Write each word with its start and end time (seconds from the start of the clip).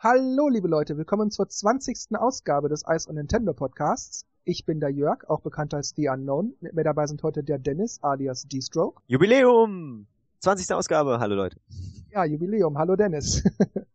Hallo, 0.00 0.48
liebe 0.48 0.68
Leute, 0.68 0.96
willkommen 0.96 1.32
zur 1.32 1.48
20. 1.48 2.16
Ausgabe 2.16 2.68
des 2.68 2.84
Ice 2.88 3.08
on 3.08 3.16
Nintendo 3.16 3.52
Podcasts. 3.52 4.24
Ich 4.44 4.64
bin 4.64 4.78
der 4.78 4.90
Jörg, 4.90 5.28
auch 5.28 5.40
bekannt 5.40 5.74
als 5.74 5.92
The 5.96 6.08
Unknown. 6.08 6.54
Mit 6.60 6.74
mir 6.74 6.84
dabei 6.84 7.08
sind 7.08 7.20
heute 7.24 7.42
der 7.42 7.58
Dennis, 7.58 7.98
alias 8.00 8.46
D-Stroke. 8.46 9.02
Jubiläum! 9.08 10.06
20. 10.38 10.72
Ausgabe, 10.72 11.18
hallo 11.18 11.34
Leute. 11.34 11.56
Ja, 12.12 12.24
Jubiläum, 12.24 12.78
hallo 12.78 12.94
Dennis. 12.94 13.42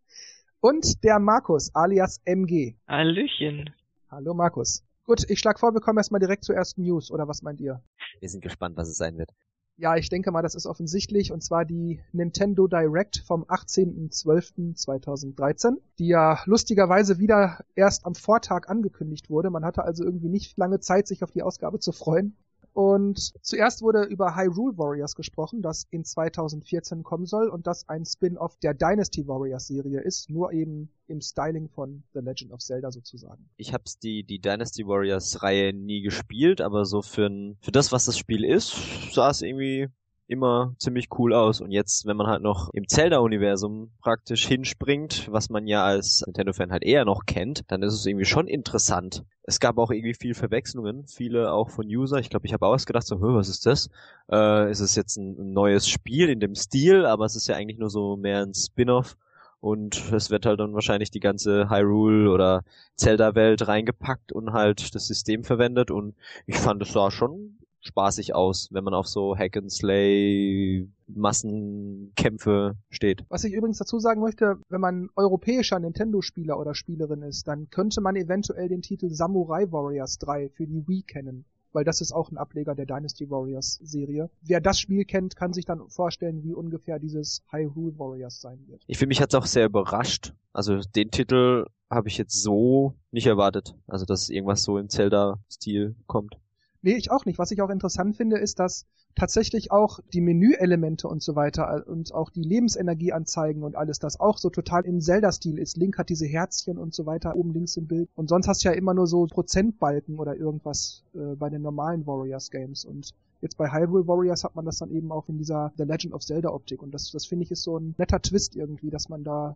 Und 0.60 1.05
der 1.05 1.20
Markus, 1.20 1.74
alias 1.74 2.20
MG. 2.26 2.76
Hallöchen. 2.85 3.70
Hallo 4.12 4.33
Markus. 4.33 4.83
Gut, 5.06 5.24
ich 5.29 5.40
schlage 5.40 5.60
vor, 5.60 5.74
wir 5.74 5.79
kommen 5.79 5.99
erstmal 5.99 6.20
direkt 6.20 6.44
zur 6.44 6.56
ersten 6.56 6.81
News, 6.81 7.12
oder 7.12 7.29
was 7.29 7.44
meint 7.44 7.62
ihr? 7.62 7.81
Wir 8.20 8.28
sind 8.28 8.44
gespannt, 8.44 8.76
was 8.76 8.90
es 8.90 8.97
sein 8.97 9.17
wird. 9.17 9.31
Ja, 9.78 9.96
ich 9.96 10.10
denke 10.10 10.31
mal, 10.31 10.44
das 10.44 10.53
ist 10.53 10.67
offensichtlich, 10.67 11.31
und 11.31 11.44
zwar 11.44 11.65
die 11.65 11.99
Nintendo 12.12 12.67
Direct 12.67 13.24
vom 13.26 13.44
18.12.2013, 13.46 15.78
die 15.97 16.05
ja 16.07 16.44
lustigerweise 16.45 17.17
wieder 17.17 17.66
erst 17.73 18.05
am 18.05 18.13
Vortag 18.13 18.70
angekündigt 18.70 19.31
wurde. 19.31 19.49
Man 19.49 19.65
hatte 19.65 19.84
also 19.84 20.03
irgendwie 20.03 20.29
nicht 20.29 20.55
lange 20.57 20.79
Zeit, 20.79 21.07
sich 21.07 21.23
auf 21.23 21.31
die 21.31 21.41
Ausgabe 21.41 21.79
zu 21.79 21.91
freuen. 21.91 22.35
Und 22.73 23.34
zuerst 23.45 23.84
wurde 23.84 24.04
über 24.04 24.36
Hyrule 24.36 24.77
Warriors 24.77 25.13
gesprochen, 25.16 25.62
das 25.62 25.86
in 25.91 26.04
2014 26.04 27.04
kommen 27.04 27.27
soll 27.27 27.49
und 27.49 27.68
das 27.68 27.88
ein 27.88 28.04
Spin-off 28.04 28.58
der 28.58 28.73
Dynasty 28.73 29.27
Warriors 29.27 29.68
Serie 29.68 30.02
ist, 30.02 30.32
nur 30.32 30.52
eben 30.52 30.90
im 31.08 31.22
Styling 31.22 31.70
von 31.70 32.04
The 32.13 32.20
Legend 32.20 32.52
of 32.52 32.62
Zelda 32.62 32.91
sozusagen. 32.91 33.48
Ich 33.58 33.73
habe 33.73 33.84
die, 34.02 34.23
die 34.23 34.40
Dynasty 34.40 34.88
Warriors 34.88 35.44
Reihe 35.44 35.72
nie 35.72 36.02
gespielt, 36.02 36.62
aber 36.62 36.86
so 36.86 37.04
für, 37.04 37.30
für 37.62 37.72
das, 37.72 37.91
was 37.91 38.05
das 38.05 38.18
Spiel 38.18 38.44
ist, 38.44 38.76
sah 39.13 39.30
es 39.30 39.44
irgendwie 39.44 39.90
immer 40.27 40.73
ziemlich 40.77 41.09
cool 41.18 41.34
aus. 41.34 41.62
Und 41.62 41.72
jetzt, 41.72 42.05
wenn 42.05 42.18
man 42.18 42.27
halt 42.27 42.41
noch 42.41 42.70
im 42.73 42.88
Zelda-Universum 42.88 43.91
praktisch 44.02 44.48
hinspringt, 44.48 45.32
was 45.32 45.49
man 45.49 45.68
ja 45.68 45.84
als 45.84 46.23
Nintendo-Fan 46.26 46.72
halt 46.72 46.84
eher 46.84 47.05
noch 47.05 47.26
kennt, 47.26 47.63
dann 47.68 47.84
ist 47.84 47.94
es 47.94 48.05
irgendwie 48.05 48.26
schon 48.26 48.48
interessant. 48.48 49.23
Es 49.44 49.59
gab 49.59 49.77
auch 49.77 49.91
irgendwie 49.91 50.13
viel 50.13 50.34
Verwechslungen, 50.34 51.05
viele 51.07 51.52
auch 51.52 51.70
von 51.70 51.85
User. 51.88 52.18
Ich 52.18 52.30
glaube, 52.30 52.46
ich 52.46 52.54
habe 52.54 52.65
ausgedacht, 52.65 53.05
so, 53.05 53.21
was 53.21 53.49
ist 53.49 53.65
das? 53.65 53.90
Äh, 54.32 54.71
ist 54.71 54.80
es 54.80 54.96
jetzt 54.96 55.18
ein, 55.18 55.38
ein 55.38 55.54
neues 55.54 55.88
Spiel 55.88 56.30
in 56.30 56.40
dem 56.40 56.55
Stil, 56.55 57.05
aber 57.05 57.26
es 57.26 57.35
ist 57.35 57.48
ja 57.48 57.55
eigentlich 57.55 57.80
nur 57.80 57.90
so 57.90 58.15
mehr 58.15 58.41
ein 58.41 58.54
Spin-off 58.54 59.18
und 59.63 60.12
es 60.12 60.30
wird 60.30 60.46
halt 60.46 60.60
dann 60.60 60.74
wahrscheinlich 60.74 61.10
die 61.10 61.21
ganze 61.21 61.70
Hyrule 61.70 62.30
oder 62.32 62.63
Zelda-Welt 62.98 63.65
reingepackt 63.65 64.34
und 64.34 64.52
halt 64.52 64.94
das 64.94 65.08
System 65.08 65.46
verwendet 65.46 65.90
und 65.90 66.16
ich 66.46 66.58
fand 66.58 66.82
es 66.82 66.92
sah 66.92 67.12
schon 67.12 67.58
spaßig 67.84 68.34
aus, 68.34 68.70
wenn 68.72 68.84
man 68.84 68.94
auf 68.94 69.08
so 69.08 69.38
Hack 69.38 69.58
and 69.58 69.72
Slay 69.72 70.88
Massenkämpfe 71.08 72.75
steht. 72.90 73.25
Was 73.30 73.44
ich 73.44 73.53
übrigens 73.53 73.78
dazu 73.78 74.00
sagen 74.00 74.22
möchte, 74.22 74.58
wenn 74.70 74.81
man 74.81 75.09
europäischer 75.16 75.80
Nintendo-Spieler 75.80 76.58
oder 76.58 76.73
Spielerin 76.73 77.22
ist, 77.22 77.48
dann 77.48 77.70
könnte 77.70 78.02
man 78.02 78.16
eventuell 78.16 78.70
den 78.70 78.81
Titel 78.81 79.09
Samurai 79.09 79.72
Warriors 79.72 80.17
3 80.17 80.50
für 80.50 80.66
die 80.66 80.88
Wii 80.88 81.03
kennen 81.03 81.45
weil 81.73 81.84
das 81.84 82.02
ist 82.02 82.12
auch 82.12 82.31
ein 82.31 82.38
Ableger 82.38 82.75
der 82.75 82.86
Dynasty 82.86 83.30
Warriors 83.30 83.80
Serie. 83.81 84.30
Wer 84.42 84.62
das 84.62 84.80
Spiel 84.80 85.06
kennt, 85.06 85.36
kann 85.36 85.53
sich 85.53 85.66
dann 85.66 85.90
vorstellen, 85.90 86.44
wie 86.44 86.53
ungefähr 86.53 87.00
dieses 87.00 87.42
Hyrule 87.50 87.97
Warriors 87.97 88.42
sein 88.42 88.59
wird. 88.68 88.84
Ich 88.88 89.00
finde 89.00 89.09
mich 89.09 89.22
hat's 89.22 89.34
auch 89.36 89.47
sehr 89.47 89.66
überrascht. 89.66 90.34
Also 90.53 90.80
den 90.95 91.09
Titel 91.09 91.66
habe 91.90 92.08
ich 92.08 92.18
jetzt 92.18 92.42
so 92.42 92.94
nicht 93.12 93.28
erwartet. 93.28 93.75
Also 93.88 94.06
dass 94.06 94.30
irgendwas 94.30 94.64
so 94.64 94.78
im 94.78 94.90
Zelda-Stil 94.90 95.95
kommt. 96.06 96.38
Nee, 96.84 96.95
ich 96.98 97.12
auch 97.12 97.26
nicht. 97.26 97.39
Was 97.39 97.50
ich 97.52 97.62
auch 97.62 97.70
interessant 97.70 98.17
finde, 98.17 98.38
ist, 98.38 98.59
dass 98.59 98.86
tatsächlich 99.16 99.72
auch 99.72 100.02
die 100.12 100.20
Menüelemente 100.20 101.08
und 101.08 101.23
so 101.23 101.34
weiter 101.34 101.86
äh, 101.88 101.90
und 101.90 102.14
auch 102.14 102.30
die 102.30 102.44
Lebensenergieanzeigen 102.44 103.64
und 103.64 103.78
alles 103.78 104.00
das 104.00 104.20
auch 104.20 104.38
so 104.38 104.50
total 104.50 104.86
im 104.86 105.00
Zelda-Stil 105.00 105.58
ist. 105.59 105.78
Link 105.78 105.98
hat 105.98 106.09
diese 106.09 106.25
Herzchen 106.25 106.78
und 106.78 106.94
so 106.94 107.06
weiter 107.06 107.38
oben 107.38 107.53
links 107.53 107.78
im 107.78 107.88
Bild. 107.88 108.09
Und 108.16 108.28
sonst 108.28 108.50
hast 108.50 108.66
du 108.66 108.70
ja 108.70 108.75
immer 108.75 108.94
nur 108.94 109.08
so 109.08 109.25
Prozentbalken 109.28 110.20
oder 110.20 110.36
irgendwas 110.36 111.03
äh, 111.16 111.36
bei 111.36 111.50
den 111.50 111.62
normalen 111.62 112.06
Warriors-Games. 112.06 112.84
Und 112.84 113.14
jetzt 113.40 113.56
bei 113.58 113.72
Hyrule 113.72 114.06
Warriors 114.06 114.44
hat 114.44 114.56
man 114.56 114.66
das 114.66 114.79
dann 114.79 114.91
eben 114.91 115.13
auch 115.13 115.29
in 115.29 115.38
dieser 115.38 115.72
The 115.78 115.84
Legend 115.84 116.13
of 116.13 116.25
Zelda-Optik. 116.25 116.84
Und 116.84 116.91
das, 116.94 117.12
das 117.12 117.25
finde 117.25 117.46
ich 117.46 117.52
ist 117.52 117.63
so 117.63 117.79
ein 117.79 117.96
netter 117.97 118.22
Twist 118.22 118.58
irgendwie, 118.58 118.90
dass 118.90 119.08
man 119.08 119.24
da 119.24 119.56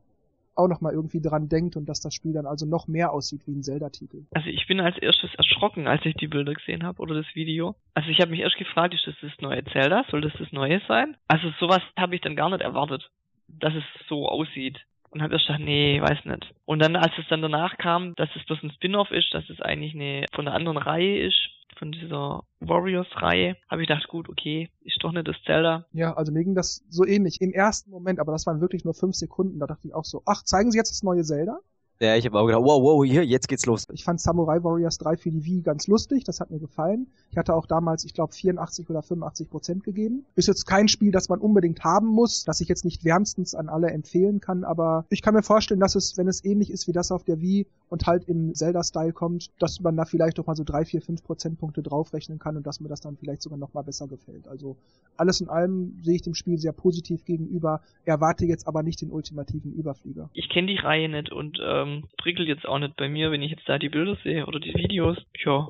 auch 0.57 0.68
nochmal 0.68 0.94
irgendwie 0.94 1.22
dran 1.22 1.50
denkt 1.50 1.75
und 1.75 1.88
dass 1.88 2.00
das 2.00 2.13
Spiel 2.13 2.34
dann 2.34 2.45
also 2.45 2.66
noch 2.66 2.88
mehr 2.88 3.12
aussieht 3.12 3.41
wie 3.47 3.53
ein 3.53 3.63
Zelda-Titel. 3.63 4.25
Also 4.31 4.50
ich 4.50 4.68
bin 4.68 4.79
als 4.79 4.97
erstes 4.97 5.34
erschrocken, 5.35 5.88
als 5.88 6.06
ich 6.06 6.16
die 6.16 6.28
Bilder 6.28 6.53
gesehen 6.53 6.84
habe 6.84 7.01
oder 7.01 7.16
das 7.16 7.35
Video. 7.35 7.75
Also 7.94 8.09
ich 8.09 8.19
habe 8.19 8.31
mich 8.31 8.40
erst 8.40 8.57
gefragt, 8.57 8.94
ist 8.94 9.07
das 9.07 9.16
das 9.22 9.31
neue 9.40 9.63
Zelda? 9.66 10.06
Soll 10.09 10.22
das 10.22 10.34
das 10.40 10.51
neue 10.51 10.81
sein? 10.88 11.16
Also 11.28 11.51
sowas 11.59 11.81
habe 11.97 12.16
ich 12.16 12.22
dann 12.22 12.35
gar 12.35 12.50
nicht 12.50 12.62
erwartet, 12.62 13.09
dass 13.47 13.73
es 13.73 13.84
so 14.07 14.28
aussieht. 14.28 14.79
Und 15.09 15.22
habe 15.22 15.34
erst 15.34 15.47
gedacht, 15.47 15.63
nee, 15.63 16.01
weiß 16.01 16.25
nicht. 16.25 16.53
Und 16.66 16.79
dann, 16.79 16.95
als 16.95 17.13
es 17.18 17.28
dann 17.29 17.41
danach 17.41 17.78
kam, 17.78 18.13
dass 18.16 18.29
es 18.35 18.45
bloß 18.45 18.63
ein 18.63 18.72
Spin-off 18.72 19.12
ist, 19.12 19.34
dass 19.34 19.50
es 19.50 19.62
eigentlich 19.62 19.95
eine 19.95 20.25
von 20.34 20.47
einer 20.47 20.56
anderen 20.56 20.78
Reihe 20.78 21.19
ist, 21.19 21.50
von 21.78 21.91
dieser 21.91 22.44
Warriors-Reihe, 22.59 23.56
habe 23.69 23.81
ich 23.81 23.88
gedacht, 23.88 24.07
gut, 24.07 24.29
okay, 24.29 24.69
ist 24.81 25.03
doch 25.03 25.12
nicht 25.12 25.28
das 25.28 25.35
Zelda. 25.46 25.85
Ja, 25.94 26.13
also 26.13 26.31
mir 26.31 26.44
ging 26.44 26.56
das 26.56 26.84
so 26.90 27.06
ähnlich 27.06 27.40
im 27.40 27.53
ersten 27.53 27.91
Moment, 27.91 28.19
aber 28.19 28.31
das 28.31 28.46
waren 28.47 28.62
wirklich 28.62 28.84
nur 28.84 28.94
fünf 28.94 29.16
Sekunden. 29.16 29.59
Da 29.59 29.67
dachte 29.67 29.88
ich 29.88 29.94
auch 29.94 30.06
so, 30.06 30.23
ach, 30.25 30.44
zeigen 30.44 30.72
Sie 30.72 30.78
jetzt 30.78 30.91
das 30.91 31.03
neue 31.03 31.23
Zelda? 31.23 31.59
Ja, 32.00 32.16
ich 32.16 32.25
habe 32.28 32.40
auch 32.40 32.46
gedacht, 32.46 32.62
wow, 32.63 32.84
wow, 32.84 33.03
hier, 33.03 33.25
jetzt 33.25 33.47
geht's 33.47 33.66
los. 33.66 33.88
Ich 33.91 34.03
fand 34.03 34.22
Samurai 34.22 34.63
Warriors 34.63 35.00
3 35.00 35.18
für 35.18 35.31
die 35.31 35.44
Wii 35.44 35.62
ganz 35.63 35.88
lustig, 35.88 36.24
das 36.24 36.40
hat 36.40 36.52
mir 36.52 36.59
gefallen. 36.59 37.08
Ich 37.31 37.38
hatte 37.38 37.56
auch 37.56 37.66
damals, 37.66 38.06
ich 38.06 38.13
glaube, 38.13 38.34
84 38.34 38.88
oder 38.88 39.02
85 39.02 39.50
Prozent 39.50 39.84
gegeben. 39.84 40.24
Ist 40.35 40.47
jetzt 40.47 40.66
kein 40.68 40.90
Spiel, 40.90 41.12
das 41.12 41.28
man 41.28 41.40
unbedingt 41.40 41.84
haben 41.84 42.08
muss, 42.08 42.44
das 42.44 42.62
ich 42.62 42.68
jetzt 42.68 42.85
nicht 42.85 43.03
wärmstens 43.03 43.56
an 43.56 43.68
alle 43.68 43.88
empfehlen 43.88 44.41
kann, 44.41 44.63
aber 44.63 45.06
ich 45.09 45.24
kann 45.24 45.34
mir 45.34 45.41
vorstellen, 45.41 45.80
dass 45.80 45.96
es, 45.96 46.18
wenn 46.18 46.28
es 46.28 46.46
ähnlich 46.46 46.69
ist 46.69 46.88
wie 46.88 46.91
das 46.91 47.12
auf 47.12 47.24
der 47.24 47.41
Wii 47.41 47.66
und 47.90 48.06
halt 48.06 48.25
im 48.25 48.53
Zelda-Style 48.53 49.14
kommt, 49.14 49.50
dass 49.58 49.79
man 49.79 49.97
da 49.97 50.06
vielleicht 50.06 50.38
doch 50.38 50.46
mal 50.46 50.56
so 50.56 50.64
drei, 50.64 50.85
vier, 50.85 51.02
fünf 51.02 51.24
Prozentpunkte 51.24 51.81
draufrechnen 51.81 52.38
kann 52.38 52.58
und 52.58 52.68
dass 52.68 52.79
mir 52.79 52.90
das 52.90 53.02
dann 53.02 53.18
vielleicht 53.18 53.41
sogar 53.41 53.58
noch 53.58 53.74
mal 53.74 53.81
besser 53.81 54.08
gefällt. 54.08 54.47
Also 54.47 54.78
alles 55.16 55.41
in 55.41 55.50
allem 55.50 55.97
sehe 56.03 56.16
ich 56.16 56.22
dem 56.22 56.35
Spiel 56.35 56.59
sehr 56.59 56.74
positiv 56.74 57.25
gegenüber, 57.25 57.81
erwarte 58.06 58.46
jetzt 58.46 58.68
aber 58.68 58.84
nicht 58.84 59.02
den 59.02 59.09
ultimativen 59.09 59.74
Überflieger. 59.74 60.29
Ich 60.34 60.50
kenne 60.50 60.68
die 60.68 60.78
Reihe 60.78 61.09
nicht 61.09 61.31
und 61.31 61.58
ähm 61.66 61.87
ähm, 61.88 62.03
prickelt 62.18 62.48
jetzt 62.48 62.68
auch 62.68 62.80
nicht 62.80 62.96
bei 62.98 63.09
mir, 63.09 63.31
wenn 63.31 63.42
ich 63.42 63.52
jetzt 63.52 63.68
da 63.68 63.78
die 63.78 63.90
Bilder 63.90 64.18
sehe 64.24 64.46
oder 64.46 64.59
die 64.59 64.74
Videos. 64.75 65.18
Ja. 65.46 65.70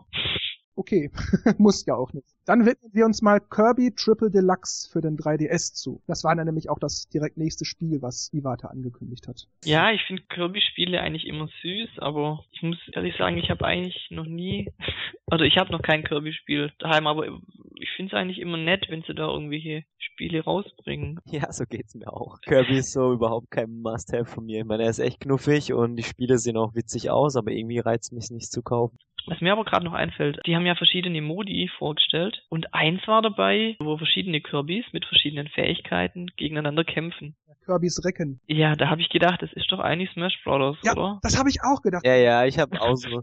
Okay, 0.77 1.09
muss 1.57 1.87
ja 1.87 1.95
auch 1.95 2.13
nicht. 2.13 2.27
Dann 2.45 2.67
widmen 2.67 2.93
wir 2.93 3.05
uns 3.05 3.23
mal 3.23 3.39
Kirby 3.39 3.95
Triple 3.95 4.29
Deluxe 4.29 4.87
für 4.91 5.01
den 5.01 5.17
3DS 5.17 5.73
zu. 5.73 6.03
Das 6.05 6.23
war 6.23 6.35
dann 6.35 6.45
nämlich 6.45 6.69
auch 6.69 6.77
das 6.77 7.09
direkt 7.09 7.35
nächste 7.35 7.65
Spiel, 7.65 8.03
was 8.03 8.31
Iwata 8.31 8.67
angekündigt 8.67 9.27
hat. 9.27 9.47
Ja, 9.65 9.91
ich 9.91 10.03
finde 10.03 10.21
Kirby-Spiele 10.29 11.01
eigentlich 11.01 11.25
immer 11.25 11.49
süß, 11.63 11.97
aber 11.97 12.45
ich 12.51 12.61
muss 12.61 12.77
ehrlich 12.93 13.15
sagen, 13.17 13.37
ich 13.39 13.49
habe 13.49 13.65
eigentlich 13.65 14.07
noch 14.11 14.27
nie, 14.27 14.71
also 15.31 15.43
ich 15.45 15.57
habe 15.57 15.71
noch 15.71 15.81
kein 15.81 16.03
Kirby-Spiel 16.03 16.71
daheim, 16.77 17.07
aber 17.07 17.25
ich 17.25 17.89
finde 17.95 18.15
es 18.15 18.19
eigentlich 18.19 18.39
immer 18.39 18.57
nett, 18.57 18.85
wenn 18.89 19.01
sie 19.01 19.15
da 19.15 19.27
irgendwelche 19.27 19.83
Spiele 19.97 20.43
rausbringen. 20.43 21.19
Ja, 21.29 21.51
so 21.51 21.65
geht's 21.65 21.93
mir 21.93 22.11
auch. 22.13 22.39
Kirby 22.41 22.77
ist 22.77 22.93
so 22.93 23.13
überhaupt 23.13 23.51
kein 23.51 23.81
Must-Have 23.81 24.25
von 24.25 24.45
mir. 24.45 24.59
Ich 24.59 24.65
meine, 24.65 24.83
er 24.83 24.89
ist 24.89 24.99
echt 24.99 25.19
knuffig 25.19 25.73
und 25.73 25.95
die 25.95 26.03
Spiele 26.03 26.37
sehen 26.37 26.57
auch 26.57 26.73
witzig 26.73 27.09
aus, 27.09 27.35
aber 27.35 27.51
irgendwie 27.51 27.79
reizt 27.79 28.13
mich 28.13 28.29
nicht 28.31 28.51
zu 28.51 28.61
kaufen. 28.61 28.97
Was 29.27 29.41
mir 29.41 29.51
aber 29.51 29.65
gerade 29.65 29.85
noch 29.85 29.93
einfällt, 29.93 30.39
die 30.45 30.55
haben 30.55 30.65
ja 30.65 30.75
verschiedene 30.75 31.21
Modi 31.21 31.69
vorgestellt 31.77 32.45
und 32.49 32.73
eins 32.73 33.05
war 33.07 33.21
dabei, 33.21 33.75
wo 33.79 33.97
verschiedene 33.97 34.39
Kirbys 34.39 34.85
mit 34.93 35.05
verschiedenen 35.05 35.49
Fähigkeiten 35.49 36.27
gegeneinander 36.37 36.85
kämpfen. 36.85 37.35
Kirbys 37.65 38.03
Recken. 38.05 38.39
Ja, 38.47 38.75
da 38.75 38.89
habe 38.89 39.01
ich 39.01 39.09
gedacht, 39.09 39.41
das 39.41 39.51
ist 39.51 39.69
doch 39.71 39.79
eigentlich 39.79 40.09
Smash 40.11 40.41
Brothers, 40.45 40.77
ja, 40.83 40.93
oder? 40.93 41.19
Das 41.21 41.37
habe 41.37 41.49
ich 41.49 41.57
auch 41.61 41.81
gedacht. 41.81 42.05
Ja, 42.05 42.15
ja, 42.15 42.45
ich 42.45 42.57
habe 42.57 42.81
auch 42.81 42.95
so. 42.95 43.21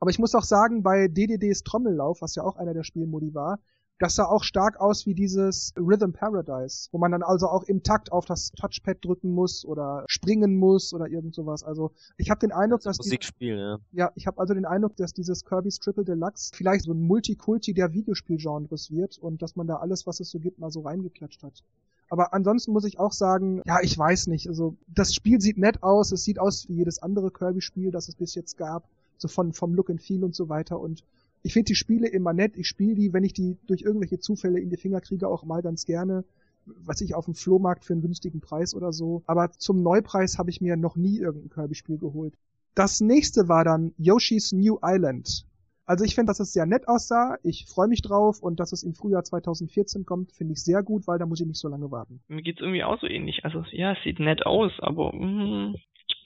Aber 0.00 0.10
ich 0.10 0.18
muss 0.18 0.34
auch 0.34 0.42
sagen, 0.42 0.82
bei 0.82 1.06
DDDs 1.08 1.62
Trommellauf, 1.62 2.20
was 2.20 2.34
ja 2.34 2.42
auch 2.42 2.56
einer 2.56 2.74
der 2.74 2.82
Spielmodi 2.82 3.34
war, 3.34 3.58
das 3.98 4.14
sah 4.14 4.24
auch 4.24 4.44
stark 4.44 4.80
aus 4.80 5.06
wie 5.06 5.14
dieses 5.14 5.72
Rhythm 5.76 6.12
Paradise, 6.12 6.88
wo 6.92 6.98
man 6.98 7.10
dann 7.10 7.22
also 7.22 7.48
auch 7.48 7.64
im 7.64 7.82
Takt 7.82 8.12
auf 8.12 8.24
das 8.26 8.52
Touchpad 8.52 9.04
drücken 9.04 9.32
muss 9.32 9.64
oder 9.64 10.04
springen 10.08 10.56
muss 10.56 10.94
oder 10.94 11.08
irgend 11.08 11.34
sowas. 11.34 11.64
Also 11.64 11.90
ich 12.16 12.30
habe 12.30 12.40
den 12.40 12.52
Eindruck, 12.52 12.82
dass 12.82 12.98
Musikspiel, 12.98 13.56
die, 13.56 13.60
ja. 13.60 13.78
Ja, 13.92 14.12
ich 14.14 14.26
habe 14.26 14.38
also 14.38 14.54
den 14.54 14.66
Eindruck, 14.66 14.96
dass 14.96 15.12
dieses 15.12 15.44
Kirby's 15.44 15.78
Triple 15.78 16.04
Deluxe 16.04 16.52
vielleicht 16.54 16.84
so 16.84 16.92
ein 16.92 17.00
Multikulti 17.00 17.74
der 17.74 17.92
Videospielgenres 17.92 18.92
wird 18.92 19.18
und 19.18 19.42
dass 19.42 19.56
man 19.56 19.66
da 19.66 19.76
alles, 19.76 20.06
was 20.06 20.20
es 20.20 20.30
so 20.30 20.38
gibt, 20.38 20.58
mal 20.58 20.70
so 20.70 20.82
reingeklatscht 20.82 21.42
hat. 21.42 21.64
Aber 22.10 22.32
ansonsten 22.32 22.72
muss 22.72 22.84
ich 22.84 22.98
auch 22.98 23.12
sagen, 23.12 23.62
ja, 23.66 23.80
ich 23.82 23.98
weiß 23.98 24.28
nicht. 24.28 24.48
Also 24.48 24.76
das 24.86 25.12
Spiel 25.14 25.40
sieht 25.40 25.58
nett 25.58 25.82
aus, 25.82 26.12
es 26.12 26.24
sieht 26.24 26.38
aus 26.38 26.68
wie 26.68 26.76
jedes 26.76 27.02
andere 27.02 27.30
Kirby-Spiel, 27.30 27.90
das 27.90 28.08
es 28.08 28.14
bis 28.14 28.34
jetzt 28.34 28.56
gab, 28.56 28.88
so 29.18 29.28
von 29.28 29.52
vom 29.52 29.74
Look 29.74 29.90
and 29.90 30.00
Feel 30.00 30.24
und 30.24 30.34
so 30.34 30.48
weiter. 30.48 30.80
Und 30.80 31.04
ich 31.42 31.52
finde 31.52 31.66
die 31.66 31.74
Spiele 31.74 32.08
immer 32.08 32.32
nett. 32.32 32.56
Ich 32.56 32.66
spiele 32.66 32.94
die, 32.94 33.12
wenn 33.12 33.24
ich 33.24 33.32
die 33.32 33.56
durch 33.66 33.82
irgendwelche 33.82 34.18
Zufälle 34.18 34.60
in 34.60 34.70
die 34.70 34.76
Finger 34.76 35.00
kriege, 35.00 35.28
auch 35.28 35.44
mal 35.44 35.62
ganz 35.62 35.84
gerne. 35.84 36.24
Was 36.66 37.00
ich 37.00 37.14
auf 37.14 37.24
dem 37.24 37.34
Flohmarkt 37.34 37.84
für 37.84 37.94
einen 37.94 38.02
günstigen 38.02 38.40
Preis 38.40 38.74
oder 38.74 38.92
so. 38.92 39.22
Aber 39.26 39.50
zum 39.52 39.82
Neupreis 39.82 40.38
habe 40.38 40.50
ich 40.50 40.60
mir 40.60 40.76
noch 40.76 40.96
nie 40.96 41.18
irgendein 41.18 41.50
Kirby-Spiel 41.50 41.98
geholt. 41.98 42.34
Das 42.74 43.00
nächste 43.00 43.48
war 43.48 43.64
dann 43.64 43.92
Yoshi's 43.96 44.52
New 44.52 44.78
Island. 44.82 45.46
Also 45.88 46.04
ich 46.04 46.14
finde, 46.14 46.28
dass 46.28 46.38
es 46.38 46.52
sehr 46.52 46.66
nett 46.66 46.86
aussah. 46.86 47.38
Ich 47.42 47.64
freue 47.64 47.88
mich 47.88 48.02
drauf 48.02 48.42
und 48.42 48.60
dass 48.60 48.72
es 48.72 48.82
im 48.82 48.94
Frühjahr 48.94 49.24
2014 49.24 50.04
kommt, 50.04 50.32
finde 50.32 50.52
ich 50.52 50.62
sehr 50.62 50.82
gut, 50.82 51.06
weil 51.06 51.18
da 51.18 51.24
muss 51.24 51.40
ich 51.40 51.46
nicht 51.46 51.58
so 51.58 51.68
lange 51.68 51.90
warten. 51.90 52.20
Mir 52.28 52.42
geht's 52.42 52.60
irgendwie 52.60 52.84
auch 52.84 53.00
so 53.00 53.06
ähnlich. 53.06 53.46
Also 53.46 53.64
ja, 53.70 53.92
es 53.92 53.98
sieht 54.04 54.20
nett 54.20 54.44
aus, 54.44 54.70
aber 54.80 55.14
mm, 55.14 55.76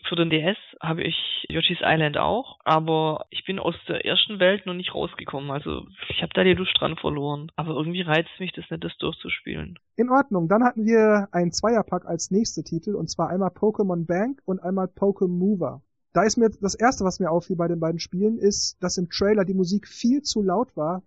für 0.08 0.16
den 0.16 0.30
DS 0.30 0.56
habe 0.80 1.02
ich 1.02 1.46
Yoshi's 1.48 1.80
Island 1.82 2.18
auch, 2.18 2.58
aber 2.64 3.26
ich 3.30 3.44
bin 3.44 3.58
aus 3.58 3.74
der 3.88 4.04
ersten 4.04 4.40
Welt 4.40 4.66
noch 4.66 4.74
nicht 4.74 4.94
rausgekommen. 4.94 5.50
Also 5.50 5.86
ich 6.08 6.22
habe 6.22 6.32
da 6.34 6.44
die 6.44 6.54
Lust 6.54 6.72
dran 6.78 6.96
verloren. 6.96 7.50
Aber 7.56 7.74
irgendwie 7.74 8.02
reizt 8.02 8.30
mich 8.38 8.52
das 8.52 8.64
nicht, 8.70 8.84
das 8.84 8.96
durchzuspielen. 8.98 9.78
In 9.96 10.10
Ordnung, 10.10 10.48
dann 10.48 10.64
hatten 10.64 10.84
wir 10.84 11.28
einen 11.32 11.52
Zweierpack 11.52 12.06
als 12.06 12.30
nächste 12.30 12.62
Titel 12.62 12.94
und 12.94 13.10
zwar 13.10 13.28
einmal 13.30 13.50
Pokémon 13.50 14.06
Bank 14.06 14.40
und 14.44 14.60
einmal 14.60 14.86
Pokémon 14.86 15.28
Mover. 15.28 15.82
Da 16.12 16.24
ist 16.24 16.36
mir 16.36 16.50
das 16.60 16.74
erste, 16.74 17.04
was 17.04 17.20
mir 17.20 17.30
auffiel 17.30 17.56
bei 17.56 17.68
den 17.68 17.80
beiden 17.80 17.98
Spielen, 17.98 18.38
ist, 18.38 18.82
dass 18.82 18.98
im 18.98 19.08
Trailer 19.08 19.44
die 19.44 19.54
Musik 19.54 19.88
viel 19.88 20.22
zu 20.22 20.42
laut 20.42 20.76
war 20.76 21.02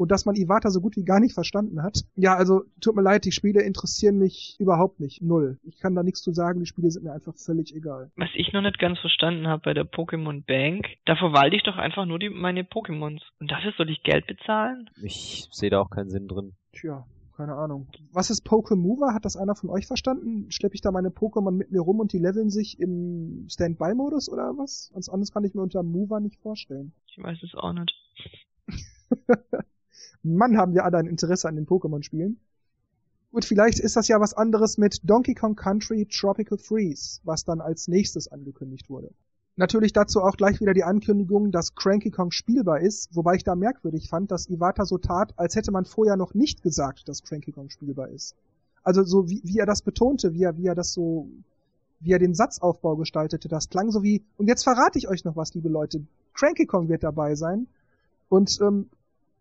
und 0.00 0.10
dass 0.10 0.24
man 0.24 0.34
Iwata 0.34 0.70
so 0.70 0.80
gut 0.80 0.96
wie 0.96 1.04
gar 1.04 1.20
nicht 1.20 1.34
verstanden 1.34 1.82
hat. 1.82 2.04
Ja, 2.16 2.34
also 2.34 2.62
tut 2.80 2.96
mir 2.96 3.02
leid, 3.02 3.26
die 3.26 3.32
Spiele 3.32 3.60
interessieren 3.62 4.16
mich 4.16 4.56
überhaupt 4.58 4.98
nicht. 4.98 5.20
Null. 5.20 5.58
Ich 5.62 5.78
kann 5.78 5.94
da 5.94 6.02
nichts 6.02 6.22
zu 6.22 6.32
sagen, 6.32 6.58
die 6.58 6.64
Spiele 6.64 6.90
sind 6.90 7.04
mir 7.04 7.12
einfach 7.12 7.34
völlig 7.36 7.76
egal. 7.76 8.10
Was 8.16 8.30
ich 8.32 8.50
noch 8.54 8.62
nicht 8.62 8.78
ganz 8.78 8.98
verstanden 8.98 9.46
habe 9.46 9.60
bei 9.62 9.74
der 9.74 9.84
Pokémon 9.84 10.42
Bank, 10.46 10.86
da 11.04 11.16
verwalte 11.16 11.54
ich 11.54 11.64
doch 11.64 11.76
einfach 11.76 12.06
nur 12.06 12.18
die, 12.18 12.30
meine 12.30 12.62
Pokémons. 12.62 13.20
Und 13.40 13.50
dafür 13.50 13.74
soll 13.76 13.90
ich 13.90 14.02
Geld 14.02 14.26
bezahlen? 14.26 14.88
Ich 15.02 15.46
sehe 15.52 15.68
da 15.68 15.80
auch 15.80 15.90
keinen 15.90 16.08
Sinn 16.08 16.28
drin. 16.28 16.54
Tja, 16.72 17.04
keine 17.36 17.56
Ahnung. 17.56 17.86
Was 18.10 18.30
ist 18.30 18.46
Pokémover? 18.46 19.12
Hat 19.12 19.26
das 19.26 19.36
einer 19.36 19.54
von 19.54 19.68
euch 19.68 19.86
verstanden? 19.86 20.50
Schleppe 20.50 20.76
ich 20.76 20.80
da 20.80 20.92
meine 20.92 21.10
Pokémon 21.10 21.50
mit 21.50 21.72
mir 21.72 21.82
rum 21.82 22.00
und 22.00 22.14
die 22.14 22.18
leveln 22.18 22.48
sich 22.48 22.80
im 22.80 23.44
Standby-Modus 23.50 24.32
oder 24.32 24.56
was? 24.56 24.90
Anders 24.94 25.30
kann 25.30 25.44
ich 25.44 25.52
mir 25.52 25.60
unter 25.60 25.82
Mover 25.82 26.20
nicht 26.20 26.40
vorstellen. 26.40 26.94
Ich 27.06 27.22
weiß 27.22 27.42
es 27.42 27.54
auch 27.54 27.74
nicht. 27.74 27.92
Mann, 30.22 30.56
haben 30.56 30.74
wir 30.74 30.84
alle 30.84 30.98
ein 30.98 31.06
Interesse 31.06 31.48
an 31.48 31.56
den 31.56 31.66
Pokémon-Spielen. 31.66 32.38
Gut, 33.32 33.44
vielleicht 33.44 33.78
ist 33.78 33.96
das 33.96 34.08
ja 34.08 34.20
was 34.20 34.34
anderes 34.34 34.76
mit 34.76 35.08
Donkey 35.08 35.34
Kong 35.34 35.54
Country 35.54 36.06
Tropical 36.06 36.58
Freeze, 36.58 37.20
was 37.24 37.44
dann 37.44 37.60
als 37.60 37.86
nächstes 37.86 38.28
angekündigt 38.28 38.90
wurde. 38.90 39.10
Natürlich 39.56 39.92
dazu 39.92 40.22
auch 40.22 40.36
gleich 40.36 40.60
wieder 40.60 40.72
die 40.72 40.84
Ankündigung, 40.84 41.50
dass 41.50 41.74
Cranky 41.74 42.10
Kong 42.10 42.30
spielbar 42.30 42.80
ist, 42.80 43.14
wobei 43.14 43.34
ich 43.34 43.44
da 43.44 43.54
merkwürdig 43.54 44.08
fand, 44.08 44.30
dass 44.30 44.48
Iwata 44.48 44.84
so 44.84 44.98
tat, 44.98 45.34
als 45.38 45.54
hätte 45.54 45.70
man 45.70 45.84
vorher 45.84 46.16
noch 46.16 46.34
nicht 46.34 46.62
gesagt, 46.62 47.08
dass 47.08 47.22
Cranky 47.22 47.52
Kong 47.52 47.68
spielbar 47.68 48.08
ist. 48.08 48.34
Also 48.82 49.04
so 49.04 49.28
wie, 49.28 49.42
wie 49.44 49.58
er 49.58 49.66
das 49.66 49.82
betonte, 49.82 50.32
wie 50.32 50.44
er, 50.44 50.56
wie 50.56 50.66
er 50.66 50.74
das 50.74 50.92
so, 50.92 51.28
wie 52.00 52.12
er 52.12 52.18
den 52.18 52.34
Satzaufbau 52.34 52.96
gestaltete, 52.96 53.48
das 53.48 53.68
klang 53.68 53.90
so 53.90 54.02
wie, 54.02 54.24
und 54.38 54.48
jetzt 54.48 54.64
verrate 54.64 54.98
ich 54.98 55.08
euch 55.08 55.24
noch 55.24 55.36
was, 55.36 55.52
liebe 55.54 55.68
Leute, 55.68 56.06
Cranky 56.32 56.64
Kong 56.64 56.88
wird 56.88 57.02
dabei 57.02 57.34
sein. 57.34 57.66
Und 58.30 58.58
ähm, 58.62 58.88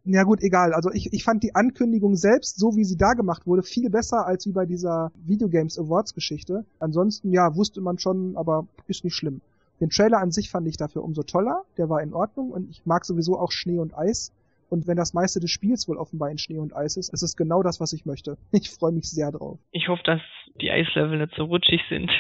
ja 0.06 0.24
gut, 0.24 0.42
egal. 0.42 0.74
Also 0.74 0.92
ich, 0.92 1.14
ich 1.14 1.24
fand 1.24 1.44
die 1.44 1.56
Ankündigung 1.56 2.16
selbst, 2.16 2.58
so 2.58 2.76
wie 2.76 2.86
sie 2.86 2.98
da 2.98 3.14
gemacht 3.14 3.46
wurde, 3.46 3.64
viel 3.64 3.90
besser 3.90 4.26
als 4.26 4.46
wie 4.46 4.52
bei 4.52 4.66
dieser 4.66 5.12
Videogames 5.26 5.78
Awards 5.78 6.14
Geschichte. 6.14 6.66
Ansonsten, 6.80 7.32
ja, 7.32 7.56
wusste 7.56 7.82
man 7.82 8.00
schon, 8.00 8.36
aber 8.36 8.68
ist 8.88 9.04
nicht 9.04 9.16
schlimm. 9.16 9.42
Den 9.80 9.90
Trailer 9.90 10.20
an 10.20 10.32
sich 10.32 10.50
fand 10.50 10.68
ich 10.68 10.78
dafür 10.78 11.04
umso 11.04 11.24
toller. 11.24 11.64
Der 11.78 11.90
war 11.90 12.02
in 12.02 12.14
Ordnung 12.14 12.52
und 12.52 12.70
ich 12.70 12.86
mag 12.86 13.06
sowieso 13.06 13.40
auch 13.40 13.52
Schnee 13.52 13.80
und 13.80 13.98
Eis. 13.98 14.32
Und 14.70 14.88
wenn 14.88 14.98
das 14.98 15.14
meiste 15.14 15.40
des 15.40 15.52
Spiels 15.52 15.88
wohl 15.88 15.98
offenbar 15.98 16.30
in 16.30 16.38
Schnee 16.38 16.60
und 16.60 16.76
Eis 16.76 16.96
ist, 16.96 17.12
ist 17.12 17.24
es 17.24 17.36
genau 17.36 17.64
das, 17.64 17.80
was 17.80 17.94
ich 17.94 18.06
möchte. 18.06 18.38
Ich 18.52 18.70
freue 18.70 18.92
mich 18.92 19.10
sehr 19.10 19.32
drauf. 19.32 19.60
Ich 19.72 19.88
hoffe, 19.88 20.04
dass 20.04 20.22
die 20.62 20.70
Eislevel 20.72 21.18
nicht 21.18 21.34
so 21.36 21.46
rutschig 21.46 21.82
sind. 21.90 22.12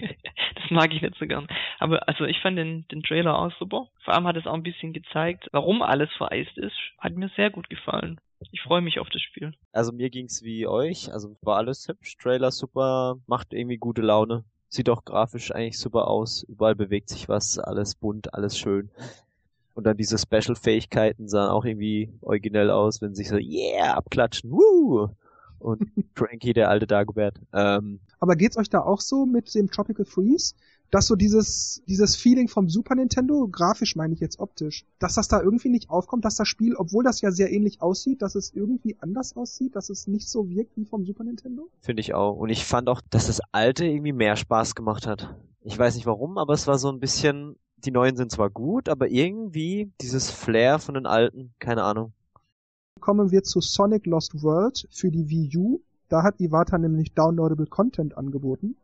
das 0.54 0.70
mag 0.70 0.92
ich 0.94 1.02
nicht 1.02 1.16
so 1.18 1.26
gern. 1.26 1.46
Aber 1.78 2.08
also 2.08 2.24
ich 2.24 2.40
fand 2.40 2.56
den, 2.56 2.86
den 2.88 3.02
Trailer 3.02 3.38
auch 3.38 3.52
super. 3.58 3.88
Vor 4.04 4.14
allem 4.14 4.26
hat 4.26 4.36
es 4.36 4.46
auch 4.46 4.54
ein 4.54 4.62
bisschen 4.62 4.92
gezeigt, 4.92 5.48
warum 5.52 5.82
alles 5.82 6.10
vereist 6.16 6.56
ist. 6.56 6.76
Hat 6.98 7.14
mir 7.14 7.30
sehr 7.36 7.50
gut 7.50 7.68
gefallen. 7.68 8.18
Ich 8.50 8.62
freue 8.62 8.80
mich 8.80 8.98
auf 8.98 9.08
das 9.10 9.22
Spiel. 9.22 9.52
Also 9.72 9.92
mir 9.92 10.10
ging's 10.10 10.42
wie 10.42 10.66
euch, 10.66 11.12
also 11.12 11.36
war 11.42 11.58
alles 11.58 11.86
hübsch, 11.88 12.16
Trailer 12.16 12.50
super, 12.50 13.16
macht 13.26 13.52
irgendwie 13.52 13.76
gute 13.76 14.02
Laune. 14.02 14.44
Sieht 14.68 14.88
auch 14.88 15.04
grafisch 15.04 15.52
eigentlich 15.54 15.78
super 15.78 16.08
aus. 16.08 16.44
Überall 16.44 16.74
bewegt 16.74 17.10
sich 17.10 17.28
was, 17.28 17.58
alles 17.58 17.94
bunt, 17.94 18.32
alles 18.32 18.58
schön. 18.58 18.90
Und 19.74 19.84
dann 19.84 19.96
diese 19.96 20.18
Special-Fähigkeiten 20.18 21.28
sahen 21.28 21.50
auch 21.50 21.64
irgendwie 21.64 22.12
originell 22.20 22.70
aus, 22.70 23.00
wenn 23.00 23.14
sie 23.14 23.22
sich 23.22 23.30
so, 23.30 23.36
yeah, 23.36 23.94
abklatschen, 23.94 24.50
woo! 24.50 25.08
Und 25.58 25.80
Cranky, 26.14 26.52
der 26.52 26.68
alte 26.68 26.86
Dagobert. 26.86 27.40
Ähm, 27.52 28.00
Aber 28.20 28.36
geht's 28.36 28.56
euch 28.56 28.68
da 28.68 28.80
auch 28.80 29.00
so 29.00 29.24
mit 29.26 29.54
dem 29.54 29.70
Tropical 29.70 30.04
Freeze? 30.04 30.54
Dass 30.90 31.06
so 31.06 31.16
dieses, 31.16 31.82
dieses 31.86 32.16
Feeling 32.16 32.48
vom 32.48 32.68
Super 32.68 32.94
Nintendo, 32.94 33.48
grafisch 33.50 33.96
meine 33.96 34.12
ich 34.12 34.20
jetzt 34.20 34.38
optisch, 34.40 34.84
dass 34.98 35.14
das 35.14 35.26
da 35.26 35.40
irgendwie 35.40 35.70
nicht 35.70 35.88
aufkommt, 35.88 36.22
dass 36.26 36.36
das 36.36 36.48
Spiel, 36.48 36.76
obwohl 36.76 37.02
das 37.02 37.22
ja 37.22 37.30
sehr 37.30 37.50
ähnlich 37.50 37.80
aussieht, 37.80 38.20
dass 38.20 38.34
es 38.34 38.52
irgendwie 38.52 38.96
anders 39.00 39.34
aussieht, 39.34 39.74
dass 39.74 39.88
es 39.88 40.06
nicht 40.06 40.28
so 40.28 40.50
wirkt 40.50 40.76
wie 40.76 40.84
vom 40.84 41.06
Super 41.06 41.24
Nintendo? 41.24 41.70
Finde 41.80 42.00
ich 42.00 42.12
auch. 42.12 42.36
Und 42.36 42.50
ich 42.50 42.66
fand 42.66 42.90
auch, 42.90 43.00
dass 43.08 43.28
das 43.28 43.40
alte 43.52 43.86
irgendwie 43.86 44.12
mehr 44.12 44.36
Spaß 44.36 44.74
gemacht 44.74 45.06
hat. 45.06 45.34
Ich 45.62 45.78
weiß 45.78 45.94
nicht 45.94 46.04
warum, 46.04 46.36
aber 46.36 46.52
es 46.52 46.66
war 46.66 46.76
so 46.76 46.90
ein 46.90 47.00
bisschen, 47.00 47.56
die 47.84 47.90
neuen 47.90 48.16
sind 48.16 48.30
zwar 48.30 48.50
gut, 48.50 48.88
aber 48.88 49.08
irgendwie 49.08 49.90
dieses 50.00 50.30
Flair 50.30 50.78
von 50.78 50.94
den 50.94 51.06
alten, 51.06 51.52
keine 51.58 51.84
Ahnung. 51.84 52.12
Kommen 53.00 53.30
wir 53.30 53.42
zu 53.42 53.60
Sonic 53.60 54.06
Lost 54.06 54.42
World 54.42 54.86
für 54.90 55.10
die 55.10 55.28
Wii 55.28 55.56
U. 55.56 55.80
Da 56.08 56.22
hat 56.22 56.40
Iwata 56.40 56.78
nämlich 56.78 57.14
downloadable 57.14 57.66
Content 57.66 58.16
angeboten. 58.16 58.76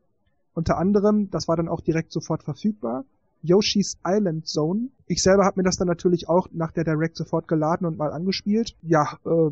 Unter 0.54 0.78
anderem, 0.78 1.30
das 1.30 1.46
war 1.46 1.56
dann 1.56 1.68
auch 1.68 1.80
direkt 1.80 2.10
sofort 2.10 2.42
verfügbar, 2.42 3.04
Yoshi's 3.42 3.96
Island 4.04 4.46
Zone. 4.46 4.88
Ich 5.06 5.22
selber 5.22 5.44
habe 5.44 5.60
mir 5.60 5.64
das 5.64 5.76
dann 5.76 5.86
natürlich 5.86 6.28
auch 6.28 6.48
nach 6.52 6.72
der 6.72 6.84
Direct 6.84 7.16
sofort 7.16 7.46
geladen 7.46 7.86
und 7.86 7.96
mal 7.96 8.12
angespielt. 8.12 8.76
Ja, 8.82 9.18
äh, 9.24 9.50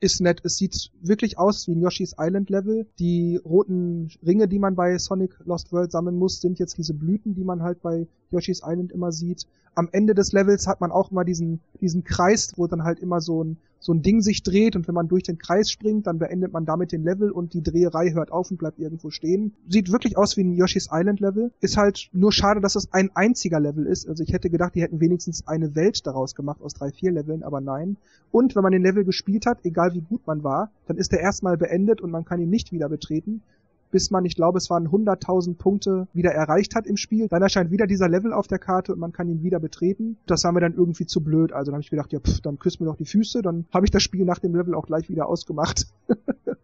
ist 0.00 0.20
nett. 0.20 0.40
Es 0.44 0.56
sieht 0.56 0.90
wirklich 1.00 1.38
aus 1.38 1.68
wie 1.68 1.72
ein 1.72 1.82
Yoshi's 1.82 2.16
Island 2.18 2.50
Level. 2.50 2.86
Die 2.98 3.36
roten 3.36 4.10
Ringe, 4.26 4.48
die 4.48 4.58
man 4.58 4.74
bei 4.74 4.98
Sonic 4.98 5.38
Lost 5.44 5.72
World 5.72 5.92
sammeln 5.92 6.16
muss, 6.16 6.40
sind 6.40 6.58
jetzt 6.58 6.78
diese 6.78 6.94
Blüten, 6.94 7.34
die 7.34 7.44
man 7.44 7.62
halt 7.62 7.82
bei 7.82 8.08
Yoshi's 8.32 8.62
Island 8.64 8.92
immer 8.92 9.12
sieht. 9.12 9.46
Am 9.74 9.88
Ende 9.92 10.14
des 10.14 10.32
Levels 10.32 10.66
hat 10.66 10.80
man 10.80 10.90
auch 10.90 11.10
immer 11.10 11.24
diesen, 11.24 11.60
diesen 11.80 12.04
Kreis, 12.04 12.52
wo 12.56 12.66
dann 12.66 12.84
halt 12.84 12.98
immer 12.98 13.20
so 13.20 13.42
ein, 13.42 13.56
so 13.78 13.92
ein 13.92 14.02
Ding 14.02 14.20
sich 14.20 14.42
dreht 14.42 14.76
und 14.76 14.86
wenn 14.86 14.94
man 14.94 15.08
durch 15.08 15.24
den 15.24 15.38
Kreis 15.38 15.70
springt, 15.70 16.06
dann 16.06 16.18
beendet 16.18 16.52
man 16.52 16.64
damit 16.64 16.92
den 16.92 17.02
Level 17.02 17.30
und 17.30 17.52
die 17.52 17.62
Dreherei 17.62 18.12
hört 18.12 18.30
auf 18.30 18.50
und 18.50 18.58
bleibt 18.58 18.78
irgendwo 18.78 19.10
stehen. 19.10 19.54
Sieht 19.68 19.90
wirklich 19.90 20.16
aus 20.16 20.36
wie 20.36 20.44
ein 20.44 20.52
Yoshi's 20.52 20.88
Island 20.92 21.20
Level. 21.20 21.50
Ist 21.60 21.76
halt 21.76 22.08
nur 22.12 22.32
schade, 22.32 22.60
dass 22.60 22.76
es 22.76 22.92
ein 22.92 23.10
einziger 23.14 23.60
Level 23.60 23.86
ist. 23.86 24.08
Also 24.08 24.22
ich 24.22 24.32
hätte 24.32 24.50
gedacht, 24.50 24.74
die 24.74 24.82
hätten 24.82 25.00
wenigstens 25.00 25.48
eine 25.48 25.74
Welt 25.74 26.06
daraus 26.06 26.34
gemacht 26.34 26.60
aus 26.62 26.74
drei, 26.74 26.92
vier 26.92 27.10
Leveln, 27.10 27.42
aber 27.42 27.60
nein. 27.60 27.96
Und 28.30 28.54
wenn 28.54 28.62
man 28.62 28.72
den 28.72 28.82
Level 28.82 29.04
gespielt 29.04 29.46
hat, 29.46 29.58
egal 29.64 29.94
wie 29.94 30.00
gut 30.00 30.26
man 30.26 30.44
war, 30.44 30.70
dann 30.86 30.96
ist 30.96 31.12
er 31.12 31.20
erstmal 31.20 31.56
beendet 31.56 32.00
und 32.00 32.10
man 32.10 32.24
kann 32.24 32.40
ihn 32.40 32.50
nicht 32.50 32.72
wieder 32.72 32.88
betreten 32.88 33.42
bis 33.92 34.10
man, 34.10 34.24
ich 34.24 34.34
glaube, 34.34 34.58
es 34.58 34.70
waren 34.70 34.88
100.000 34.88 35.54
Punkte 35.56 36.08
wieder 36.12 36.32
erreicht 36.32 36.74
hat 36.74 36.86
im 36.86 36.96
Spiel. 36.96 37.28
Dann 37.28 37.42
erscheint 37.42 37.70
wieder 37.70 37.86
dieser 37.86 38.08
Level 38.08 38.32
auf 38.32 38.48
der 38.48 38.58
Karte 38.58 38.92
und 38.92 38.98
man 38.98 39.12
kann 39.12 39.28
ihn 39.28 39.44
wieder 39.44 39.60
betreten. 39.60 40.16
Das 40.26 40.42
war 40.42 40.50
mir 40.50 40.60
dann 40.60 40.74
irgendwie 40.74 41.06
zu 41.06 41.22
blöd. 41.22 41.52
Also 41.52 41.70
dann 41.70 41.76
habe 41.76 41.82
ich 41.82 41.90
gedacht, 41.90 42.12
ja, 42.12 42.18
pff, 42.18 42.40
dann 42.40 42.58
küsst 42.58 42.80
mir 42.80 42.86
doch 42.86 42.96
die 42.96 43.04
Füße. 43.04 43.42
Dann 43.42 43.66
habe 43.72 43.86
ich 43.86 43.92
das 43.92 44.02
Spiel 44.02 44.24
nach 44.24 44.40
dem 44.40 44.56
Level 44.56 44.74
auch 44.74 44.86
gleich 44.86 45.08
wieder 45.08 45.28
ausgemacht. 45.28 45.86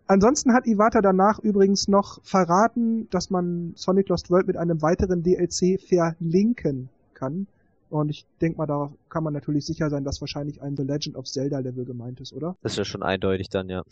Ansonsten 0.07 0.55
hat 0.55 0.67
Iwata 0.67 1.03
danach 1.03 1.39
übrigens 1.39 1.87
noch 1.87 2.25
verraten, 2.25 3.09
dass 3.11 3.29
man 3.29 3.75
Sonic 3.77 4.09
Lost 4.09 4.31
World 4.31 4.47
mit 4.47 4.57
einem 4.57 4.81
weiteren 4.81 5.23
DLC 5.23 5.79
verlinken 5.79 6.89
kann. 7.13 7.47
Und 7.91 8.09
ich 8.09 8.27
denke 8.41 8.59
mal, 8.59 8.67
da 8.67 8.91
kann 9.09 9.23
man 9.23 9.33
natürlich 9.33 9.67
sicher 9.67 9.91
sein, 9.91 10.05
dass 10.05 10.21
wahrscheinlich 10.21 10.63
ein 10.63 10.77
The 10.77 10.83
Legend 10.83 11.17
of 11.17 11.27
Zelda 11.27 11.59
Level 11.59 11.85
gemeint 11.85 12.21
ist, 12.21 12.33
oder? 12.33 12.57
Das 12.63 12.73
ist 12.73 12.79
ja 12.79 12.85
schon 12.85 13.03
eindeutig 13.03 13.49
dann, 13.49 13.69
ja. 13.69 13.83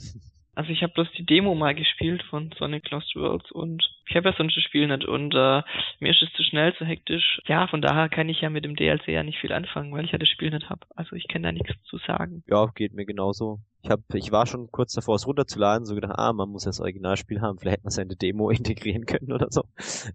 Also 0.57 0.71
ich 0.71 0.83
habe 0.83 0.95
bloß 0.95 1.09
die 1.19 1.27
Demo 1.27 1.55
mal 1.55 1.75
gespielt 1.75 2.23
von 2.31 2.51
Sonic 2.59 2.91
Lost 2.91 3.15
Worlds 3.15 3.53
und 3.53 3.85
ich 4.09 4.17
habe 4.17 4.31
ja 4.31 4.35
sonst 4.39 4.57
das 4.57 4.65
Spiel 4.65 4.89
nicht 4.89 5.05
und 5.05 5.35
äh, 5.35 5.63
mir 6.01 6.11
ist 6.11 6.23
es 6.23 6.33
zu 6.35 6.43
schnell, 6.43 6.75
zu 6.77 6.87
hektisch. 6.87 7.43
Ja, 7.47 7.67
von 7.69 7.83
daher 7.83 8.09
kann 8.09 8.31
ich 8.31 8.41
ja 8.41 8.49
mit 8.49 8.65
dem 8.65 8.75
DLC 8.75 9.09
ja 9.09 9.23
nicht 9.23 9.39
viel 9.39 9.53
anfangen, 9.53 9.93
weil 9.93 10.07
ich 10.07 10.13
ja 10.13 10.19
das 10.19 10.31
Spiel 10.31 10.51
nicht 10.51 10.71
habe. 10.71 10.81
Also 10.97 11.15
ich 11.15 11.29
kann 11.29 11.43
da 11.43 11.53
nichts 11.53 11.75
zu 11.85 11.99
sagen. 11.99 12.43
Ja, 12.47 12.67
geht 12.75 12.95
mir 12.95 13.05
genauso. 13.05 13.59
Ich 13.83 13.91
hab, 13.91 14.01
ich 14.15 14.33
war 14.33 14.47
schon 14.47 14.71
kurz 14.73 14.95
davor, 14.95 15.17
es 15.17 15.27
runterzuladen, 15.27 15.85
so 15.85 15.95
gedacht, 15.95 16.15
ah, 16.17 16.33
man 16.33 16.49
muss 16.49 16.65
ja 16.65 16.71
das 16.71 16.81
Originalspiel 16.81 17.43
haben, 17.43 17.59
vielleicht 17.59 17.75
hätte 17.75 17.85
man 17.85 17.91
es 17.91 17.97
ja 17.97 18.03
in 18.03 18.09
der 18.09 18.17
Demo 18.17 18.49
integrieren 18.51 19.05
können 19.05 19.33
oder 19.33 19.49
so. 19.51 19.65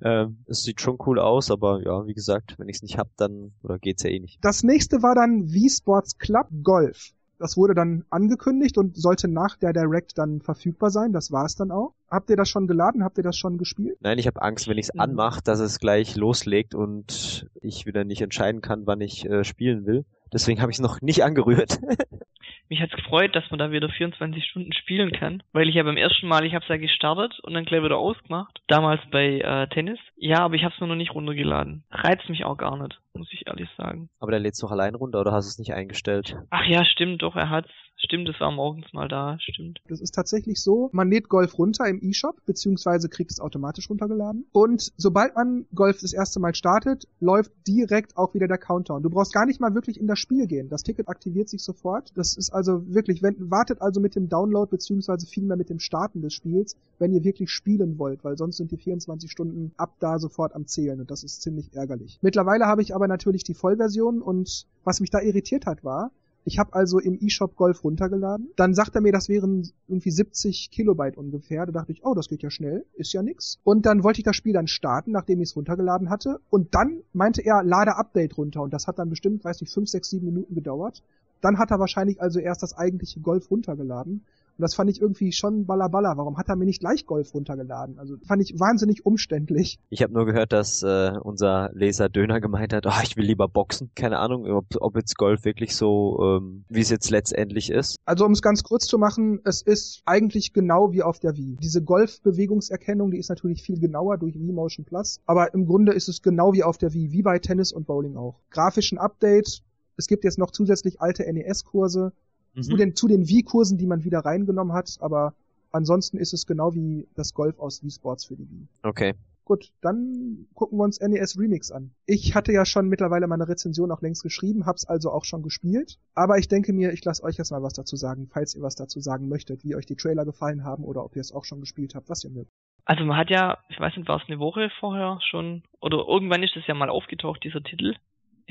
Ähm, 0.04 0.44
es 0.48 0.64
sieht 0.64 0.82
schon 0.82 0.98
cool 1.06 1.20
aus, 1.20 1.52
aber 1.52 1.84
ja, 1.86 2.08
wie 2.08 2.16
gesagt, 2.16 2.56
wenn 2.58 2.68
ich 2.68 2.78
es 2.78 2.82
nicht 2.82 2.98
hab, 2.98 3.16
dann 3.18 3.52
oder 3.62 3.78
geht's 3.78 4.02
ja 4.02 4.10
eh 4.10 4.20
nicht. 4.20 4.40
Das 4.42 4.64
nächste 4.64 5.04
war 5.04 5.14
dann 5.14 5.54
Wii 5.54 5.70
Sports 5.70 6.18
Club 6.18 6.48
Golf. 6.64 7.14
Das 7.42 7.58
wurde 7.58 7.74
dann 7.74 8.06
angekündigt 8.12 8.78
und 8.78 8.96
sollte 8.96 9.28
nach 9.28 9.58
der 9.58 9.74
Direct 9.74 10.16
dann 10.20 10.42
verfügbar 10.42 10.92
sein. 10.92 11.12
Das 11.12 11.32
war 11.32 11.44
es 11.44 11.56
dann 11.56 11.72
auch. 11.72 11.96
Habt 12.08 12.30
ihr 12.30 12.36
das 12.36 12.50
schon 12.50 12.68
geladen? 12.68 13.04
Habt 13.04 13.18
ihr 13.18 13.24
das 13.24 13.36
schon 13.36 13.58
gespielt? 13.58 13.98
Nein, 14.00 14.20
ich 14.20 14.28
habe 14.28 14.40
Angst, 14.44 14.68
wenn 14.68 14.78
ich 14.78 14.90
es 14.90 14.94
mhm. 14.94 15.00
anmache, 15.00 15.42
dass 15.44 15.60
es 15.60 15.80
gleich 15.80 16.16
loslegt 16.16 16.76
und 16.76 17.50
ich 17.60 17.88
wieder 17.88 18.04
nicht 18.04 18.22
entscheiden 18.22 18.62
kann, 18.62 18.86
wann 18.86 19.02
ich 19.02 19.26
äh, 19.26 19.44
spielen 19.44 19.88
will. 19.88 20.06
Deswegen 20.32 20.62
habe 20.62 20.72
ich 20.72 20.78
es 20.78 20.82
noch 20.82 21.02
nicht 21.02 21.24
angerührt. 21.24 21.80
Mich 22.72 22.80
hat's 22.80 22.96
gefreut, 22.96 23.36
dass 23.36 23.44
man 23.50 23.60
da 23.60 23.72
wieder 23.72 23.90
24 23.90 24.46
Stunden 24.46 24.72
spielen 24.72 25.12
kann, 25.12 25.44
weil 25.52 25.68
ich 25.68 25.76
ja 25.76 25.84
beim 25.84 25.98
ersten 25.98 26.26
Mal, 26.26 26.46
ich 26.46 26.54
habe 26.56 26.64
es 26.64 26.70
ja 26.70 26.78
gestartet 26.78 27.38
und 27.42 27.54
dann 27.54 27.66
gleich 27.66 27.84
wieder 27.84 27.98
ausgemacht. 27.98 28.62
Damals 28.68 29.02
bei 29.12 29.42
äh, 29.42 29.68
Tennis. 29.68 30.00
Ja, 30.16 30.38
aber 30.38 30.56
ich 30.56 30.64
habe 30.64 30.74
es 30.74 30.80
nur 30.80 30.88
noch 30.88 30.96
nicht 30.96 31.14
runtergeladen. 31.14 31.84
Reizt 31.92 32.30
mich 32.30 32.46
auch 32.46 32.56
gar 32.56 32.82
nicht, 32.82 32.98
muss 33.14 33.28
ich 33.34 33.46
ehrlich 33.46 33.68
sagen. 33.76 34.10
Aber 34.22 34.32
der 34.32 34.40
lädt's 34.40 34.62
doch 34.62 34.72
allein 34.72 34.96
runter 34.96 35.20
oder 35.20 35.34
hast 35.34 35.48
du 35.48 35.50
es 35.50 35.60
nicht 35.60 35.74
eingestellt? 35.74 36.34
Ach 36.50 36.64
ja, 36.64 36.86
stimmt, 36.86 37.24
doch, 37.24 37.36
er 37.36 37.50
hat's. 37.50 37.70
Stimmt, 38.04 38.28
es 38.30 38.40
war 38.40 38.52
morgens 38.52 38.92
mal 38.94 39.08
da, 39.08 39.38
stimmt. 39.40 39.80
Das 39.88 40.02
ist 40.02 40.16
tatsächlich 40.16 40.60
so, 40.60 40.90
man 40.92 41.10
lädt 41.10 41.30
Golf 41.30 41.58
runter 41.60 41.88
im 41.88 42.00
E-Shop, 42.02 42.36
beziehungsweise 42.48 43.10
kriegt 43.10 43.30
es 43.30 43.40
automatisch 43.40 43.90
runtergeladen. 43.90 44.46
Und 44.52 44.92
sobald 44.98 45.36
man 45.36 45.66
Golf 45.76 46.02
das 46.02 46.12
erste 46.12 46.40
Mal 46.40 46.56
startet, 46.56 47.08
läuft 47.20 47.52
direkt 47.68 48.18
auch 48.18 48.34
wieder 48.34 48.48
der 48.48 48.58
Countdown. 48.58 49.04
Du 49.04 49.10
brauchst 49.10 49.34
gar 49.34 49.46
nicht 49.46 49.60
mal 49.60 49.76
wirklich 49.76 50.00
in 50.00 50.08
das 50.08 50.18
Spiel 50.18 50.48
gehen. 50.48 50.68
Das 50.68 50.82
Ticket 50.82 51.10
aktiviert 51.10 51.48
sich 51.48 51.64
sofort. 51.64 52.12
Das 52.16 52.36
ist 52.36 52.50
also 52.50 52.82
wirklich, 52.92 53.22
wenn, 53.22 53.52
wartet 53.52 53.82
also 53.82 54.02
mit 54.02 54.16
dem 54.16 54.30
Download, 54.30 54.70
beziehungsweise 54.70 55.28
vielmehr 55.28 55.58
mit 55.58 55.70
dem 55.70 55.80
Starten 55.80 56.22
des 56.22 56.34
Spiels, 56.34 56.76
wenn 56.98 57.14
ihr 57.14 57.24
wirklich 57.24 57.52
spielen 57.52 58.00
wollt, 58.00 58.24
weil 58.24 58.36
sonst 58.36 58.58
sind 58.58 58.72
die 58.72 58.78
24 58.78 59.30
Stunden 59.30 59.74
ab 59.78 59.94
da 60.00 60.18
sofort 60.18 60.56
am 60.56 60.66
Zählen 60.66 61.00
und 61.00 61.12
das 61.12 61.24
ist 61.24 61.44
ziemlich 61.44 61.74
ärgerlich. 61.74 62.18
Mittlerweile 62.22 62.66
habe 62.66 62.82
ich 62.82 62.96
aber 62.96 63.08
natürlich 63.08 63.44
die 63.44 63.54
Vollversion 63.54 64.22
und 64.24 64.66
was 64.84 65.02
mich 65.02 65.12
da 65.12 65.22
irritiert 65.22 65.68
hat 65.68 65.84
war, 65.84 66.12
ich 66.44 66.58
habe 66.58 66.74
also 66.74 67.00
im 67.00 67.20
eShop 67.20 67.56
Golf 67.56 67.84
runtergeladen. 67.84 68.50
Dann 68.56 68.74
sagt 68.74 68.96
er 68.96 69.02
mir, 69.02 69.12
das 69.12 69.30
wären 69.30 69.70
irgendwie 69.88 70.12
70 70.12 70.72
Kilobyte 70.72 71.18
ungefähr. 71.18 71.66
Da 71.66 71.72
dachte 71.72 71.92
ich, 71.92 72.04
oh, 72.04 72.14
das 72.14 72.30
geht 72.30 72.42
ja 72.42 72.50
schnell, 72.50 72.86
ist 72.96 73.14
ja 73.14 73.22
nix. 73.22 73.60
Und 73.64 73.86
dann 73.86 74.04
wollte 74.04 74.20
ich 74.20 74.26
das 74.26 74.36
Spiel 74.36 74.54
dann 74.54 74.68
starten, 74.68 75.12
nachdem 75.12 75.42
ich 75.42 75.50
es 75.50 75.56
runtergeladen 75.56 76.10
hatte. 76.10 76.40
Und 76.50 76.74
dann 76.74 77.02
meinte 77.14 77.42
er, 77.42 77.64
lade 77.64 77.96
Update 77.96 78.38
runter. 78.38 78.62
Und 78.62 78.74
das 78.74 78.88
hat 78.88 78.98
dann 78.98 79.10
bestimmt, 79.10 79.44
weiß 79.44 79.62
nicht, 79.62 79.74
5, 79.74 79.88
6, 79.90 80.10
7 80.10 80.26
Minuten 80.26 80.56
gedauert. 80.56 81.04
Dann 81.42 81.58
hat 81.58 81.72
er 81.72 81.80
wahrscheinlich 81.80 82.22
also 82.22 82.40
erst 82.40 82.64
das 82.64 82.76
eigentliche 82.76 83.20
Golf 83.20 83.50
runtergeladen. 83.52 84.24
Und 84.58 84.62
das 84.62 84.76
fand 84.76 84.90
ich 84.90 85.02
irgendwie 85.02 85.32
schon 85.32 85.66
ballerballer. 85.66 86.14
Warum 86.18 86.38
hat 86.38 86.50
er 86.50 86.56
mir 86.56 86.66
nicht 86.66 86.80
gleich 86.80 87.06
Golf 87.06 87.34
runtergeladen? 87.34 88.00
Also 88.00 88.18
fand 88.28 88.42
ich 88.42 88.60
wahnsinnig 88.60 89.06
umständlich. 89.06 89.80
Ich 89.90 90.04
habe 90.04 90.14
nur 90.14 90.26
gehört, 90.26 90.52
dass 90.52 90.84
äh, 90.84 91.14
unser 91.22 91.72
Leser 91.74 92.10
Döner 92.10 92.40
gemeint 92.42 92.74
hat, 92.74 92.86
oh, 92.86 93.02
ich 93.04 93.18
will 93.18 93.26
lieber 93.26 93.48
boxen. 93.48 93.92
Keine 93.96 94.20
Ahnung, 94.20 94.46
ob, 94.46 94.66
ob 94.80 94.96
jetzt 94.96 95.18
Golf 95.18 95.46
wirklich 95.46 95.76
so, 95.76 96.20
ähm, 96.22 96.66
wie 96.70 96.82
es 96.82 96.90
jetzt 96.90 97.10
letztendlich 97.10 97.72
ist. 97.72 97.98
Also 98.06 98.26
um 98.26 98.32
es 98.32 98.42
ganz 98.42 98.64
kurz 98.64 98.86
zu 98.86 98.98
machen, 98.98 99.40
es 99.46 99.62
ist 99.62 100.02
eigentlich 100.06 100.54
genau 100.54 100.92
wie 100.92 101.04
auf 101.04 101.20
der 101.20 101.36
Wii. 101.36 101.58
Diese 101.62 101.82
Golf-Bewegungserkennung, 101.84 103.12
die 103.12 103.18
ist 103.18 103.30
natürlich 103.30 103.64
viel 103.64 103.80
genauer 103.80 104.18
durch 104.18 104.36
Wii 104.36 104.52
Motion 104.52 104.86
Plus. 104.86 105.20
Aber 105.26 105.54
im 105.54 105.66
Grunde 105.66 105.94
ist 105.94 106.08
es 106.08 106.22
genau 106.22 106.54
wie 106.54 106.64
auf 106.64 106.78
der 106.78 106.94
Wii, 106.94 107.12
wie 107.12 107.22
bei 107.22 107.40
Tennis 107.40 107.72
und 107.72 107.88
Bowling 107.88 108.18
auch. 108.18 108.40
Grafischen 108.50 108.98
Update, 108.98 109.62
es 109.98 110.08
gibt 110.08 110.24
jetzt 110.24 110.38
noch 110.38 110.52
zusätzlich 110.52 111.02
alte 111.02 111.32
NES-Kurse, 111.32 112.14
mhm. 112.54 112.62
zu 112.64 112.76
den, 112.76 112.96
zu 112.96 113.08
den 113.08 113.28
Wii-Kursen, 113.28 113.78
die 113.78 113.88
man 113.88 114.04
wieder 114.04 114.20
reingenommen 114.20 114.74
hat, 114.74 114.98
aber 115.00 115.34
ansonsten 115.72 116.18
ist 116.18 116.34
es 116.34 116.46
genau 116.46 116.74
wie 116.74 117.08
das 117.16 117.34
Golf 117.34 117.60
aus 117.60 117.84
Wii 117.84 117.92
Sports 117.92 118.26
für 118.26 118.36
die 118.36 118.50
Wii. 118.50 118.68
Okay. 118.84 119.14
Gut, 119.44 119.72
dann 119.82 120.48
gucken 120.54 120.78
wir 120.78 120.84
uns 120.84 121.02
NES 121.02 121.38
Remix 121.38 121.72
an. 121.72 121.92
Ich 122.06 122.36
hatte 122.36 122.54
ja 122.54 122.64
schon 122.64 122.88
mittlerweile 122.88 123.28
meine 123.28 123.48
Rezension 123.48 123.92
auch 123.92 124.02
längst 124.02 124.24
geschrieben, 124.24 124.66
hab's 124.66 124.86
also 124.86 125.12
auch 125.12 125.26
schon 125.26 125.42
gespielt. 125.42 125.98
Aber 126.14 126.38
ich 126.38 126.48
denke 126.48 126.74
mir, 126.74 126.94
ich 126.94 127.04
lasse 127.04 127.24
euch 127.24 127.38
jetzt 127.38 127.52
mal 127.52 127.64
was 127.64 127.74
dazu 127.74 127.96
sagen, 127.96 128.28
falls 128.32 128.56
ihr 128.56 128.62
was 128.62 128.76
dazu 128.76 129.00
sagen 129.00 129.28
möchtet, 129.28 129.64
wie 129.64 129.76
euch 129.76 129.86
die 129.86 129.96
Trailer 129.96 130.26
gefallen 130.26 130.64
haben 130.64 130.84
oder 130.86 131.04
ob 131.04 131.16
ihr 131.16 131.22
es 131.22 131.34
auch 131.34 131.44
schon 131.44 131.60
gespielt 131.60 131.96
habt, 131.96 132.08
was 132.08 132.24
ihr 132.24 132.30
mögt. 132.30 132.52
Also 132.86 133.04
man 133.04 133.18
hat 133.18 133.30
ja, 133.30 133.58
ich 133.70 133.80
weiß 133.80 133.98
nicht, 133.98 134.08
war 134.08 134.22
es 134.22 134.30
eine 134.30 134.40
Woche 134.40 134.70
vorher 134.80 135.20
schon, 135.30 135.64
oder 135.82 135.98
irgendwann 136.08 136.44
ist 136.44 136.56
es 136.56 136.68
ja 136.68 136.74
mal 136.74 136.90
aufgetaucht, 136.90 137.44
dieser 137.44 137.62
Titel. 137.62 137.96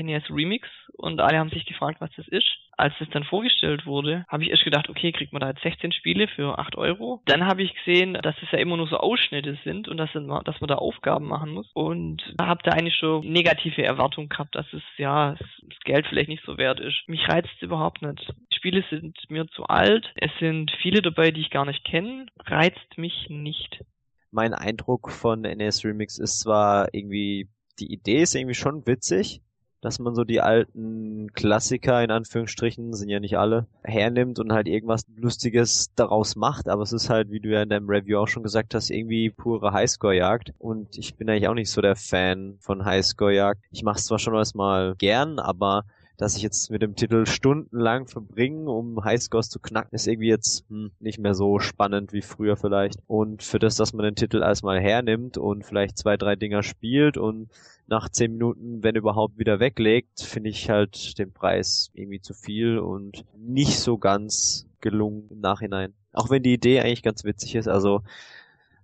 NES 0.02 0.24
Remix 0.30 0.68
und 0.92 1.20
alle 1.20 1.38
haben 1.38 1.50
sich 1.50 1.66
gefragt, 1.66 2.00
was 2.00 2.10
das 2.16 2.28
ist. 2.28 2.48
Als 2.76 2.94
das 2.98 3.08
dann 3.10 3.24
vorgestellt 3.24 3.86
wurde, 3.86 4.24
habe 4.28 4.42
ich 4.42 4.50
erst 4.50 4.64
gedacht, 4.64 4.88
okay, 4.88 5.12
kriegt 5.12 5.32
man 5.32 5.40
da 5.40 5.48
jetzt 5.48 5.62
16 5.62 5.92
Spiele 5.92 6.28
für 6.28 6.58
8 6.58 6.76
Euro. 6.76 7.22
Dann 7.26 7.46
habe 7.46 7.62
ich 7.62 7.74
gesehen, 7.74 8.14
dass 8.14 8.34
es 8.42 8.50
ja 8.52 8.58
immer 8.58 8.76
nur 8.76 8.88
so 8.88 8.96
Ausschnitte 8.96 9.58
sind 9.64 9.88
und 9.88 9.96
dass, 9.96 10.10
dass 10.12 10.60
man 10.60 10.68
da 10.68 10.76
Aufgaben 10.76 11.26
machen 11.26 11.52
muss. 11.52 11.70
Und 11.74 12.22
da 12.38 12.46
habe 12.46 12.62
da 12.64 12.72
eigentlich 12.72 12.96
schon 12.96 13.30
negative 13.30 13.82
Erwartungen 13.82 14.28
gehabt, 14.28 14.54
dass 14.54 14.66
es 14.72 14.82
ja 14.96 15.34
das 15.34 15.78
Geld 15.84 16.06
vielleicht 16.06 16.28
nicht 16.28 16.44
so 16.44 16.58
wert 16.58 16.80
ist. 16.80 16.96
Mich 17.06 17.28
reizt 17.28 17.50
es 17.56 17.62
überhaupt 17.62 18.02
nicht. 18.02 18.28
Die 18.52 18.56
Spiele 18.56 18.84
sind 18.90 19.18
mir 19.28 19.46
zu 19.48 19.64
alt. 19.64 20.10
Es 20.14 20.30
sind 20.38 20.70
viele 20.82 21.02
dabei, 21.02 21.30
die 21.30 21.42
ich 21.42 21.50
gar 21.50 21.66
nicht 21.66 21.84
kenne. 21.84 22.26
Reizt 22.46 22.96
mich 22.96 23.26
nicht. 23.28 23.84
Mein 24.30 24.54
Eindruck 24.54 25.10
von 25.10 25.40
NES 25.40 25.84
Remix 25.84 26.18
ist 26.18 26.40
zwar 26.40 26.88
irgendwie 26.94 27.48
die 27.80 27.92
Idee 27.92 28.22
ist 28.22 28.34
irgendwie 28.34 28.54
schon 28.54 28.86
witzig, 28.86 29.40
dass 29.80 29.98
man 29.98 30.14
so 30.14 30.24
die 30.24 30.40
alten 30.40 31.32
Klassiker, 31.32 32.02
in 32.02 32.10
Anführungsstrichen, 32.10 32.92
sind 32.92 33.08
ja 33.08 33.20
nicht 33.20 33.38
alle, 33.38 33.66
hernimmt 33.82 34.38
und 34.38 34.52
halt 34.52 34.68
irgendwas 34.68 35.02
Lustiges 35.16 35.92
daraus 35.94 36.36
macht, 36.36 36.68
aber 36.68 36.82
es 36.82 36.92
ist 36.92 37.10
halt, 37.10 37.30
wie 37.30 37.40
du 37.40 37.48
ja 37.48 37.62
in 37.62 37.68
deinem 37.68 37.88
Review 37.88 38.18
auch 38.18 38.28
schon 38.28 38.42
gesagt 38.42 38.74
hast, 38.74 38.90
irgendwie 38.90 39.30
pure 39.30 39.72
Highscore-Jagd 39.72 40.52
und 40.58 40.98
ich 40.98 41.14
bin 41.16 41.28
eigentlich 41.28 41.48
auch 41.48 41.54
nicht 41.54 41.70
so 41.70 41.80
der 41.80 41.96
Fan 41.96 42.56
von 42.60 42.84
Highscore-Jagd. 42.84 43.62
Ich 43.70 43.82
mache 43.82 43.98
es 43.98 44.04
zwar 44.04 44.18
schon 44.18 44.34
mal 44.54 44.94
gern, 44.98 45.38
aber 45.38 45.84
dass 46.20 46.36
ich 46.36 46.42
jetzt 46.42 46.70
mit 46.70 46.82
dem 46.82 46.96
Titel 46.96 47.24
stundenlang 47.24 48.06
verbringe, 48.06 48.70
um 48.70 49.02
Highscores 49.02 49.48
zu 49.48 49.58
knacken, 49.58 49.94
ist 49.94 50.06
irgendwie 50.06 50.28
jetzt 50.28 50.68
hm, 50.68 50.90
nicht 51.00 51.18
mehr 51.18 51.32
so 51.32 51.58
spannend 51.58 52.12
wie 52.12 52.20
früher 52.20 52.58
vielleicht. 52.58 52.98
Und 53.06 53.42
für 53.42 53.58
das, 53.58 53.76
dass 53.76 53.94
man 53.94 54.04
den 54.04 54.16
Titel 54.16 54.42
erstmal 54.42 54.80
hernimmt 54.80 55.38
und 55.38 55.64
vielleicht 55.64 55.96
zwei, 55.96 56.18
drei 56.18 56.36
Dinger 56.36 56.62
spielt 56.62 57.16
und 57.16 57.48
nach 57.86 58.10
zehn 58.10 58.32
Minuten, 58.32 58.82
wenn 58.82 58.96
überhaupt, 58.96 59.38
wieder 59.38 59.60
weglegt, 59.60 60.20
finde 60.20 60.50
ich 60.50 60.68
halt 60.68 61.18
den 61.18 61.32
Preis 61.32 61.90
irgendwie 61.94 62.20
zu 62.20 62.34
viel 62.34 62.78
und 62.78 63.24
nicht 63.34 63.78
so 63.78 63.96
ganz 63.96 64.66
gelungen 64.82 65.26
im 65.30 65.40
Nachhinein. 65.40 65.94
Auch 66.12 66.28
wenn 66.28 66.42
die 66.42 66.52
Idee 66.52 66.80
eigentlich 66.80 67.02
ganz 67.02 67.24
witzig 67.24 67.54
ist, 67.54 67.66
also 67.66 68.02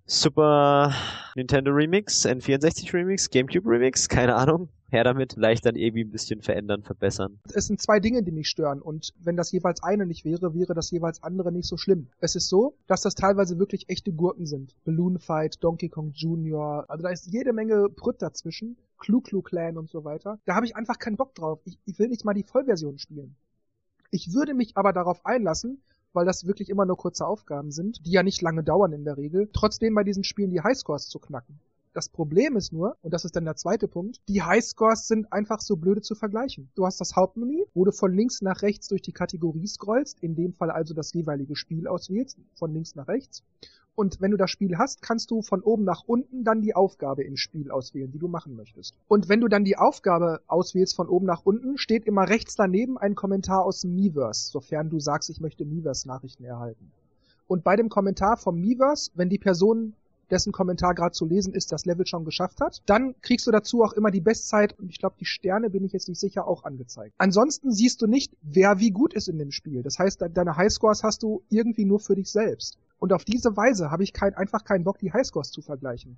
Super 0.06 0.94
Nintendo 1.34 1.70
Remix, 1.70 2.24
N64 2.24 2.94
Remix, 2.94 3.28
GameCube 3.28 3.68
Remix, 3.68 4.08
keine 4.08 4.36
Ahnung. 4.36 4.70
Her 4.88 5.04
damit, 5.04 5.34
vielleicht 5.34 5.66
dann 5.66 5.74
irgendwie 5.74 6.04
ein 6.04 6.10
bisschen 6.10 6.42
verändern, 6.42 6.82
verbessern. 6.82 7.38
Es 7.52 7.66
sind 7.66 7.80
zwei 7.80 7.98
Dinge, 7.98 8.22
die 8.22 8.30
mich 8.30 8.48
stören 8.48 8.80
und 8.80 9.12
wenn 9.18 9.36
das 9.36 9.50
jeweils 9.52 9.82
eine 9.82 10.06
nicht 10.06 10.24
wäre, 10.24 10.54
wäre 10.54 10.74
das 10.74 10.90
jeweils 10.90 11.22
andere 11.22 11.50
nicht 11.52 11.68
so 11.68 11.76
schlimm. 11.76 12.08
Es 12.20 12.36
ist 12.36 12.48
so, 12.48 12.76
dass 12.86 13.02
das 13.02 13.14
teilweise 13.14 13.58
wirklich 13.58 13.88
echte 13.88 14.12
Gurken 14.12 14.46
sind. 14.46 14.74
Balloon 14.84 15.18
Fight, 15.18 15.62
Donkey 15.62 15.88
Kong 15.88 16.12
Jr., 16.12 16.84
also 16.88 17.02
da 17.02 17.10
ist 17.10 17.26
jede 17.32 17.52
Menge 17.52 17.88
Brütt 17.88 18.22
dazwischen. 18.22 18.76
Klu 18.98 19.20
Klu 19.20 19.42
Clan 19.42 19.76
und 19.76 19.90
so 19.90 20.04
weiter. 20.04 20.38
Da 20.46 20.54
habe 20.54 20.66
ich 20.66 20.76
einfach 20.76 20.98
keinen 20.98 21.16
Bock 21.16 21.34
drauf. 21.34 21.60
Ich, 21.64 21.78
ich 21.84 21.98
will 21.98 22.08
nicht 22.08 22.24
mal 22.24 22.34
die 22.34 22.44
Vollversion 22.44 22.98
spielen. 22.98 23.36
Ich 24.10 24.32
würde 24.32 24.54
mich 24.54 24.76
aber 24.76 24.92
darauf 24.92 25.26
einlassen, 25.26 25.82
weil 26.12 26.24
das 26.24 26.46
wirklich 26.46 26.70
immer 26.70 26.86
nur 26.86 26.96
kurze 26.96 27.26
Aufgaben 27.26 27.70
sind, 27.70 28.06
die 28.06 28.12
ja 28.12 28.22
nicht 28.22 28.40
lange 28.40 28.64
dauern 28.64 28.92
in 28.92 29.04
der 29.04 29.18
Regel, 29.18 29.50
trotzdem 29.52 29.94
bei 29.94 30.02
diesen 30.02 30.24
Spielen 30.24 30.50
die 30.50 30.62
Highscores 30.62 31.08
zu 31.08 31.18
knacken. 31.18 31.60
Das 31.96 32.10
Problem 32.10 32.56
ist 32.56 32.74
nur, 32.74 32.98
und 33.00 33.14
das 33.14 33.24
ist 33.24 33.36
dann 33.36 33.46
der 33.46 33.56
zweite 33.56 33.88
Punkt, 33.88 34.20
die 34.28 34.42
Highscores 34.42 35.08
sind 35.08 35.32
einfach 35.32 35.62
so 35.62 35.76
blöde 35.76 36.02
zu 36.02 36.14
vergleichen. 36.14 36.68
Du 36.74 36.84
hast 36.84 37.00
das 37.00 37.16
Hauptmenü, 37.16 37.64
wo 37.72 37.86
du 37.86 37.90
von 37.90 38.12
links 38.12 38.42
nach 38.42 38.60
rechts 38.60 38.88
durch 38.88 39.00
die 39.00 39.12
Kategorie 39.12 39.66
scrollst, 39.66 40.22
in 40.22 40.34
dem 40.34 40.52
Fall 40.52 40.70
also 40.70 40.92
das 40.92 41.14
jeweilige 41.14 41.56
Spiel 41.56 41.88
auswählst, 41.88 42.36
von 42.54 42.74
links 42.74 42.96
nach 42.96 43.08
rechts. 43.08 43.42
Und 43.94 44.20
wenn 44.20 44.30
du 44.30 44.36
das 44.36 44.50
Spiel 44.50 44.76
hast, 44.76 45.00
kannst 45.00 45.30
du 45.30 45.40
von 45.40 45.62
oben 45.62 45.84
nach 45.84 46.02
unten 46.06 46.44
dann 46.44 46.60
die 46.60 46.74
Aufgabe 46.74 47.24
im 47.24 47.38
Spiel 47.38 47.70
auswählen, 47.70 48.12
die 48.12 48.18
du 48.18 48.28
machen 48.28 48.56
möchtest. 48.56 48.94
Und 49.08 49.30
wenn 49.30 49.40
du 49.40 49.48
dann 49.48 49.64
die 49.64 49.78
Aufgabe 49.78 50.42
auswählst 50.48 50.96
von 50.96 51.08
oben 51.08 51.24
nach 51.24 51.46
unten, 51.46 51.78
steht 51.78 52.04
immer 52.04 52.28
rechts 52.28 52.56
daneben 52.56 52.98
ein 52.98 53.14
Kommentar 53.14 53.64
aus 53.64 53.80
dem 53.80 53.94
Miiverse, 53.94 54.50
sofern 54.50 54.90
du 54.90 55.00
sagst, 55.00 55.30
ich 55.30 55.40
möchte 55.40 55.64
Miiverse-Nachrichten 55.64 56.44
erhalten. 56.44 56.92
Und 57.46 57.64
bei 57.64 57.74
dem 57.74 57.88
Kommentar 57.88 58.36
vom 58.36 58.60
Miiverse, 58.60 59.12
wenn 59.14 59.30
die 59.30 59.38
Person 59.38 59.94
dessen 60.30 60.52
Kommentar 60.52 60.94
gerade 60.94 61.12
zu 61.12 61.24
lesen 61.24 61.54
ist, 61.54 61.72
das 61.72 61.84
Level 61.84 62.06
schon 62.06 62.24
geschafft 62.24 62.60
hat. 62.60 62.82
Dann 62.86 63.14
kriegst 63.20 63.46
du 63.46 63.50
dazu 63.50 63.82
auch 63.82 63.92
immer 63.92 64.10
die 64.10 64.20
Bestzeit 64.20 64.78
und 64.78 64.90
ich 64.90 64.98
glaube, 64.98 65.16
die 65.20 65.24
Sterne 65.24 65.70
bin 65.70 65.84
ich 65.84 65.92
jetzt 65.92 66.08
nicht 66.08 66.20
sicher 66.20 66.46
auch 66.46 66.64
angezeigt. 66.64 67.14
Ansonsten 67.18 67.72
siehst 67.72 68.02
du 68.02 68.06
nicht, 68.06 68.32
wer 68.42 68.78
wie 68.80 68.90
gut 68.90 69.14
ist 69.14 69.28
in 69.28 69.38
dem 69.38 69.52
Spiel. 69.52 69.82
Das 69.82 69.98
heißt, 69.98 70.24
deine 70.32 70.56
Highscores 70.56 71.02
hast 71.02 71.22
du 71.22 71.42
irgendwie 71.48 71.84
nur 71.84 72.00
für 72.00 72.14
dich 72.14 72.30
selbst. 72.30 72.78
Und 72.98 73.12
auf 73.12 73.24
diese 73.24 73.56
Weise 73.56 73.90
habe 73.90 74.02
ich 74.02 74.12
kein, 74.12 74.34
einfach 74.34 74.64
keinen 74.64 74.84
Bock, 74.84 74.98
die 74.98 75.12
Highscores 75.12 75.50
zu 75.50 75.62
vergleichen. 75.62 76.16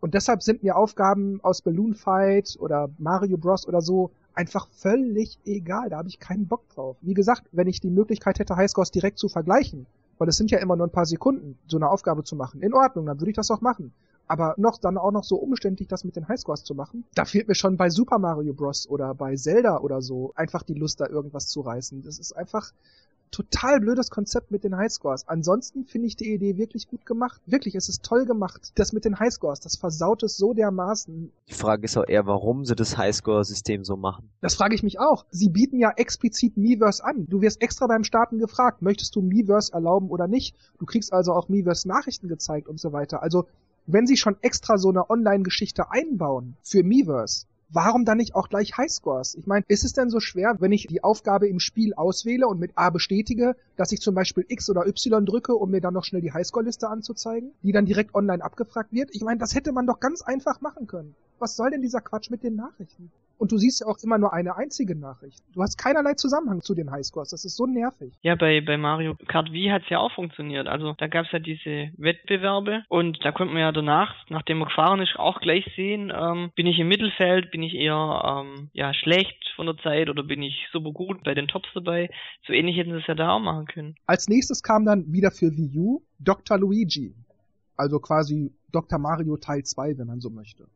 Und 0.00 0.14
deshalb 0.14 0.42
sind 0.42 0.62
mir 0.62 0.76
Aufgaben 0.76 1.40
aus 1.42 1.62
Balloon 1.62 1.94
Fight 1.94 2.56
oder 2.60 2.90
Mario 2.98 3.38
Bros. 3.38 3.66
oder 3.66 3.80
so 3.80 4.10
einfach 4.34 4.68
völlig 4.68 5.38
egal. 5.46 5.88
Da 5.88 5.98
habe 5.98 6.08
ich 6.08 6.20
keinen 6.20 6.46
Bock 6.46 6.68
drauf. 6.68 6.96
Wie 7.00 7.14
gesagt, 7.14 7.44
wenn 7.52 7.66
ich 7.66 7.80
die 7.80 7.90
Möglichkeit 7.90 8.38
hätte, 8.38 8.56
Highscores 8.56 8.90
direkt 8.90 9.18
zu 9.18 9.28
vergleichen, 9.28 9.86
weil 10.18 10.28
es 10.28 10.36
sind 10.36 10.50
ja 10.50 10.58
immer 10.58 10.76
nur 10.76 10.86
ein 10.86 10.92
paar 10.92 11.06
Sekunden, 11.06 11.58
so 11.66 11.76
eine 11.76 11.88
Aufgabe 11.88 12.24
zu 12.24 12.36
machen. 12.36 12.62
In 12.62 12.74
Ordnung, 12.74 13.06
dann 13.06 13.20
würde 13.20 13.30
ich 13.30 13.36
das 13.36 13.50
auch 13.50 13.60
machen. 13.60 13.92
Aber 14.28 14.54
noch 14.56 14.78
dann 14.78 14.98
auch 14.98 15.12
noch 15.12 15.24
so 15.24 15.36
umständlich, 15.36 15.88
das 15.88 16.04
mit 16.04 16.16
den 16.16 16.26
Highscores 16.26 16.64
zu 16.64 16.74
machen, 16.74 17.04
da 17.14 17.24
fehlt 17.24 17.46
mir 17.46 17.54
schon 17.54 17.76
bei 17.76 17.90
Super 17.90 18.18
Mario 18.18 18.54
Bros. 18.54 18.88
oder 18.88 19.14
bei 19.14 19.36
Zelda 19.36 19.78
oder 19.78 20.02
so 20.02 20.32
einfach 20.34 20.64
die 20.64 20.74
Lust, 20.74 21.00
da 21.00 21.06
irgendwas 21.06 21.46
zu 21.46 21.60
reißen. 21.60 22.02
Das 22.02 22.18
ist 22.18 22.32
einfach, 22.32 22.72
total 23.30 23.80
blödes 23.80 24.10
Konzept 24.10 24.50
mit 24.50 24.64
den 24.64 24.76
Highscores. 24.76 25.28
Ansonsten 25.28 25.84
finde 25.84 26.06
ich 26.06 26.16
die 26.16 26.32
Idee 26.32 26.56
wirklich 26.56 26.88
gut 26.88 27.06
gemacht. 27.06 27.40
Wirklich, 27.46 27.74
es 27.74 27.88
ist 27.88 28.02
toll 28.02 28.24
gemacht. 28.24 28.72
Das 28.74 28.92
mit 28.92 29.04
den 29.04 29.18
Highscores, 29.18 29.60
das 29.60 29.76
versaut 29.76 30.22
es 30.22 30.36
so 30.36 30.54
dermaßen. 30.54 31.32
Die 31.48 31.54
Frage 31.54 31.84
ist 31.84 31.96
auch 31.96 32.06
eher, 32.06 32.26
warum 32.26 32.64
sie 32.64 32.74
das 32.74 32.96
Highscore-System 32.96 33.84
so 33.84 33.96
machen. 33.96 34.30
Das 34.40 34.54
frage 34.54 34.74
ich 34.74 34.82
mich 34.82 34.98
auch. 34.98 35.24
Sie 35.30 35.48
bieten 35.48 35.78
ja 35.78 35.92
explizit 35.96 36.56
Miiverse 36.56 37.04
an. 37.04 37.26
Du 37.28 37.40
wirst 37.40 37.62
extra 37.62 37.86
beim 37.86 38.04
Starten 38.04 38.38
gefragt, 38.38 38.82
möchtest 38.82 39.16
du 39.16 39.22
Miiverse 39.22 39.72
erlauben 39.72 40.08
oder 40.10 40.28
nicht? 40.28 40.56
Du 40.78 40.86
kriegst 40.86 41.12
also 41.12 41.32
auch 41.32 41.48
Miiverse 41.48 41.88
Nachrichten 41.88 42.28
gezeigt 42.28 42.68
und 42.68 42.80
so 42.80 42.92
weiter. 42.92 43.22
Also, 43.22 43.46
wenn 43.86 44.06
sie 44.06 44.16
schon 44.16 44.36
extra 44.40 44.78
so 44.78 44.88
eine 44.88 45.08
Online-Geschichte 45.10 45.90
einbauen 45.90 46.56
für 46.62 46.82
Miiverse, 46.82 47.46
warum 47.68 48.04
dann 48.04 48.18
nicht 48.18 48.34
auch 48.34 48.48
gleich 48.48 48.76
Highscores? 48.76 49.34
Ich 49.34 49.46
meine, 49.46 49.64
ist 49.68 49.84
es 49.84 49.92
denn 49.92 50.10
so 50.10 50.20
schwer, 50.20 50.56
wenn 50.60 50.72
ich 50.72 50.86
die 50.86 51.02
Aufgabe 51.02 51.48
im 51.48 51.60
Spiel 51.60 51.94
auswähle 51.94 52.46
und 52.46 52.60
mit 52.60 52.72
A 52.76 52.90
bestätige, 52.90 53.56
dass 53.76 53.92
ich 53.92 54.00
zum 54.00 54.14
Beispiel 54.14 54.44
X 54.48 54.70
oder 54.70 54.86
Y 54.86 55.24
drücke, 55.26 55.54
um 55.54 55.70
mir 55.70 55.80
dann 55.80 55.94
noch 55.94 56.04
schnell 56.04 56.22
die 56.22 56.32
Highscore-Liste 56.32 56.88
anzuzeigen, 56.88 57.52
die 57.62 57.72
dann 57.72 57.86
direkt 57.86 58.14
online 58.14 58.42
abgefragt 58.42 58.92
wird? 58.92 59.10
Ich 59.12 59.22
meine, 59.22 59.38
das 59.38 59.54
hätte 59.54 59.72
man 59.72 59.86
doch 59.86 60.00
ganz 60.00 60.22
einfach 60.22 60.60
machen 60.60 60.86
können. 60.86 61.14
Was 61.38 61.56
soll 61.56 61.70
denn 61.70 61.82
dieser 61.82 62.00
Quatsch 62.00 62.30
mit 62.30 62.42
den 62.42 62.56
Nachrichten? 62.56 63.10
Und 63.38 63.52
du 63.52 63.58
siehst 63.58 63.80
ja 63.80 63.86
auch 63.86 63.98
immer 64.02 64.18
nur 64.18 64.32
eine 64.32 64.56
einzige 64.56 64.96
Nachricht. 64.96 65.42
Du 65.52 65.62
hast 65.62 65.76
keinerlei 65.76 66.14
Zusammenhang 66.14 66.62
zu 66.62 66.74
den 66.74 66.90
Highscores. 66.90 67.30
Das 67.30 67.44
ist 67.44 67.56
so 67.56 67.66
nervig. 67.66 68.12
Ja, 68.22 68.34
bei, 68.34 68.60
bei 68.60 68.76
Mario 68.76 69.14
Kart 69.28 69.52
Wii 69.52 69.68
hat's 69.68 69.88
ja 69.90 69.98
auch 69.98 70.12
funktioniert. 70.12 70.66
Also 70.66 70.94
da 70.98 71.06
gab's 71.06 71.32
ja 71.32 71.38
diese 71.38 71.90
Wettbewerbe 71.96 72.84
und 72.88 73.18
da 73.24 73.32
konnte 73.32 73.52
man 73.52 73.62
ja 73.62 73.72
danach, 73.72 74.14
nachdem 74.28 74.58
man 74.58 74.68
gefahren 74.68 75.00
ist, 75.00 75.16
auch 75.16 75.40
gleich 75.40 75.64
sehen, 75.76 76.12
ähm, 76.14 76.50
bin 76.54 76.66
ich 76.66 76.78
im 76.78 76.88
Mittelfeld, 76.88 77.50
bin 77.50 77.62
ich 77.62 77.74
eher 77.74 78.44
ähm, 78.46 78.70
ja 78.72 78.94
schlecht 78.94 79.52
von 79.54 79.66
der 79.66 79.76
Zeit 79.78 80.08
oder 80.08 80.22
bin 80.22 80.42
ich 80.42 80.68
super 80.72 80.92
gut 80.92 81.22
bei 81.24 81.34
den 81.34 81.48
Tops 81.48 81.68
dabei. 81.74 82.10
So 82.46 82.52
ähnlich 82.52 82.76
hätten 82.76 82.92
sie 82.92 82.98
es 82.98 83.06
ja 83.06 83.14
da 83.14 83.30
auch 83.30 83.40
machen 83.40 83.66
können. 83.66 83.96
Als 84.06 84.28
nächstes 84.28 84.62
kam 84.62 84.84
dann 84.84 85.12
wieder 85.12 85.30
für 85.30 85.50
Wii 85.56 85.78
U 85.78 86.02
Dr. 86.18 86.58
Luigi. 86.58 87.14
Also 87.76 87.98
quasi 87.98 88.52
Dr. 88.72 88.98
Mario 88.98 89.36
Teil 89.36 89.64
2, 89.64 89.98
wenn 89.98 90.06
man 90.06 90.20
so 90.20 90.30
möchte. 90.30 90.66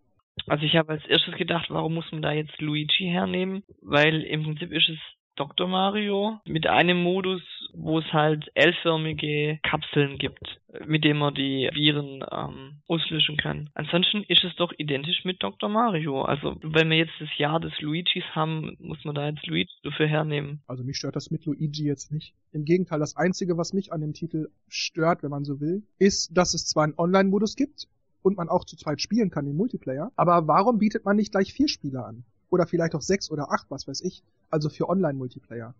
Also 0.51 0.65
ich 0.65 0.75
habe 0.75 0.91
als 0.91 1.07
erstes 1.07 1.37
gedacht, 1.37 1.67
warum 1.71 1.95
muss 1.95 2.11
man 2.11 2.23
da 2.23 2.33
jetzt 2.33 2.61
Luigi 2.61 3.05
hernehmen? 3.05 3.63
Weil 3.83 4.23
im 4.23 4.43
Prinzip 4.43 4.73
ist 4.73 4.89
es 4.89 4.99
Dr. 5.37 5.69
Mario 5.69 6.41
mit 6.45 6.67
einem 6.67 7.01
Modus, 7.01 7.41
wo 7.73 8.01
es 8.01 8.13
halt 8.13 8.51
L-förmige 8.55 9.61
Kapseln 9.63 10.19
gibt, 10.19 10.61
mit 10.87 11.05
dem 11.05 11.19
man 11.19 11.35
die 11.35 11.71
Viren 11.73 12.25
ähm, 12.33 12.83
auslöschen 12.89 13.37
kann. 13.37 13.71
Ansonsten 13.75 14.25
ist 14.25 14.43
es 14.43 14.57
doch 14.57 14.73
identisch 14.77 15.25
mit 15.25 15.41
Dr. 15.41 15.69
Mario. 15.69 16.23
Also 16.23 16.57
wenn 16.63 16.91
wir 16.91 16.97
jetzt 16.97 17.21
das 17.21 17.29
Jahr 17.39 17.61
des 17.61 17.81
Luigis 17.81 18.25
haben, 18.35 18.77
muss 18.81 19.05
man 19.05 19.15
da 19.15 19.29
jetzt 19.29 19.47
Luigi 19.47 19.71
dafür 19.85 20.09
hernehmen. 20.09 20.65
Also 20.67 20.83
mich 20.83 20.97
stört 20.97 21.15
das 21.15 21.31
mit 21.31 21.47
Luigi 21.47 21.85
jetzt 21.85 22.11
nicht. 22.11 22.35
Im 22.51 22.65
Gegenteil, 22.65 22.99
das 22.99 23.17
Einzige, 23.17 23.57
was 23.57 23.73
mich 23.73 23.93
an 23.93 24.01
dem 24.01 24.15
Titel 24.15 24.49
stört, 24.69 25.23
wenn 25.23 25.31
man 25.31 25.45
so 25.45 25.61
will, 25.61 25.85
ist, 26.01 26.37
dass 26.37 26.55
es 26.55 26.67
zwar 26.67 26.83
einen 26.83 26.99
Online-Modus 26.99 27.55
gibt, 27.55 27.87
und 28.23 28.37
man 28.37 28.49
auch 28.49 28.65
zu 28.65 28.77
zweit 28.77 29.01
spielen 29.01 29.31
kann 29.31 29.47
im 29.47 29.57
Multiplayer. 29.57 30.13
Aber 30.17 30.47
warum 30.47 30.79
bietet 30.79 31.05
man 31.05 31.17
nicht 31.17 31.33
gleich 31.33 31.53
vier 31.53 31.69
Spieler 31.69 32.07
an? 32.07 32.25
Oder 32.51 32.67
vielleicht 32.67 32.95
auch 32.95 33.03
sechs 33.03 33.31
oder 33.31 33.53
acht, 33.53 33.67
was 33.71 33.87
weiß 33.87 34.01
ich. 34.03 34.23
Also 34.51 34.69
für 34.69 34.89
Online-Multiplayer. 34.89 35.75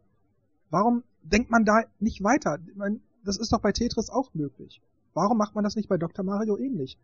Warum 0.71 1.03
denkt 1.23 1.51
man 1.51 1.65
da 1.65 1.83
nicht 1.99 2.23
weiter? 2.23 2.59
Das 3.25 3.37
ist 3.37 3.53
doch 3.53 3.61
bei 3.61 3.73
Tetris 3.73 4.09
auch 4.09 4.33
möglich. 4.35 4.81
Warum 5.15 5.37
macht 5.37 5.55
man 5.55 5.65
das 5.65 5.75
nicht 5.75 5.89
bei 5.89 5.99
Dr. 5.99 6.25
Mario 6.25 6.57
ähnlich? 6.57 6.97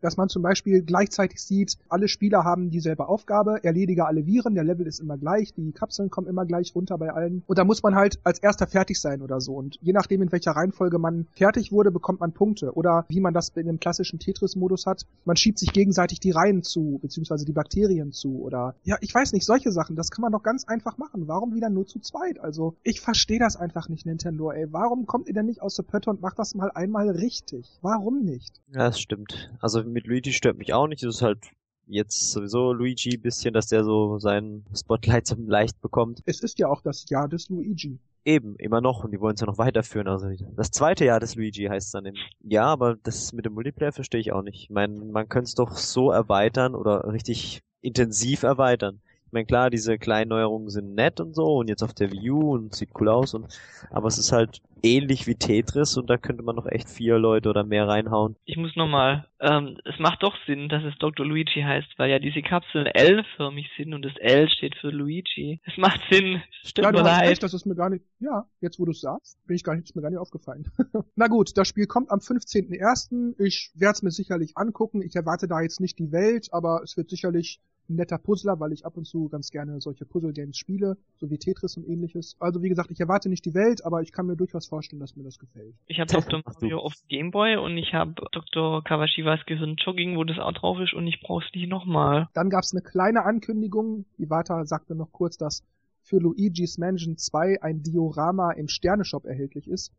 Dass 0.00 0.16
man 0.16 0.28
zum 0.28 0.42
Beispiel 0.42 0.82
gleichzeitig 0.82 1.42
sieht, 1.42 1.78
alle 1.88 2.08
Spieler 2.08 2.44
haben 2.44 2.70
dieselbe 2.70 3.08
Aufgabe, 3.08 3.62
erledige 3.62 4.06
alle 4.06 4.26
Viren, 4.26 4.54
der 4.54 4.64
Level 4.64 4.86
ist 4.86 5.00
immer 5.00 5.16
gleich, 5.16 5.54
die 5.54 5.72
Kapseln 5.72 6.10
kommen 6.10 6.26
immer 6.26 6.46
gleich 6.46 6.74
runter 6.74 6.98
bei 6.98 7.12
allen. 7.12 7.42
Und 7.46 7.58
da 7.58 7.64
muss 7.64 7.82
man 7.82 7.94
halt 7.94 8.18
als 8.24 8.38
erster 8.38 8.66
fertig 8.66 9.00
sein 9.00 9.22
oder 9.22 9.40
so. 9.40 9.54
Und 9.54 9.78
je 9.80 9.92
nachdem, 9.92 10.22
in 10.22 10.32
welcher 10.32 10.52
Reihenfolge 10.52 10.98
man 10.98 11.26
fertig 11.32 11.72
wurde, 11.72 11.90
bekommt 11.90 12.20
man 12.20 12.32
Punkte. 12.32 12.72
Oder 12.72 13.04
wie 13.08 13.20
man 13.20 13.34
das 13.34 13.50
in 13.50 13.66
dem 13.66 13.80
klassischen 13.80 14.18
Tetris-Modus 14.18 14.86
hat, 14.86 15.06
man 15.24 15.36
schiebt 15.36 15.58
sich 15.58 15.72
gegenseitig 15.72 16.20
die 16.20 16.30
Reihen 16.30 16.62
zu, 16.62 16.98
beziehungsweise 17.00 17.44
die 17.44 17.52
Bakterien 17.52 18.12
zu. 18.12 18.42
Oder 18.42 18.74
ja, 18.84 18.96
ich 19.00 19.14
weiß 19.14 19.32
nicht, 19.32 19.46
solche 19.46 19.72
Sachen, 19.72 19.96
das 19.96 20.10
kann 20.10 20.22
man 20.22 20.32
doch 20.32 20.42
ganz 20.42 20.64
einfach 20.64 20.98
machen. 20.98 21.28
Warum 21.28 21.54
wieder 21.54 21.70
nur 21.70 21.86
zu 21.86 22.00
zweit? 22.00 22.40
Also, 22.40 22.74
ich 22.82 23.00
verstehe 23.00 23.38
das 23.38 23.56
einfach 23.56 23.88
nicht, 23.88 24.06
Nintendo, 24.06 24.50
ey. 24.50 24.66
Warum 24.72 25.06
kommt 25.06 25.28
ihr 25.28 25.34
denn 25.34 25.46
nicht 25.46 25.62
aus 25.62 25.76
der 25.76 25.84
Pötte 25.84 26.10
und 26.10 26.20
macht 26.20 26.38
das 26.38 26.54
mal 26.54 26.70
einmal 26.74 27.10
richtig? 27.10 27.78
Warum 27.82 28.22
nicht? 28.24 28.60
Ja, 28.72 28.86
das 28.86 29.00
stimmt. 29.00 29.52
Also 29.60 29.83
mit 29.84 30.06
Luigi 30.06 30.32
stört 30.32 30.58
mich 30.58 30.72
auch 30.72 30.86
nicht. 30.86 31.02
Es 31.02 31.16
ist 31.16 31.22
halt 31.22 31.38
jetzt 31.86 32.32
sowieso 32.32 32.72
Luigi 32.72 33.16
bisschen, 33.16 33.52
dass 33.52 33.66
der 33.66 33.84
so 33.84 34.18
seinen 34.18 34.64
Spotlight 34.74 35.26
so 35.26 35.36
leicht 35.38 35.80
bekommt. 35.80 36.22
Es 36.24 36.40
ist 36.40 36.58
ja 36.58 36.68
auch 36.68 36.82
das 36.82 37.08
Jahr 37.08 37.28
des 37.28 37.48
Luigi. 37.48 37.98
Eben, 38.24 38.56
immer 38.56 38.80
noch. 38.80 39.04
Und 39.04 39.10
die 39.10 39.20
wollen 39.20 39.34
es 39.34 39.40
ja 39.40 39.46
noch 39.46 39.58
weiterführen. 39.58 40.08
Also 40.08 40.28
das 40.56 40.70
zweite 40.70 41.04
Jahr 41.04 41.20
des 41.20 41.34
Luigi 41.34 41.64
heißt 41.64 41.86
es 41.86 41.92
dann 41.92 42.06
eben. 42.06 42.16
Ja, 42.40 42.64
aber 42.64 42.96
das 43.02 43.32
mit 43.32 43.44
dem 43.44 43.52
Multiplayer 43.52 43.92
verstehe 43.92 44.20
ich 44.20 44.32
auch 44.32 44.42
nicht. 44.42 44.62
Ich 44.62 44.70
meine, 44.70 44.94
man 45.04 45.28
könnte 45.28 45.48
es 45.48 45.54
doch 45.54 45.76
so 45.76 46.10
erweitern 46.10 46.74
oder 46.74 47.12
richtig 47.12 47.60
intensiv 47.82 48.42
erweitern 48.44 49.02
meine, 49.34 49.44
klar, 49.44 49.68
diese 49.68 49.98
kleinen 49.98 50.30
Neuerungen 50.30 50.70
sind 50.70 50.94
nett 50.94 51.20
und 51.20 51.34
so 51.34 51.56
und 51.56 51.68
jetzt 51.68 51.82
auf 51.82 51.92
der 51.92 52.10
View 52.10 52.54
und 52.54 52.74
sieht 52.74 52.90
cool 52.98 53.08
aus 53.10 53.34
und 53.34 53.46
aber 53.90 54.08
es 54.08 54.16
ist 54.16 54.32
halt 54.32 54.62
ähnlich 54.84 55.26
wie 55.26 55.34
Tetris 55.34 55.96
und 55.96 56.08
da 56.10 56.18
könnte 56.18 56.42
man 56.42 56.56
noch 56.56 56.66
echt 56.66 56.88
vier 56.88 57.18
Leute 57.18 57.48
oder 57.48 57.64
mehr 57.64 57.88
reinhauen. 57.88 58.36
Ich 58.44 58.56
muss 58.56 58.76
nochmal, 58.76 59.26
ähm, 59.40 59.78
es 59.84 59.98
macht 59.98 60.22
doch 60.22 60.34
Sinn, 60.46 60.68
dass 60.68 60.84
es 60.84 60.96
Dr. 60.98 61.24
Luigi 61.24 61.62
heißt, 61.62 61.88
weil 61.96 62.10
ja 62.10 62.18
diese 62.18 62.42
Kapseln 62.42 62.86
L-förmig 62.86 63.70
sind 63.76 63.94
und 63.94 64.02
das 64.02 64.12
L 64.18 64.48
steht 64.48 64.76
für 64.76 64.90
Luigi. 64.90 65.60
Es 65.64 65.76
macht 65.78 66.00
Sinn. 66.10 66.42
Stimmt, 66.64 66.84
ja, 66.84 66.92
du 66.92 67.02
hast 67.02 67.22
recht, 67.22 67.42
das 67.42 67.54
ist 67.54 67.64
mir 67.64 67.74
gar 67.74 67.90
nicht, 67.90 68.04
ja, 68.20 68.46
jetzt 68.60 68.78
wo 68.78 68.84
du 68.84 68.92
es 68.92 69.00
sagst, 69.00 69.38
bin 69.46 69.56
ich 69.56 69.64
gar 69.64 69.74
nicht, 69.74 69.84
ist 69.84 69.96
mir 69.96 70.02
gar 70.02 70.10
nicht 70.10 70.18
aufgefallen. 70.18 70.70
Na 71.16 71.28
gut, 71.28 71.56
das 71.56 71.66
Spiel 71.66 71.86
kommt 71.86 72.10
am 72.10 72.18
15.01. 72.18 73.42
Ich 73.42 73.70
werde 73.74 73.94
es 73.94 74.02
mir 74.02 74.10
sicherlich 74.10 74.56
angucken. 74.56 75.02
Ich 75.02 75.16
erwarte 75.16 75.48
da 75.48 75.60
jetzt 75.62 75.80
nicht 75.80 75.98
die 75.98 76.12
Welt, 76.12 76.48
aber 76.52 76.82
es 76.84 76.96
wird 76.96 77.08
sicherlich 77.08 77.60
ein 77.88 77.96
netter 77.96 78.18
Puzzler, 78.18 78.60
weil 78.60 78.72
ich 78.72 78.86
ab 78.86 78.96
und 78.96 79.06
zu 79.06 79.28
ganz 79.28 79.50
gerne 79.50 79.80
solche 79.80 80.04
Puzzle-Games 80.04 80.56
spiele, 80.56 80.96
so 81.16 81.30
wie 81.30 81.38
Tetris 81.38 81.76
und 81.76 81.86
ähnliches. 81.86 82.36
Also 82.38 82.62
wie 82.62 82.68
gesagt, 82.68 82.90
ich 82.90 83.00
erwarte 83.00 83.28
nicht 83.28 83.44
die 83.44 83.54
Welt, 83.54 83.84
aber 83.84 84.02
ich 84.02 84.12
kann 84.12 84.26
mir 84.26 84.36
durchaus 84.36 84.66
vorstellen, 84.66 85.00
dass 85.00 85.16
mir 85.16 85.24
das 85.24 85.38
gefällt. 85.38 85.74
Ich 85.86 86.00
habe 86.00 86.10
Dr. 86.10 86.42
Mario 86.44 86.78
auf 86.78 86.94
Gameboy 87.08 87.56
und 87.56 87.76
ich 87.76 87.92
habe 87.92 88.14
Dr. 88.32 88.82
Kawashiwas 88.82 89.40
Gehirn 89.46 89.76
Jogging, 89.76 90.16
wo 90.16 90.24
das 90.24 90.38
auch 90.38 90.52
drauf 90.52 90.78
ist 90.80 90.94
und 90.94 91.06
ich 91.06 91.20
brauch's 91.20 91.46
nicht 91.54 91.68
nochmal. 91.68 92.28
Dann 92.34 92.50
gab's 92.50 92.72
eine 92.72 92.82
kleine 92.82 93.24
Ankündigung. 93.24 94.06
Iwata 94.18 94.64
sagte 94.64 94.94
noch 94.94 95.12
kurz, 95.12 95.36
dass 95.36 95.62
für 96.02 96.18
Luigi's 96.18 96.78
Mansion 96.78 97.16
2 97.16 97.62
ein 97.62 97.82
Diorama 97.82 98.52
im 98.52 98.68
Sterneshop 98.68 99.24
erhältlich 99.24 99.68
ist. 99.68 99.92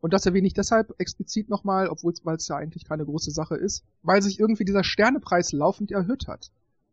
Und 0.00 0.12
das 0.12 0.26
erwähne 0.26 0.46
ich 0.46 0.52
deshalb 0.52 0.94
explizit 0.98 1.48
nochmal, 1.48 1.88
obwohl 1.88 2.12
es 2.12 2.48
ja 2.48 2.56
eigentlich 2.56 2.84
keine 2.84 3.06
große 3.06 3.30
Sache 3.30 3.56
ist, 3.56 3.84
weil 4.02 4.20
sich 4.20 4.38
irgendwie 4.38 4.66
dieser 4.66 4.84
Sternepreis 4.84 5.52
laufend 5.52 5.92
erhöht 5.92 6.28
hat. 6.28 6.50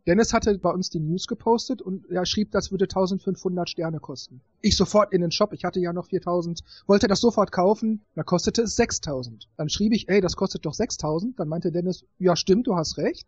Dennis 0.07 0.33
hatte 0.33 0.57
bei 0.57 0.71
uns 0.71 0.89
die 0.89 0.99
News 0.99 1.27
gepostet 1.27 1.81
und 1.81 2.09
er 2.09 2.25
schrieb, 2.25 2.51
das 2.51 2.71
würde 2.71 2.85
1500 2.85 3.69
Sterne 3.69 3.99
kosten. 3.99 4.41
Ich 4.61 4.75
sofort 4.75 5.13
in 5.13 5.21
den 5.21 5.31
Shop, 5.31 5.53
ich 5.53 5.63
hatte 5.63 5.79
ja 5.79 5.93
noch 5.93 6.07
4000, 6.07 6.61
wollte 6.87 7.07
das 7.07 7.21
sofort 7.21 7.51
kaufen, 7.51 8.01
da 8.15 8.23
kostete 8.23 8.63
es 8.63 8.75
6000. 8.75 9.47
Dann 9.57 9.69
schrieb 9.69 9.93
ich, 9.93 10.09
ey, 10.09 10.21
das 10.21 10.35
kostet 10.35 10.65
doch 10.65 10.73
6000. 10.73 11.39
Dann 11.39 11.47
meinte 11.47 11.71
Dennis, 11.71 12.03
ja 12.17 12.35
stimmt, 12.35 12.67
du 12.67 12.75
hast 12.75 12.97
recht. 12.97 13.27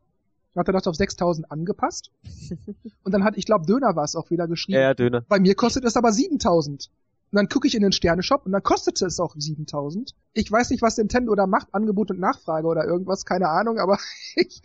Dann 0.53 0.61
hat 0.61 0.67
er 0.67 0.73
das 0.73 0.87
auf 0.87 0.95
6000 0.95 1.51
angepasst. 1.51 2.11
und 3.03 3.11
dann 3.11 3.23
hat, 3.23 3.37
ich 3.37 3.45
glaube, 3.45 3.65
Döner 3.65 3.95
war 3.95 4.03
es 4.03 4.15
auch 4.15 4.29
wieder 4.29 4.47
geschrieben. 4.47 4.75
Ja, 4.75 4.81
ja, 4.81 4.93
Döner. 4.93 5.21
Bei 5.27 5.39
mir 5.39 5.55
kostet 5.55 5.85
es 5.85 5.95
aber 5.95 6.11
7000. 6.11 6.89
Und 7.31 7.37
dann 7.37 7.49
gucke 7.49 7.67
ich 7.67 7.73
in 7.73 7.81
den 7.81 7.91
Sterneshop 7.91 8.45
und 8.45 8.51
dann 8.51 8.61
kostete 8.61 9.07
es 9.07 9.19
auch 9.19 9.33
7000. 9.35 10.13
Ich 10.33 10.51
weiß 10.51 10.69
nicht, 10.69 10.83
was 10.83 10.97
Nintendo 10.97 11.33
da 11.33 11.47
macht, 11.47 11.73
Angebot 11.73 12.11
und 12.11 12.19
Nachfrage 12.19 12.67
oder 12.67 12.85
irgendwas, 12.85 13.25
keine 13.25 13.49
Ahnung, 13.49 13.79
aber 13.79 13.97
ich, 14.35 14.61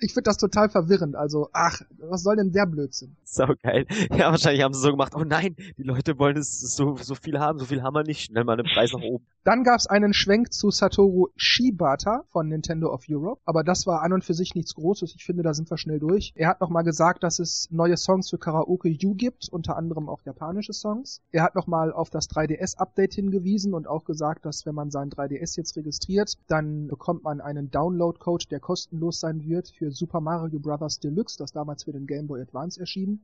ich 0.00 0.14
finde 0.14 0.28
das 0.28 0.38
total 0.38 0.68
verwirrend. 0.68 1.14
Also, 1.16 1.48
ach, 1.52 1.82
was 1.98 2.22
soll 2.22 2.36
denn 2.36 2.52
der 2.52 2.66
Blödsinn? 2.66 3.16
So 3.24 3.44
geil. 3.62 3.86
Ja, 4.10 4.30
wahrscheinlich 4.30 4.62
haben 4.62 4.74
sie 4.74 4.80
so 4.80 4.90
gemacht, 4.90 5.14
oh 5.14 5.24
nein, 5.24 5.54
die 5.76 5.82
Leute 5.82 6.18
wollen 6.18 6.36
es 6.36 6.60
so, 6.74 6.96
so 6.96 7.14
viel 7.14 7.38
haben, 7.38 7.58
so 7.58 7.66
viel 7.66 7.82
haben 7.82 7.94
wir 7.94 8.02
nicht, 8.02 8.22
schnell 8.22 8.44
mal 8.44 8.56
den 8.56 8.66
Preis 8.66 8.92
nach 8.92 9.02
oben. 9.02 9.24
Dann 9.44 9.64
gab's 9.64 9.86
einen 9.86 10.12
Schwenk 10.12 10.52
zu 10.52 10.70
Satoru 10.70 11.28
Shibata 11.36 12.24
von 12.30 12.48
Nintendo 12.48 12.92
of 12.92 13.04
Europe, 13.08 13.40
aber 13.46 13.64
das 13.64 13.86
war 13.86 14.02
an 14.02 14.12
und 14.12 14.22
für 14.22 14.34
sich 14.34 14.54
nichts 14.54 14.74
Großes. 14.74 15.14
Ich 15.16 15.24
finde, 15.24 15.42
da 15.42 15.54
sind 15.54 15.70
wir 15.70 15.78
schnell 15.78 15.98
durch. 15.98 16.32
Er 16.34 16.48
hat 16.48 16.60
nochmal 16.60 16.84
gesagt, 16.84 17.22
dass 17.22 17.38
es 17.38 17.68
neue 17.70 17.96
Songs 17.96 18.28
für 18.28 18.38
Karaoke 18.38 18.94
U 19.04 19.14
gibt, 19.14 19.48
unter 19.50 19.76
anderem 19.76 20.08
auch 20.08 20.20
japanische 20.24 20.74
Songs. 20.74 21.22
Er 21.30 21.42
hat 21.42 21.54
nochmal 21.54 21.92
auf 21.92 22.10
das 22.10 22.28
3DS-Update 22.28 23.14
hingewiesen 23.14 23.72
und 23.72 23.86
auch 23.86 24.04
gesagt, 24.04 24.44
dass 24.44 24.66
wenn 24.66 24.74
man 24.74 24.90
sein 24.90 25.10
3DS 25.10 25.56
jetzt 25.56 25.76
registriert, 25.76 26.34
dann 26.48 26.88
bekommt 26.88 27.24
man 27.24 27.40
einen 27.40 27.70
Download-Code, 27.70 28.46
der 28.50 28.60
kostenlos 28.60 29.20
sein 29.20 29.42
wird 29.44 29.68
für 29.70 29.89
Super 29.92 30.20
Mario 30.20 30.58
Bros. 30.58 31.00
Deluxe, 31.00 31.38
das 31.38 31.52
damals 31.52 31.84
für 31.84 31.92
den 31.92 32.06
Game 32.06 32.26
Boy 32.26 32.40
Advance 32.40 32.78
erschien. 32.78 33.20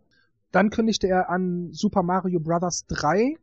Dann 0.53 0.71
kündigte 0.71 1.09
er 1.09 1.31
an 1.31 1.73
Super 1.73 2.03
Mario 2.03 2.41
Bros. 2.41 2.87
3 2.87 3.37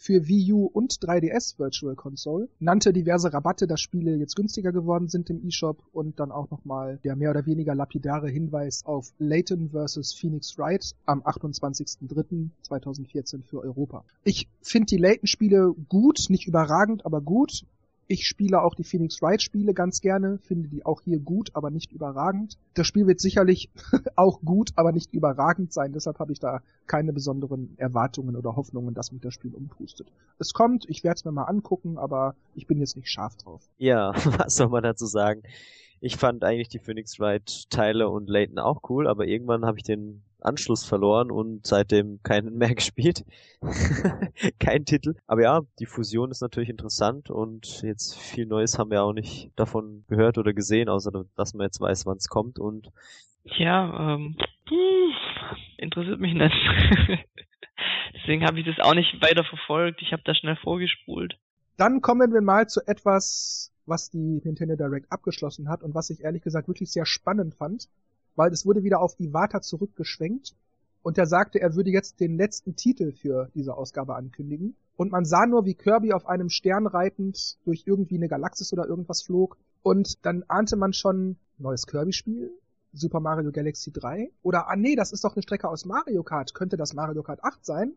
für 0.00 0.26
Wii 0.26 0.52
U 0.54 0.64
und 0.64 0.94
3DS 0.94 1.58
Virtual 1.58 1.94
Console, 1.94 2.48
nannte 2.58 2.94
diverse 2.94 3.34
Rabatte, 3.34 3.66
dass 3.66 3.82
Spiele 3.82 4.16
jetzt 4.16 4.34
günstiger 4.34 4.72
geworden 4.72 5.08
sind 5.08 5.28
im 5.28 5.46
eShop 5.46 5.82
und 5.92 6.18
dann 6.18 6.32
auch 6.32 6.48
nochmal 6.50 6.98
der 7.04 7.16
mehr 7.16 7.28
oder 7.30 7.44
weniger 7.44 7.74
lapidare 7.74 8.30
Hinweis 8.30 8.86
auf 8.86 9.12
Layton 9.18 9.72
vs. 9.72 10.14
Phoenix 10.14 10.56
Wright 10.56 10.94
am 11.04 11.20
28.03.2014 11.20 13.42
für 13.42 13.60
Europa. 13.60 14.02
Ich 14.24 14.48
finde 14.62 14.86
die 14.86 14.96
Layton-Spiele 14.96 15.74
gut, 15.90 16.30
nicht 16.30 16.46
überragend, 16.46 17.04
aber 17.04 17.20
gut. 17.20 17.66
Ich 18.12 18.26
spiele 18.26 18.60
auch 18.60 18.74
die 18.74 18.82
Phoenix 18.82 19.22
Wright 19.22 19.40
Spiele 19.40 19.72
ganz 19.72 20.00
gerne, 20.00 20.38
finde 20.38 20.68
die 20.68 20.84
auch 20.84 21.00
hier 21.00 21.20
gut, 21.20 21.50
aber 21.54 21.70
nicht 21.70 21.92
überragend. 21.92 22.58
Das 22.74 22.88
Spiel 22.88 23.06
wird 23.06 23.20
sicherlich 23.20 23.70
auch 24.16 24.40
gut, 24.40 24.72
aber 24.74 24.90
nicht 24.90 25.14
überragend 25.14 25.72
sein, 25.72 25.92
deshalb 25.92 26.18
habe 26.18 26.32
ich 26.32 26.40
da 26.40 26.60
keine 26.88 27.12
besonderen 27.12 27.72
Erwartungen 27.76 28.34
oder 28.34 28.56
Hoffnungen, 28.56 28.94
dass 28.94 29.12
mich 29.12 29.20
das 29.20 29.34
Spiel 29.34 29.54
umpustet. 29.54 30.08
Es 30.40 30.52
kommt, 30.54 30.86
ich 30.88 31.04
werde 31.04 31.18
es 31.18 31.24
mir 31.24 31.30
mal 31.30 31.44
angucken, 31.44 31.98
aber 31.98 32.34
ich 32.56 32.66
bin 32.66 32.80
jetzt 32.80 32.96
nicht 32.96 33.08
scharf 33.08 33.36
drauf. 33.36 33.62
Ja, 33.78 34.12
was 34.38 34.56
soll 34.56 34.70
man 34.70 34.82
dazu 34.82 35.06
sagen? 35.06 35.44
Ich 36.00 36.16
fand 36.16 36.42
eigentlich 36.42 36.68
die 36.68 36.80
Phoenix 36.80 37.20
Wright 37.20 37.70
Teile 37.70 38.08
und 38.08 38.28
Layton 38.28 38.58
auch 38.58 38.90
cool, 38.90 39.06
aber 39.06 39.28
irgendwann 39.28 39.64
habe 39.64 39.78
ich 39.78 39.84
den 39.84 40.24
Anschluss 40.42 40.84
verloren 40.84 41.30
und 41.30 41.66
seitdem 41.66 42.20
keinen 42.22 42.56
mehr 42.56 42.74
gespielt. 42.74 43.24
Kein 44.58 44.84
Titel. 44.84 45.14
Aber 45.26 45.42
ja, 45.42 45.60
die 45.78 45.86
Fusion 45.86 46.30
ist 46.30 46.40
natürlich 46.40 46.68
interessant 46.70 47.30
und 47.30 47.82
jetzt 47.82 48.18
viel 48.18 48.46
Neues 48.46 48.78
haben 48.78 48.90
wir 48.90 49.02
auch 49.02 49.12
nicht 49.12 49.50
davon 49.56 50.04
gehört 50.08 50.38
oder 50.38 50.52
gesehen, 50.52 50.88
außer 50.88 51.24
dass 51.36 51.54
man 51.54 51.66
jetzt 51.66 51.80
weiß, 51.80 52.06
wann 52.06 52.16
es 52.16 52.28
kommt 52.28 52.58
und 52.58 52.90
ja, 53.44 54.14
ähm, 54.14 54.36
interessiert 55.78 56.20
mich 56.20 56.34
nicht. 56.34 56.54
Deswegen 58.14 58.44
habe 58.44 58.60
ich 58.60 58.66
das 58.66 58.78
auch 58.80 58.94
nicht 58.94 59.20
weiter 59.22 59.44
verfolgt. 59.44 60.02
Ich 60.02 60.12
habe 60.12 60.22
da 60.24 60.34
schnell 60.34 60.56
vorgespult. 60.56 61.38
Dann 61.76 62.02
kommen 62.02 62.32
wir 62.32 62.42
mal 62.42 62.68
zu 62.68 62.80
etwas, 62.86 63.72
was 63.86 64.10
die 64.10 64.40
Nintendo 64.44 64.76
Direct 64.76 65.10
abgeschlossen 65.10 65.68
hat 65.68 65.82
und 65.82 65.94
was 65.94 66.10
ich 66.10 66.22
ehrlich 66.22 66.42
gesagt 66.42 66.68
wirklich 66.68 66.90
sehr 66.90 67.06
spannend 67.06 67.54
fand, 67.54 67.88
weil 68.36 68.52
es 68.52 68.66
wurde 68.66 68.82
wieder 68.82 69.00
auf 69.00 69.18
Iwata 69.18 69.60
zurückgeschwenkt 69.60 70.54
und 71.02 71.18
er 71.18 71.26
sagte, 71.26 71.60
er 71.60 71.74
würde 71.74 71.90
jetzt 71.90 72.20
den 72.20 72.36
letzten 72.36 72.76
Titel 72.76 73.12
für 73.12 73.50
diese 73.54 73.76
Ausgabe 73.76 74.16
ankündigen. 74.16 74.76
Und 74.96 75.12
man 75.12 75.24
sah 75.24 75.46
nur, 75.46 75.64
wie 75.64 75.74
Kirby 75.74 76.12
auf 76.12 76.26
einem 76.26 76.50
Stern 76.50 76.86
reitend 76.86 77.56
durch 77.64 77.84
irgendwie 77.86 78.16
eine 78.16 78.28
Galaxis 78.28 78.72
oder 78.72 78.86
irgendwas 78.86 79.22
flog. 79.22 79.56
Und 79.82 80.24
dann 80.26 80.44
ahnte 80.48 80.76
man 80.76 80.92
schon, 80.92 81.36
neues 81.56 81.86
Kirby-Spiel, 81.86 82.50
Super 82.92 83.20
Mario 83.20 83.50
Galaxy 83.50 83.92
3. 83.92 84.30
Oder, 84.42 84.68
ah 84.68 84.76
nee, 84.76 84.96
das 84.96 85.12
ist 85.12 85.24
doch 85.24 85.34
eine 85.34 85.42
Strecke 85.42 85.68
aus 85.68 85.86
Mario 85.86 86.22
Kart. 86.22 86.52
Könnte 86.52 86.76
das 86.76 86.92
Mario 86.92 87.22
Kart 87.22 87.42
8 87.42 87.64
sein? 87.64 87.92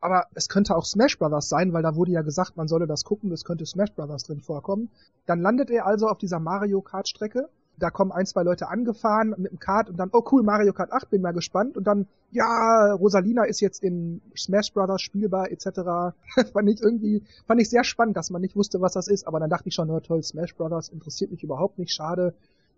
Aber 0.00 0.26
es 0.34 0.48
könnte 0.48 0.74
auch 0.76 0.84
Smash 0.84 1.18
Brothers 1.18 1.48
sein, 1.48 1.72
weil 1.72 1.82
da 1.82 1.94
wurde 1.94 2.12
ja 2.12 2.22
gesagt, 2.22 2.56
man 2.56 2.68
solle 2.68 2.86
das 2.86 3.04
gucken, 3.04 3.30
es 3.30 3.44
könnte 3.44 3.66
Smash 3.66 3.92
Brothers 3.92 4.24
drin 4.24 4.40
vorkommen. 4.40 4.90
Dann 5.26 5.40
landet 5.40 5.70
er 5.70 5.86
also 5.86 6.08
auf 6.08 6.18
dieser 6.18 6.40
Mario 6.40 6.80
Kart 6.80 7.06
Strecke. 7.06 7.48
Da 7.82 7.90
kommen 7.90 8.12
ein, 8.12 8.26
zwei 8.26 8.44
Leute 8.44 8.68
angefahren 8.68 9.34
mit 9.36 9.50
dem 9.50 9.58
Kart 9.58 9.90
und 9.90 9.96
dann, 9.96 10.08
oh 10.12 10.22
cool, 10.30 10.44
Mario 10.44 10.72
Kart 10.72 10.92
8, 10.92 11.10
bin 11.10 11.20
mal 11.20 11.32
gespannt. 11.32 11.76
Und 11.76 11.84
dann, 11.88 12.06
ja, 12.30 12.92
Rosalina 12.92 13.42
ist 13.42 13.60
jetzt 13.60 13.82
in 13.82 14.20
Smash 14.36 14.72
Brothers 14.72 15.02
spielbar, 15.02 15.50
etc. 15.50 16.14
fand 16.52 16.70
ich 16.70 16.80
irgendwie, 16.80 17.24
fand 17.44 17.60
ich 17.60 17.68
sehr 17.68 17.82
spannend, 17.82 18.16
dass 18.16 18.30
man 18.30 18.40
nicht 18.40 18.54
wusste, 18.54 18.80
was 18.80 18.92
das 18.92 19.08
ist. 19.08 19.26
Aber 19.26 19.40
dann 19.40 19.50
dachte 19.50 19.68
ich 19.68 19.74
schon, 19.74 19.88
na 19.88 19.98
toll, 19.98 20.22
Smash 20.22 20.54
Brothers 20.54 20.90
interessiert 20.90 21.32
mich 21.32 21.42
überhaupt 21.42 21.80
nicht, 21.80 21.92
schade. 21.92 22.34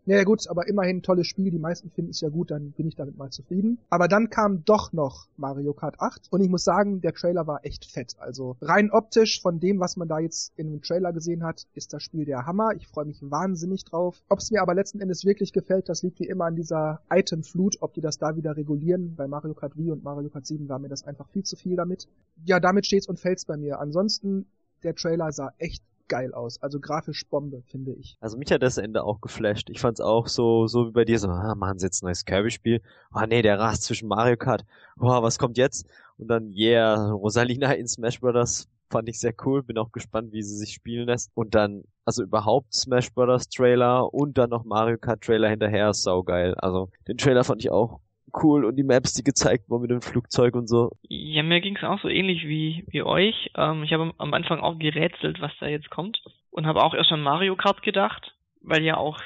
Naja 0.06 0.24
gut, 0.24 0.46
aber 0.48 0.68
immerhin 0.68 1.02
tolles 1.02 1.26
Spiel, 1.26 1.50
die 1.50 1.58
meisten 1.58 1.90
finden 1.90 2.10
es 2.10 2.20
ja 2.20 2.28
gut, 2.28 2.50
dann 2.50 2.72
bin 2.72 2.86
ich 2.86 2.94
damit 2.94 3.16
mal 3.16 3.30
zufrieden. 3.30 3.78
Aber 3.88 4.06
dann 4.06 4.28
kam 4.28 4.64
doch 4.64 4.92
noch 4.92 5.28
Mario 5.38 5.72
Kart 5.72 5.98
8 5.98 6.28
und 6.30 6.42
ich 6.42 6.50
muss 6.50 6.62
sagen, 6.62 7.00
der 7.00 7.14
Trailer 7.14 7.46
war 7.46 7.64
echt 7.64 7.86
fett. 7.86 8.14
Also 8.18 8.56
rein 8.60 8.90
optisch 8.90 9.40
von 9.40 9.60
dem, 9.60 9.80
was 9.80 9.96
man 9.96 10.06
da 10.06 10.18
jetzt 10.18 10.52
in 10.56 10.70
dem 10.70 10.82
Trailer 10.82 11.14
gesehen 11.14 11.42
hat, 11.42 11.66
ist 11.74 11.94
das 11.94 12.02
Spiel 12.02 12.26
der 12.26 12.44
Hammer. 12.44 12.72
Ich 12.76 12.86
freue 12.86 13.06
mich 13.06 13.18
wahnsinnig 13.22 13.84
drauf. 13.84 14.22
Ob 14.28 14.40
es 14.40 14.50
mir 14.50 14.60
aber 14.60 14.74
letzten 14.74 15.00
Endes 15.00 15.24
wirklich 15.24 15.54
gefällt, 15.54 15.88
das 15.88 16.02
liegt 16.02 16.20
wie 16.20 16.26
immer 16.26 16.44
an 16.44 16.56
dieser 16.56 17.00
Item-Flut, 17.10 17.78
ob 17.80 17.94
die 17.94 18.02
das 18.02 18.18
da 18.18 18.36
wieder 18.36 18.56
regulieren. 18.56 19.14
Bei 19.16 19.26
Mario 19.26 19.54
Kart 19.54 19.78
Wii 19.78 19.90
und 19.90 20.04
Mario 20.04 20.28
Kart 20.28 20.44
7 20.44 20.68
war 20.68 20.78
mir 20.78 20.88
das 20.88 21.06
einfach 21.06 21.28
viel 21.30 21.44
zu 21.44 21.56
viel 21.56 21.76
damit. 21.76 22.08
Ja, 22.44 22.60
damit 22.60 22.84
steht's 22.84 23.08
und 23.08 23.18
fällt's 23.18 23.46
bei 23.46 23.56
mir. 23.56 23.80
Ansonsten, 23.80 24.46
der 24.82 24.94
Trailer 24.94 25.32
sah 25.32 25.52
echt 25.56 25.82
geil 26.08 26.34
aus. 26.34 26.62
Also 26.62 26.80
grafisch 26.80 27.26
Bombe, 27.28 27.62
finde 27.66 27.92
ich. 27.92 28.16
Also 28.20 28.36
mich 28.36 28.50
hat 28.52 28.62
das 28.62 28.78
Ende 28.78 29.04
auch 29.04 29.20
geflasht. 29.20 29.70
Ich 29.70 29.80
fand's 29.80 30.00
auch 30.00 30.28
so, 30.28 30.66
so 30.66 30.88
wie 30.88 30.92
bei 30.92 31.04
dir, 31.04 31.18
so, 31.18 31.28
ah, 31.28 31.54
machen 31.54 31.78
sie 31.78 31.86
jetzt 31.86 32.02
ein 32.02 32.06
neues 32.06 32.24
Kirby-Spiel. 32.24 32.82
Ah 33.10 33.26
nee, 33.26 33.42
der 33.42 33.58
rast 33.58 33.84
zwischen 33.84 34.08
Mario 34.08 34.36
Kart. 34.36 34.64
Boah, 34.96 35.22
was 35.22 35.38
kommt 35.38 35.58
jetzt? 35.58 35.86
Und 36.16 36.28
dann, 36.28 36.50
yeah, 36.52 37.10
Rosalina 37.10 37.72
in 37.72 37.88
Smash 37.88 38.20
Bros. 38.20 38.68
fand 38.90 39.08
ich 39.08 39.18
sehr 39.18 39.34
cool. 39.44 39.62
Bin 39.62 39.78
auch 39.78 39.92
gespannt, 39.92 40.32
wie 40.32 40.42
sie 40.42 40.56
sich 40.56 40.74
spielen 40.74 41.06
lässt. 41.06 41.30
Und 41.34 41.54
dann, 41.54 41.84
also 42.04 42.22
überhaupt 42.22 42.74
Smash 42.74 43.12
Bros. 43.12 43.48
Trailer 43.48 44.12
und 44.12 44.38
dann 44.38 44.50
noch 44.50 44.64
Mario 44.64 44.98
Kart 44.98 45.22
Trailer 45.22 45.48
hinterher, 45.48 45.92
saugeil. 45.94 46.54
Also 46.54 46.90
den 47.08 47.16
Trailer 47.16 47.44
fand 47.44 47.62
ich 47.62 47.70
auch 47.70 48.00
cool 48.42 48.64
und 48.64 48.76
die 48.76 48.82
Maps, 48.82 49.14
die 49.14 49.24
gezeigt 49.24 49.68
wurden 49.68 49.82
mit 49.82 49.90
dem 49.90 50.02
Flugzeug 50.02 50.54
und 50.54 50.68
so. 50.68 50.92
Ja, 51.08 51.42
mir 51.42 51.60
ging's 51.60 51.82
auch 51.82 52.00
so 52.00 52.08
ähnlich 52.08 52.46
wie, 52.46 52.84
wie 52.88 53.02
euch. 53.02 53.50
Ähm, 53.56 53.82
ich 53.82 53.92
habe 53.92 54.12
am 54.18 54.34
Anfang 54.34 54.60
auch 54.60 54.78
gerätselt, 54.78 55.40
was 55.40 55.52
da 55.60 55.66
jetzt 55.66 55.90
kommt 55.90 56.22
und 56.50 56.66
habe 56.66 56.82
auch 56.82 56.94
erst 56.94 57.12
an 57.12 57.22
Mario 57.22 57.56
Kart 57.56 57.82
gedacht, 57.82 58.34
weil 58.62 58.82
ja 58.82 58.96
auch 58.96 59.20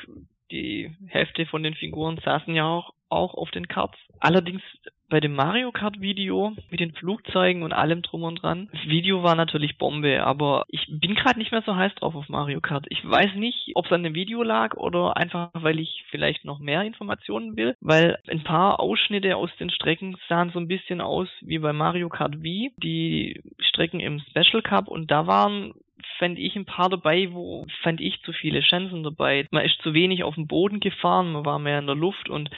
die 0.50 0.96
Hälfte 1.06 1.46
von 1.46 1.62
den 1.62 1.74
Figuren 1.74 2.18
saßen 2.24 2.54
ja 2.54 2.64
auch, 2.66 2.94
auch 3.10 3.34
auf 3.34 3.50
den 3.50 3.68
Karts. 3.68 3.96
Allerdings 4.20 4.62
bei 5.08 5.20
dem 5.20 5.34
Mario 5.34 5.72
Kart 5.72 6.00
Video 6.00 6.52
mit 6.70 6.80
den 6.80 6.92
Flugzeugen 6.92 7.62
und 7.62 7.72
allem 7.72 8.02
drum 8.02 8.24
und 8.24 8.42
dran. 8.42 8.68
Das 8.72 8.84
Video 8.86 9.22
war 9.22 9.34
natürlich 9.34 9.78
Bombe, 9.78 10.22
aber 10.24 10.66
ich 10.68 10.86
bin 10.88 11.14
gerade 11.14 11.38
nicht 11.38 11.50
mehr 11.50 11.62
so 11.62 11.74
heiß 11.74 11.94
drauf 11.94 12.14
auf 12.14 12.28
Mario 12.28 12.60
Kart. 12.60 12.86
Ich 12.90 13.08
weiß 13.08 13.34
nicht, 13.36 13.72
ob 13.74 13.86
es 13.86 13.92
an 13.92 14.02
dem 14.02 14.14
Video 14.14 14.42
lag 14.42 14.76
oder 14.76 15.16
einfach, 15.16 15.50
weil 15.54 15.78
ich 15.78 16.04
vielleicht 16.10 16.44
noch 16.44 16.58
mehr 16.58 16.82
Informationen 16.82 17.56
will, 17.56 17.74
weil 17.80 18.18
ein 18.28 18.44
paar 18.44 18.80
Ausschnitte 18.80 19.36
aus 19.36 19.50
den 19.58 19.70
Strecken 19.70 20.16
sahen 20.28 20.50
so 20.52 20.58
ein 20.58 20.68
bisschen 20.68 21.00
aus 21.00 21.28
wie 21.40 21.58
bei 21.58 21.72
Mario 21.72 22.08
Kart 22.10 22.42
Wii, 22.42 22.72
die 22.76 23.42
Strecken 23.60 24.00
im 24.00 24.20
Special 24.20 24.62
Cup 24.62 24.88
und 24.88 25.10
da 25.10 25.26
waren 25.26 25.72
fände 26.18 26.40
ich 26.40 26.56
ein 26.56 26.64
paar 26.64 26.88
dabei, 26.88 27.32
wo 27.32 27.66
fand 27.82 28.00
ich 28.00 28.20
zu 28.22 28.32
viele 28.32 28.60
Chancen 28.60 29.02
dabei. 29.02 29.46
Man 29.50 29.64
ist 29.64 29.80
zu 29.82 29.94
wenig 29.94 30.24
auf 30.24 30.34
dem 30.34 30.46
Boden 30.46 30.80
gefahren, 30.80 31.32
man 31.32 31.44
war 31.44 31.58
mehr 31.58 31.78
in 31.78 31.86
der 31.86 31.94
Luft 31.94 32.28
und 32.28 32.50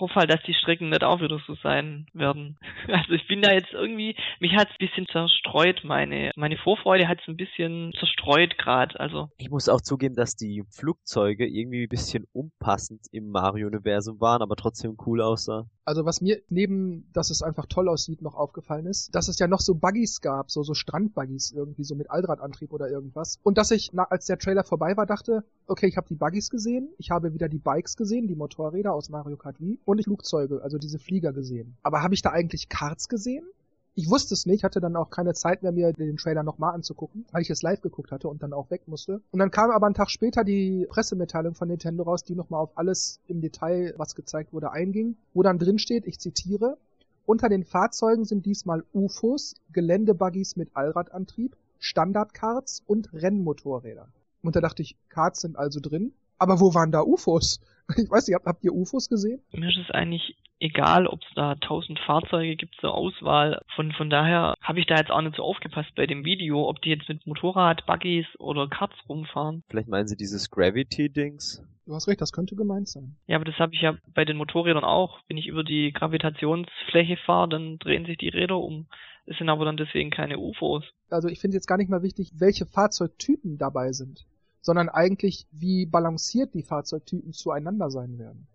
hoffe 0.00 0.14
halt, 0.16 0.32
dass 0.32 0.42
die 0.42 0.54
Strecken 0.54 0.90
nicht 0.90 1.04
auch 1.04 1.20
wieder 1.20 1.40
so 1.46 1.54
sein 1.62 2.06
werden. 2.12 2.58
Also 2.94 3.12
ich 3.12 3.26
bin 3.26 3.42
da 3.42 3.52
jetzt 3.52 3.72
irgendwie, 3.72 4.14
mich 4.40 4.54
hat 4.54 4.68
es 4.68 4.74
ein 4.74 4.86
bisschen 4.86 5.06
zerstreut, 5.08 5.82
meine, 5.84 6.30
meine 6.36 6.56
Vorfreude 6.56 7.08
hat 7.08 7.20
es 7.20 7.28
ein 7.28 7.36
bisschen 7.36 7.92
zerstreut 7.98 8.56
gerade. 8.58 8.98
Also 9.00 9.28
ich 9.36 9.50
muss 9.50 9.68
auch 9.68 9.80
zugeben, 9.80 10.14
dass 10.14 10.36
die 10.36 10.64
Flugzeuge 10.70 11.46
irgendwie 11.46 11.84
ein 11.84 11.88
bisschen 11.88 12.24
unpassend 12.32 13.00
im 13.10 13.30
Mario-Universum 13.30 14.20
waren, 14.20 14.42
aber 14.42 14.56
trotzdem 14.56 14.96
cool 15.06 15.20
aussah. 15.22 15.66
Also 15.84 16.04
was 16.04 16.20
mir 16.20 16.40
neben, 16.48 17.10
dass 17.12 17.30
es 17.30 17.42
einfach 17.42 17.66
toll 17.66 17.88
aussieht, 17.88 18.22
noch 18.22 18.34
aufgefallen 18.34 18.86
ist, 18.86 19.14
dass 19.14 19.28
es 19.28 19.38
ja 19.38 19.46
noch 19.46 19.60
so 19.60 19.74
Buggies 19.74 20.20
gab, 20.20 20.50
so, 20.50 20.62
so 20.62 20.72
Strandbuggies 20.72 21.52
irgendwie, 21.52 21.84
so 21.84 21.94
mit 21.94 22.10
Allradantrieb 22.10 22.72
oder 22.72 22.88
irgendwas. 22.88 23.38
Und 23.42 23.58
dass 23.58 23.70
ich, 23.70 23.90
na, 23.92 24.04
als 24.04 24.26
der 24.26 24.38
Trailer 24.38 24.64
vorbei 24.64 24.96
war, 24.96 25.04
dachte, 25.06 25.44
okay, 25.66 25.86
ich 25.86 25.96
habe 25.96 26.08
die 26.08 26.14
Buggies 26.14 26.48
gesehen, 26.48 26.88
ich 26.98 27.10
habe 27.10 27.34
wieder 27.34 27.48
die 27.48 27.58
Bikes 27.58 27.96
gesehen, 27.96 28.28
die 28.28 28.34
Motorräder 28.34 28.94
aus 28.94 29.10
Mario 29.10 29.36
Kart 29.36 29.60
Wii 29.60 29.78
und 29.84 29.98
ich 29.98 30.04
Flugzeuge, 30.04 30.62
also 30.62 30.78
diese 30.78 30.98
Flieger 30.98 31.32
gesehen. 31.32 31.76
Aber 31.82 32.02
habe 32.02 32.14
ich 32.14 32.22
da 32.22 32.30
eigentlich 32.30 32.68
Karts 32.68 33.08
gesehen? 33.08 33.44
Ich 33.96 34.10
wusste 34.10 34.34
es 34.34 34.44
nicht, 34.44 34.64
hatte 34.64 34.80
dann 34.80 34.96
auch 34.96 35.10
keine 35.10 35.34
Zeit 35.34 35.62
mehr, 35.62 35.70
mir 35.70 35.92
den 35.92 36.16
Trailer 36.16 36.42
nochmal 36.42 36.74
anzugucken, 36.74 37.26
weil 37.30 37.42
ich 37.42 37.50
es 37.50 37.62
live 37.62 37.80
geguckt 37.80 38.10
hatte 38.10 38.28
und 38.28 38.42
dann 38.42 38.52
auch 38.52 38.68
weg 38.70 38.88
musste. 38.88 39.20
Und 39.30 39.38
dann 39.38 39.52
kam 39.52 39.70
aber 39.70 39.86
einen 39.86 39.94
Tag 39.94 40.10
später 40.10 40.42
die 40.42 40.86
Pressemitteilung 40.90 41.54
von 41.54 41.68
Nintendo 41.68 42.02
raus, 42.02 42.24
die 42.24 42.34
nochmal 42.34 42.60
auf 42.60 42.76
alles 42.76 43.20
im 43.28 43.40
Detail, 43.40 43.94
was 43.96 44.16
gezeigt 44.16 44.52
wurde, 44.52 44.72
einging, 44.72 45.16
wo 45.32 45.42
dann 45.42 45.60
drin 45.60 45.78
steht, 45.78 46.06
ich 46.06 46.18
zitiere, 46.18 46.76
unter 47.24 47.48
den 47.48 47.64
Fahrzeugen 47.64 48.24
sind 48.24 48.44
diesmal 48.46 48.84
UFOs, 48.92 49.54
Geländebuggies 49.72 50.56
mit 50.56 50.70
Allradantrieb, 50.74 51.56
Standardkarts 51.78 52.82
und 52.86 53.12
Rennmotorräder. 53.12 54.08
Und 54.42 54.56
da 54.56 54.60
dachte 54.60 54.82
ich, 54.82 54.96
Karts 55.08 55.40
sind 55.40 55.56
also 55.56 55.78
drin. 55.80 56.12
Aber 56.36 56.60
wo 56.60 56.74
waren 56.74 56.90
da 56.90 57.00
UFOs? 57.00 57.60
Ich 57.96 58.10
weiß 58.10 58.26
nicht, 58.26 58.34
habt, 58.34 58.46
habt 58.46 58.64
ihr 58.64 58.74
UFOs 58.74 59.08
gesehen? 59.08 59.40
Mir 59.52 59.68
ist 59.68 59.78
es 59.78 59.90
eigentlich 59.90 60.36
egal, 60.58 61.06
ob 61.06 61.20
es 61.20 61.28
da 61.34 61.54
tausend 61.56 61.98
Fahrzeuge 62.00 62.56
gibt 62.56 62.74
zur 62.80 62.94
Auswahl. 62.94 63.60
Von, 63.76 63.92
von 63.92 64.08
daher 64.08 64.54
habe 64.62 64.80
ich 64.80 64.86
da 64.86 64.96
jetzt 64.96 65.10
auch 65.10 65.20
nicht 65.20 65.36
so 65.36 65.42
aufgepasst 65.42 65.94
bei 65.94 66.06
dem 66.06 66.24
Video, 66.24 66.68
ob 66.68 66.80
die 66.80 66.90
jetzt 66.90 67.08
mit 67.08 67.26
Motorrad, 67.26 67.84
Buggies 67.86 68.26
oder 68.38 68.68
Karts 68.68 68.96
rumfahren. 69.08 69.62
Vielleicht 69.68 69.88
meinen 69.88 70.08
sie 70.08 70.16
dieses 70.16 70.50
Gravity-Dings? 70.50 71.62
Du 71.86 71.94
hast 71.94 72.08
recht, 72.08 72.22
das 72.22 72.32
könnte 72.32 72.56
gemeint 72.56 72.88
sein. 72.88 73.16
Ja, 73.26 73.36
aber 73.36 73.44
das 73.44 73.58
habe 73.58 73.74
ich 73.74 73.82
ja 73.82 73.94
bei 74.14 74.24
den 74.24 74.38
Motorrädern 74.38 74.84
auch. 74.84 75.20
Wenn 75.28 75.36
ich 75.36 75.46
über 75.46 75.64
die 75.64 75.92
Gravitationsfläche 75.92 77.18
fahre, 77.18 77.50
dann 77.50 77.78
drehen 77.78 78.06
sich 78.06 78.16
die 78.16 78.30
Räder 78.30 78.58
um. 78.58 78.86
Es 79.26 79.36
sind 79.36 79.50
aber 79.50 79.66
dann 79.66 79.76
deswegen 79.76 80.10
keine 80.10 80.38
UFOs. 80.38 80.84
Also 81.10 81.28
ich 81.28 81.40
finde 81.40 81.56
jetzt 81.56 81.66
gar 81.66 81.76
nicht 81.76 81.90
mal 81.90 82.02
wichtig, 82.02 82.32
welche 82.36 82.64
Fahrzeugtypen 82.64 83.58
dabei 83.58 83.92
sind 83.92 84.24
sondern 84.64 84.88
eigentlich, 84.88 85.46
wie 85.52 85.84
balanciert 85.84 86.54
die 86.54 86.62
Fahrzeugtypen 86.62 87.34
zueinander 87.34 87.90
sein 87.90 88.18
werden. 88.18 88.46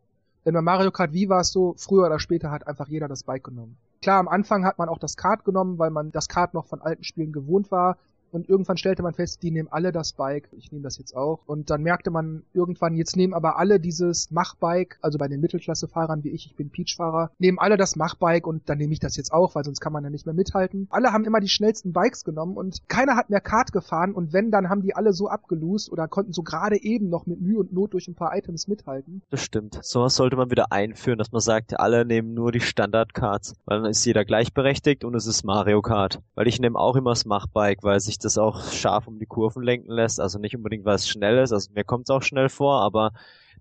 Denn 0.44 0.56
bei 0.56 0.62
Mario 0.62 0.90
Kart 0.90 1.14
Wii 1.14 1.30
war 1.30 1.42
es 1.42 1.52
so, 1.52 1.76
früher 1.78 2.08
oder 2.08 2.20
später 2.20 2.50
hat 2.50 2.66
einfach 2.66 2.88
jeder 2.88 3.08
das 3.08 3.24
Bike 3.24 3.44
genommen. 3.44 3.78
Klar, 4.02 4.20
am 4.20 4.28
Anfang 4.28 4.66
hat 4.66 4.80
man 4.80 4.90
auch 4.90 4.98
das 4.98 5.18
Kart 5.18 5.46
genommen, 5.46 5.78
weil 5.78 5.92
man 5.92 6.12
das 6.12 6.28
Kart 6.28 6.56
noch 6.56 6.66
von 6.66 6.82
alten 6.82 7.04
Spielen 7.04 7.32
gewohnt 7.32 7.70
war. 7.70 7.98
Und 8.32 8.50
irgendwann 8.50 8.78
stellte 8.78 9.04
man 9.04 9.14
fest, 9.14 9.44
die 9.44 9.52
nehmen 9.52 9.70
alle 9.72 9.92
das 9.92 10.14
Bike. 10.14 10.50
Ich 10.58 10.72
nehme 10.72 10.84
das 10.84 10.98
jetzt 10.98 11.16
auch. 11.16 11.40
Und 11.46 11.70
dann 11.70 11.82
merkte 11.82 12.12
man 12.12 12.44
irgendwann, 12.54 12.96
jetzt 12.96 13.16
nehmen 13.16 13.34
aber 13.34 13.58
alle 13.58 13.80
dieses 13.80 14.32
Machbike, 14.32 14.98
also 15.02 15.18
bei 15.18 15.28
den 15.28 15.42
Mittelklassefahrern 15.42 16.24
wie 16.24 16.30
ich, 16.30 16.46
ich 16.46 16.56
bin 16.56 16.70
Peach-Fahrer, 16.70 17.32
nehmen 17.40 17.60
alle 17.60 17.78
das 17.78 17.96
Machbike 17.96 18.48
und 18.48 18.70
dann 18.70 18.78
nehme 18.78 18.94
ich 18.94 19.00
das 19.00 19.16
jetzt 19.16 19.34
auch, 19.34 19.56
weil 19.56 19.64
sonst 19.64 19.80
kann 19.80 19.94
man 19.94 20.04
ja 20.04 20.10
nicht 20.10 20.26
mehr 20.26 20.36
mithalten. 20.36 20.88
Alle 20.90 21.12
haben 21.12 21.26
immer 21.26 21.40
die 21.40 21.50
schnellsten 21.50 21.94
Bikes 21.94 22.24
genommen 22.24 22.58
und 22.58 22.88
keiner 22.88 23.16
hat 23.16 23.30
mehr 23.30 23.42
Kart 23.42 23.72
gefahren 23.72 24.14
und 24.14 24.34
wenn, 24.34 24.52
dann 24.52 24.70
haben 24.70 24.82
die 24.82 24.96
alle 24.96 25.14
so 25.14 25.28
abgelost 25.28 25.92
oder 25.92 26.08
konnten 26.08 26.34
so 26.34 26.44
gerade 26.44 26.82
eben 26.82 27.10
noch 27.10 27.26
mit 27.26 27.42
Mühe 27.42 27.60
und 27.60 27.74
Not 27.74 27.94
durch 27.94 28.08
ein 28.08 28.16
paar 28.16 28.36
Items 28.36 28.68
mithalten. 28.68 29.22
Das 29.30 29.42
stimmt. 29.42 29.80
Sowas 29.82 30.16
sollte 30.16 30.36
man 30.36 30.52
wieder 30.52 30.72
einführen, 30.72 31.18
dass 31.18 31.32
man 31.32 31.42
sagt, 31.42 31.80
alle 31.80 32.06
nehmen 32.06 32.34
nur 32.34 32.52
die 32.52 32.60
Standard-Karts, 32.60 33.56
weil 33.66 33.82
dann 33.82 33.92
ist 33.92 34.06
jeder 34.06 34.26
gleichberechtigt 34.26 35.04
und 35.04 35.16
es 35.16 35.28
ist 35.28 35.44
Mario 35.44 35.82
Kart. 35.82 36.22
Weil 36.36 36.48
ich 36.48 36.60
nehme 36.60 36.78
auch 36.78 36.96
immer 36.96 37.12
das 37.12 37.26
Machbike, 37.26 37.84
weil 37.84 38.00
sich 38.22 38.34
das 38.34 38.38
auch 38.38 38.64
scharf 38.72 39.08
um 39.08 39.20
die 39.20 39.26
Kurven 39.26 39.64
lenken 39.64 39.92
lässt. 39.92 40.20
Also 40.20 40.40
nicht 40.40 40.56
unbedingt, 40.56 40.86
weil 40.86 40.96
es 40.96 41.08
schnell 41.08 41.38
ist. 41.38 41.52
Also 41.54 41.72
mir 41.74 41.84
kommt 41.84 42.10
es 42.10 42.16
auch 42.16 42.22
schnell 42.24 42.50
vor, 42.50 42.82
aber 42.82 43.12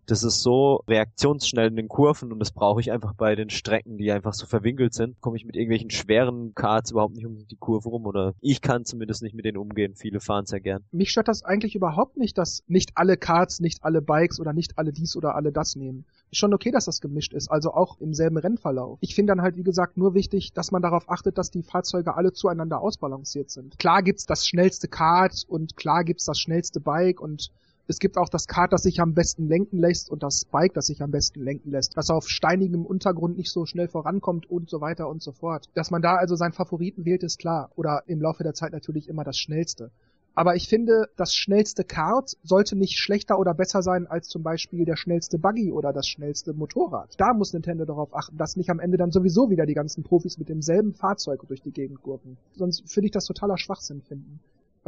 Das 0.08 0.22
ist 0.22 0.40
so 0.40 0.82
reaktionsschnell 0.88 1.68
in 1.68 1.76
den 1.76 1.88
Kurven 1.88 2.32
und 2.32 2.38
das 2.38 2.50
brauche 2.50 2.80
ich 2.80 2.90
einfach 2.90 3.12
bei 3.12 3.34
den 3.34 3.50
Strecken, 3.50 3.98
die 3.98 4.10
einfach 4.10 4.32
so 4.32 4.46
verwinkelt 4.46 4.94
sind. 4.94 5.20
Komme 5.20 5.36
ich 5.36 5.44
mit 5.44 5.54
irgendwelchen 5.54 5.90
schweren 5.90 6.54
Karts 6.54 6.92
überhaupt 6.92 7.14
nicht 7.14 7.26
um 7.26 7.46
die 7.46 7.56
Kurve 7.56 7.90
rum 7.90 8.06
oder 8.06 8.32
ich 8.40 8.62
kann 8.62 8.86
zumindest 8.86 9.22
nicht 9.22 9.34
mit 9.34 9.44
denen 9.44 9.58
umgehen. 9.58 9.94
Viele 9.94 10.20
fahren 10.20 10.46
sehr 10.46 10.60
gern. 10.60 10.82
Mich 10.92 11.10
stört 11.10 11.28
das 11.28 11.42
eigentlich 11.44 11.74
überhaupt 11.74 12.16
nicht, 12.16 12.38
dass 12.38 12.64
nicht 12.68 12.92
alle 12.94 13.18
Karts, 13.18 13.60
nicht 13.60 13.84
alle 13.84 14.00
Bikes 14.00 14.40
oder 14.40 14.54
nicht 14.54 14.78
alle 14.78 14.94
dies 14.94 15.14
oder 15.14 15.34
alle 15.34 15.52
das 15.52 15.76
nehmen. 15.76 16.06
Ist 16.30 16.38
schon 16.38 16.54
okay, 16.54 16.70
dass 16.70 16.86
das 16.86 17.02
gemischt 17.02 17.34
ist, 17.34 17.50
also 17.50 17.74
auch 17.74 18.00
im 18.00 18.14
selben 18.14 18.38
Rennverlauf. 18.38 18.96
Ich 19.02 19.14
finde 19.14 19.32
dann 19.32 19.42
halt, 19.42 19.56
wie 19.56 19.62
gesagt, 19.62 19.98
nur 19.98 20.14
wichtig, 20.14 20.54
dass 20.54 20.70
man 20.70 20.80
darauf 20.80 21.10
achtet, 21.10 21.36
dass 21.36 21.50
die 21.50 21.62
Fahrzeuge 21.62 22.16
alle 22.16 22.32
zueinander 22.32 22.80
ausbalanciert 22.80 23.50
sind. 23.50 23.78
Klar 23.78 24.02
gibt's 24.02 24.24
das 24.24 24.46
schnellste 24.46 24.88
Kart 24.88 25.44
und 25.48 25.76
klar 25.76 26.02
gibt's 26.02 26.24
das 26.24 26.38
schnellste 26.38 26.80
Bike 26.80 27.20
und 27.20 27.50
es 27.88 27.98
gibt 27.98 28.18
auch 28.18 28.28
das 28.28 28.46
Kart, 28.46 28.72
das 28.74 28.82
sich 28.82 29.00
am 29.00 29.14
besten 29.14 29.48
lenken 29.48 29.78
lässt 29.78 30.10
und 30.10 30.22
das 30.22 30.44
Bike, 30.44 30.74
das 30.74 30.86
sich 30.86 31.02
am 31.02 31.10
besten 31.10 31.42
lenken 31.42 31.70
lässt, 31.70 31.96
das 31.96 32.10
auf 32.10 32.28
steinigem 32.28 32.84
Untergrund 32.84 33.38
nicht 33.38 33.50
so 33.50 33.64
schnell 33.64 33.88
vorankommt 33.88 34.48
und 34.48 34.68
so 34.68 34.82
weiter 34.82 35.08
und 35.08 35.22
so 35.22 35.32
fort. 35.32 35.70
Dass 35.72 35.90
man 35.90 36.02
da 36.02 36.16
also 36.16 36.36
seinen 36.36 36.52
Favoriten 36.52 37.06
wählt, 37.06 37.22
ist 37.22 37.38
klar. 37.38 37.70
Oder 37.76 38.02
im 38.06 38.20
Laufe 38.20 38.42
der 38.42 38.52
Zeit 38.52 38.72
natürlich 38.72 39.08
immer 39.08 39.24
das 39.24 39.38
schnellste. 39.38 39.90
Aber 40.34 40.54
ich 40.54 40.68
finde, 40.68 41.08
das 41.16 41.34
schnellste 41.34 41.82
Kart 41.82 42.36
sollte 42.44 42.76
nicht 42.76 42.98
schlechter 42.98 43.40
oder 43.40 43.54
besser 43.54 43.82
sein 43.82 44.06
als 44.06 44.28
zum 44.28 44.44
Beispiel 44.44 44.84
der 44.84 44.96
schnellste 44.96 45.38
Buggy 45.38 45.72
oder 45.72 45.92
das 45.92 46.06
schnellste 46.06 46.52
Motorrad. 46.52 47.14
Da 47.18 47.32
muss 47.32 47.54
Nintendo 47.54 47.86
darauf 47.86 48.14
achten, 48.14 48.36
dass 48.36 48.56
nicht 48.56 48.70
am 48.70 48.78
Ende 48.78 48.98
dann 48.98 49.10
sowieso 49.10 49.50
wieder 49.50 49.66
die 49.66 49.74
ganzen 49.74 50.04
Profis 50.04 50.38
mit 50.38 50.48
demselben 50.48 50.92
Fahrzeug 50.92 51.40
durch 51.48 51.62
die 51.62 51.72
Gegend 51.72 52.02
gurken. 52.02 52.36
Sonst 52.52 52.94
würde 52.94 53.06
ich 53.06 53.12
das 53.12 53.24
totaler 53.24 53.58
Schwachsinn 53.58 54.02
finden. 54.02 54.38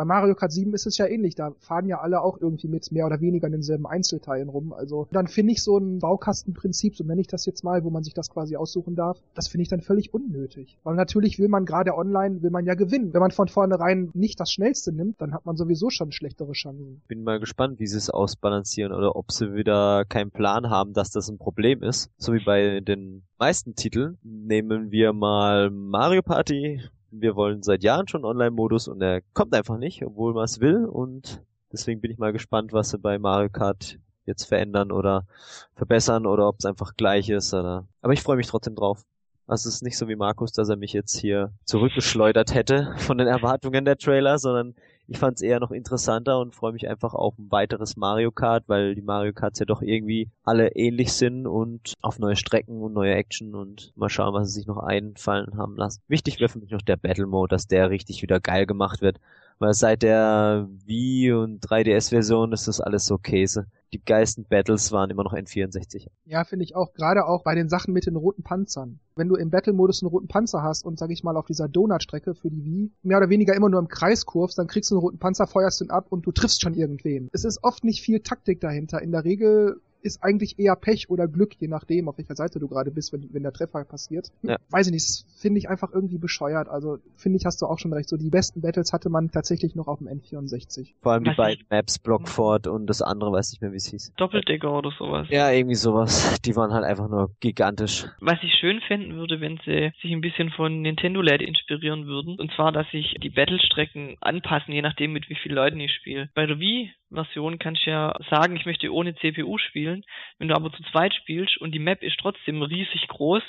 Bei 0.00 0.06
Mario 0.06 0.34
Kart 0.34 0.50
7 0.50 0.72
ist 0.72 0.86
es 0.86 0.96
ja 0.96 1.04
ähnlich, 1.04 1.34
da 1.34 1.52
fahren 1.58 1.86
ja 1.86 2.00
alle 2.00 2.22
auch 2.22 2.40
irgendwie 2.40 2.68
mit 2.68 2.90
mehr 2.90 3.04
oder 3.04 3.20
weniger 3.20 3.48
in 3.48 3.52
denselben 3.52 3.86
Einzelteilen 3.86 4.48
rum. 4.48 4.72
Also 4.72 5.06
dann 5.12 5.28
finde 5.28 5.52
ich 5.52 5.62
so 5.62 5.76
ein 5.76 5.98
Baukastenprinzip, 5.98 6.96
so 6.96 7.04
nenne 7.04 7.20
ich 7.20 7.26
das 7.26 7.44
jetzt 7.44 7.64
mal, 7.64 7.84
wo 7.84 7.90
man 7.90 8.02
sich 8.02 8.14
das 8.14 8.30
quasi 8.30 8.56
aussuchen 8.56 8.96
darf, 8.96 9.18
das 9.34 9.48
finde 9.48 9.64
ich 9.64 9.68
dann 9.68 9.82
völlig 9.82 10.14
unnötig. 10.14 10.78
Weil 10.84 10.94
natürlich 10.94 11.38
will 11.38 11.48
man 11.48 11.66
gerade 11.66 11.94
online, 11.94 12.40
will 12.40 12.48
man 12.48 12.64
ja 12.64 12.72
gewinnen. 12.76 13.12
Wenn 13.12 13.20
man 13.20 13.30
von 13.30 13.48
vornherein 13.48 14.08
nicht 14.14 14.40
das 14.40 14.50
Schnellste 14.50 14.90
nimmt, 14.90 15.20
dann 15.20 15.34
hat 15.34 15.44
man 15.44 15.58
sowieso 15.58 15.90
schon 15.90 16.12
schlechtere 16.12 16.52
Chancen. 16.52 17.02
Bin 17.06 17.22
mal 17.22 17.38
gespannt, 17.38 17.78
wie 17.78 17.86
sie 17.86 17.98
es 17.98 18.08
ausbalancieren 18.08 18.94
oder 18.94 19.16
ob 19.16 19.30
sie 19.30 19.52
wieder 19.52 20.06
keinen 20.06 20.30
Plan 20.30 20.70
haben, 20.70 20.94
dass 20.94 21.10
das 21.10 21.28
ein 21.28 21.36
Problem 21.36 21.82
ist. 21.82 22.10
So 22.16 22.32
wie 22.32 22.42
bei 22.42 22.80
den 22.80 23.24
meisten 23.38 23.74
Titeln. 23.74 24.16
Nehmen 24.22 24.90
wir 24.92 25.12
mal 25.12 25.68
Mario 25.68 26.22
Party, 26.22 26.80
wir 27.10 27.36
wollen 27.36 27.62
seit 27.62 27.82
Jahren 27.82 28.08
schon 28.08 28.24
Online-Modus 28.24 28.88
und 28.88 29.02
er 29.02 29.22
kommt 29.34 29.54
einfach 29.54 29.78
nicht, 29.78 30.04
obwohl 30.04 30.34
man 30.34 30.44
es 30.44 30.60
will 30.60 30.84
und 30.84 31.42
deswegen 31.72 32.00
bin 32.00 32.10
ich 32.10 32.18
mal 32.18 32.32
gespannt, 32.32 32.72
was 32.72 32.90
sie 32.90 32.98
bei 32.98 33.18
Mario 33.18 33.48
Kart 33.48 33.98
jetzt 34.26 34.44
verändern 34.44 34.92
oder 34.92 35.26
verbessern 35.74 36.26
oder 36.26 36.48
ob 36.48 36.56
es 36.58 36.64
einfach 36.64 36.94
gleich 36.96 37.28
ist. 37.28 37.52
Oder... 37.52 37.86
Aber 38.00 38.12
ich 38.12 38.22
freue 38.22 38.36
mich 38.36 38.46
trotzdem 38.46 38.76
drauf. 38.76 39.04
Also 39.50 39.68
es 39.68 39.76
ist 39.76 39.82
nicht 39.82 39.98
so 39.98 40.06
wie 40.06 40.14
Markus, 40.14 40.52
dass 40.52 40.68
er 40.68 40.76
mich 40.76 40.92
jetzt 40.92 41.18
hier 41.18 41.52
zurückgeschleudert 41.64 42.54
hätte 42.54 42.94
von 42.98 43.18
den 43.18 43.26
Erwartungen 43.26 43.84
der 43.84 43.98
Trailer, 43.98 44.38
sondern 44.38 44.76
ich 45.08 45.18
fand 45.18 45.38
es 45.38 45.42
eher 45.42 45.58
noch 45.58 45.72
interessanter 45.72 46.38
und 46.38 46.54
freue 46.54 46.72
mich 46.72 46.88
einfach 46.88 47.14
auf 47.14 47.36
ein 47.36 47.50
weiteres 47.50 47.96
Mario 47.96 48.30
Kart, 48.30 48.62
weil 48.68 48.94
die 48.94 49.02
Mario 49.02 49.32
Karts 49.32 49.58
ja 49.58 49.66
doch 49.66 49.82
irgendwie 49.82 50.30
alle 50.44 50.76
ähnlich 50.76 51.12
sind 51.12 51.48
und 51.48 51.94
auf 52.00 52.20
neue 52.20 52.36
Strecken 52.36 52.80
und 52.80 52.92
neue 52.92 53.16
Action 53.16 53.56
und 53.56 53.92
mal 53.96 54.08
schauen, 54.08 54.34
was 54.34 54.46
sie 54.46 54.60
sich 54.60 54.68
noch 54.68 54.78
einfallen 54.78 55.58
haben 55.58 55.74
lassen. 55.74 56.00
Wichtig 56.06 56.38
wäre 56.38 56.48
für 56.48 56.60
mich 56.60 56.70
noch 56.70 56.82
der 56.82 56.96
Battle 56.96 57.26
Mode, 57.26 57.50
dass 57.50 57.66
der 57.66 57.90
richtig 57.90 58.22
wieder 58.22 58.38
geil 58.38 58.66
gemacht 58.66 59.02
wird, 59.02 59.18
weil 59.60 59.74
seit 59.74 60.02
der 60.02 60.68
Wii 60.86 61.32
und 61.32 61.64
3DS-Version 61.64 62.52
ist 62.52 62.66
das 62.66 62.80
alles 62.80 63.04
so 63.04 63.18
Käse 63.18 63.66
die 63.92 64.02
geilsten 64.02 64.44
Battles 64.44 64.92
waren 64.92 65.10
immer 65.10 65.24
noch 65.24 65.32
N64. 65.32 66.06
Ja, 66.24 66.44
finde 66.44 66.64
ich 66.64 66.76
auch. 66.76 66.92
Gerade 66.92 67.26
auch 67.26 67.42
bei 67.42 67.54
den 67.54 67.68
Sachen 67.68 67.92
mit 67.92 68.06
den 68.06 68.16
roten 68.16 68.42
Panzern. 68.42 69.00
Wenn 69.16 69.28
du 69.28 69.34
im 69.34 69.50
Battle-Modus 69.50 70.02
einen 70.02 70.10
roten 70.10 70.28
Panzer 70.28 70.62
hast 70.62 70.84
und, 70.84 70.98
sag 70.98 71.10
ich 71.10 71.24
mal, 71.24 71.36
auf 71.36 71.46
dieser 71.46 71.68
Donut-Strecke 71.68 72.34
für 72.34 72.50
die 72.50 72.64
Wii 72.64 72.90
mehr 73.02 73.18
oder 73.18 73.28
weniger 73.28 73.54
immer 73.54 73.68
nur 73.68 73.80
im 73.80 73.88
Kreis 73.88 74.26
kurvst, 74.26 74.58
dann 74.58 74.68
kriegst 74.68 74.90
du 74.90 74.94
einen 74.94 75.02
roten 75.02 75.18
Panzer, 75.18 75.46
feuerst 75.46 75.80
ihn 75.80 75.90
ab 75.90 76.06
und 76.10 76.26
du 76.26 76.32
triffst 76.32 76.62
schon 76.62 76.74
irgendwen. 76.74 77.28
Es 77.32 77.44
ist 77.44 77.62
oft 77.64 77.84
nicht 77.84 78.02
viel 78.02 78.20
Taktik 78.20 78.60
dahinter. 78.60 79.02
In 79.02 79.12
der 79.12 79.24
Regel 79.24 79.80
ist 80.02 80.22
eigentlich 80.22 80.58
eher 80.58 80.76
Pech 80.76 81.10
oder 81.10 81.28
Glück, 81.28 81.54
je 81.58 81.68
nachdem, 81.68 82.08
auf 82.08 82.18
welcher 82.18 82.36
Seite 82.36 82.58
du 82.58 82.68
gerade 82.68 82.90
bist, 82.90 83.12
wenn, 83.12 83.28
wenn 83.32 83.42
der 83.42 83.52
Treffer 83.52 83.84
passiert. 83.84 84.28
Ja. 84.42 84.56
Weiß 84.70 84.86
ich 84.86 84.92
nicht, 84.92 85.04
das 85.04 85.26
finde 85.40 85.58
ich 85.58 85.68
einfach 85.68 85.92
irgendwie 85.92 86.18
bescheuert. 86.18 86.68
Also 86.68 86.98
finde 87.16 87.38
ich, 87.38 87.44
hast 87.44 87.60
du 87.62 87.66
auch 87.66 87.78
schon 87.78 87.92
recht. 87.92 88.08
So 88.08 88.16
die 88.16 88.30
besten 88.30 88.60
Battles 88.60 88.92
hatte 88.92 89.08
man 89.08 89.30
tatsächlich 89.30 89.74
noch 89.74 89.88
auf 89.88 89.98
dem 89.98 90.08
N64. 90.08 90.94
Vor 91.02 91.12
allem 91.12 91.24
die 91.24 91.34
beiden 91.34 91.64
Maps, 91.70 91.98
Blockfort 91.98 92.66
und 92.66 92.86
das 92.86 93.02
andere, 93.02 93.32
weiß 93.32 93.52
nicht 93.52 93.62
mehr, 93.62 93.72
wie 93.72 93.76
es 93.76 93.86
hieß. 93.86 94.12
Doppeldecker 94.16 94.72
oder 94.72 94.90
sowas. 94.98 95.28
Ja, 95.30 95.50
irgendwie 95.50 95.74
sowas. 95.74 96.40
Die 96.44 96.56
waren 96.56 96.72
halt 96.72 96.84
einfach 96.84 97.08
nur 97.08 97.30
gigantisch. 97.40 98.06
Was 98.20 98.38
ich 98.42 98.52
schön 98.54 98.80
finden 98.86 99.14
würde, 99.14 99.40
wenn 99.40 99.58
sie 99.64 99.92
sich 100.02 100.12
ein 100.12 100.20
bisschen 100.20 100.50
von 100.50 100.82
Nintendo 100.82 101.20
Land 101.22 101.42
inspirieren 101.42 102.06
würden. 102.06 102.38
Und 102.38 102.52
zwar, 102.52 102.72
dass 102.72 102.88
sich 102.90 103.16
die 103.22 103.30
Battlestrecken 103.30 104.16
anpassen, 104.20 104.72
je 104.72 104.82
nachdem, 104.82 105.12
mit 105.12 105.28
wie 105.28 105.36
vielen 105.36 105.54
Leuten 105.54 105.80
ich 105.80 105.92
spiele. 105.92 106.30
Bei 106.34 106.46
der 106.46 106.58
Wii 106.58 106.90
Version 107.12 107.58
kannst 107.58 107.86
du 107.86 107.90
ja 107.90 108.14
sagen, 108.30 108.56
ich 108.56 108.66
möchte 108.66 108.92
ohne 108.92 109.14
CPU 109.16 109.58
spielen. 109.58 110.04
Wenn 110.38 110.48
du 110.48 110.54
aber 110.54 110.72
zu 110.72 110.82
zweit 110.84 111.14
spielst 111.14 111.58
und 111.58 111.72
die 111.72 111.78
Map 111.78 112.02
ist 112.02 112.18
trotzdem 112.18 112.62
riesig 112.62 113.08
groß, 113.08 113.42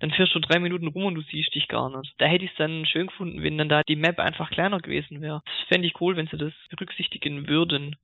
dann 0.00 0.10
fährst 0.10 0.34
du 0.34 0.38
drei 0.40 0.58
Minuten 0.58 0.88
rum 0.88 1.06
und 1.06 1.14
du 1.14 1.22
siehst 1.22 1.54
dich 1.54 1.68
gar 1.68 1.88
nicht. 1.96 2.14
Da 2.18 2.26
hätte 2.26 2.44
ich 2.44 2.50
es 2.50 2.56
dann 2.56 2.86
schön 2.86 3.06
gefunden, 3.06 3.42
wenn 3.42 3.58
dann 3.58 3.68
da 3.68 3.82
die 3.82 3.96
Map 3.96 4.18
einfach 4.18 4.50
kleiner 4.50 4.80
gewesen 4.80 5.20
wäre. 5.20 5.42
Das 5.44 5.68
fände 5.68 5.86
ich 5.86 6.00
cool, 6.00 6.16
wenn 6.16 6.26
sie 6.26 6.36
das 6.36 6.52
berücksichtigen 6.70 7.48
würden. 7.48 7.96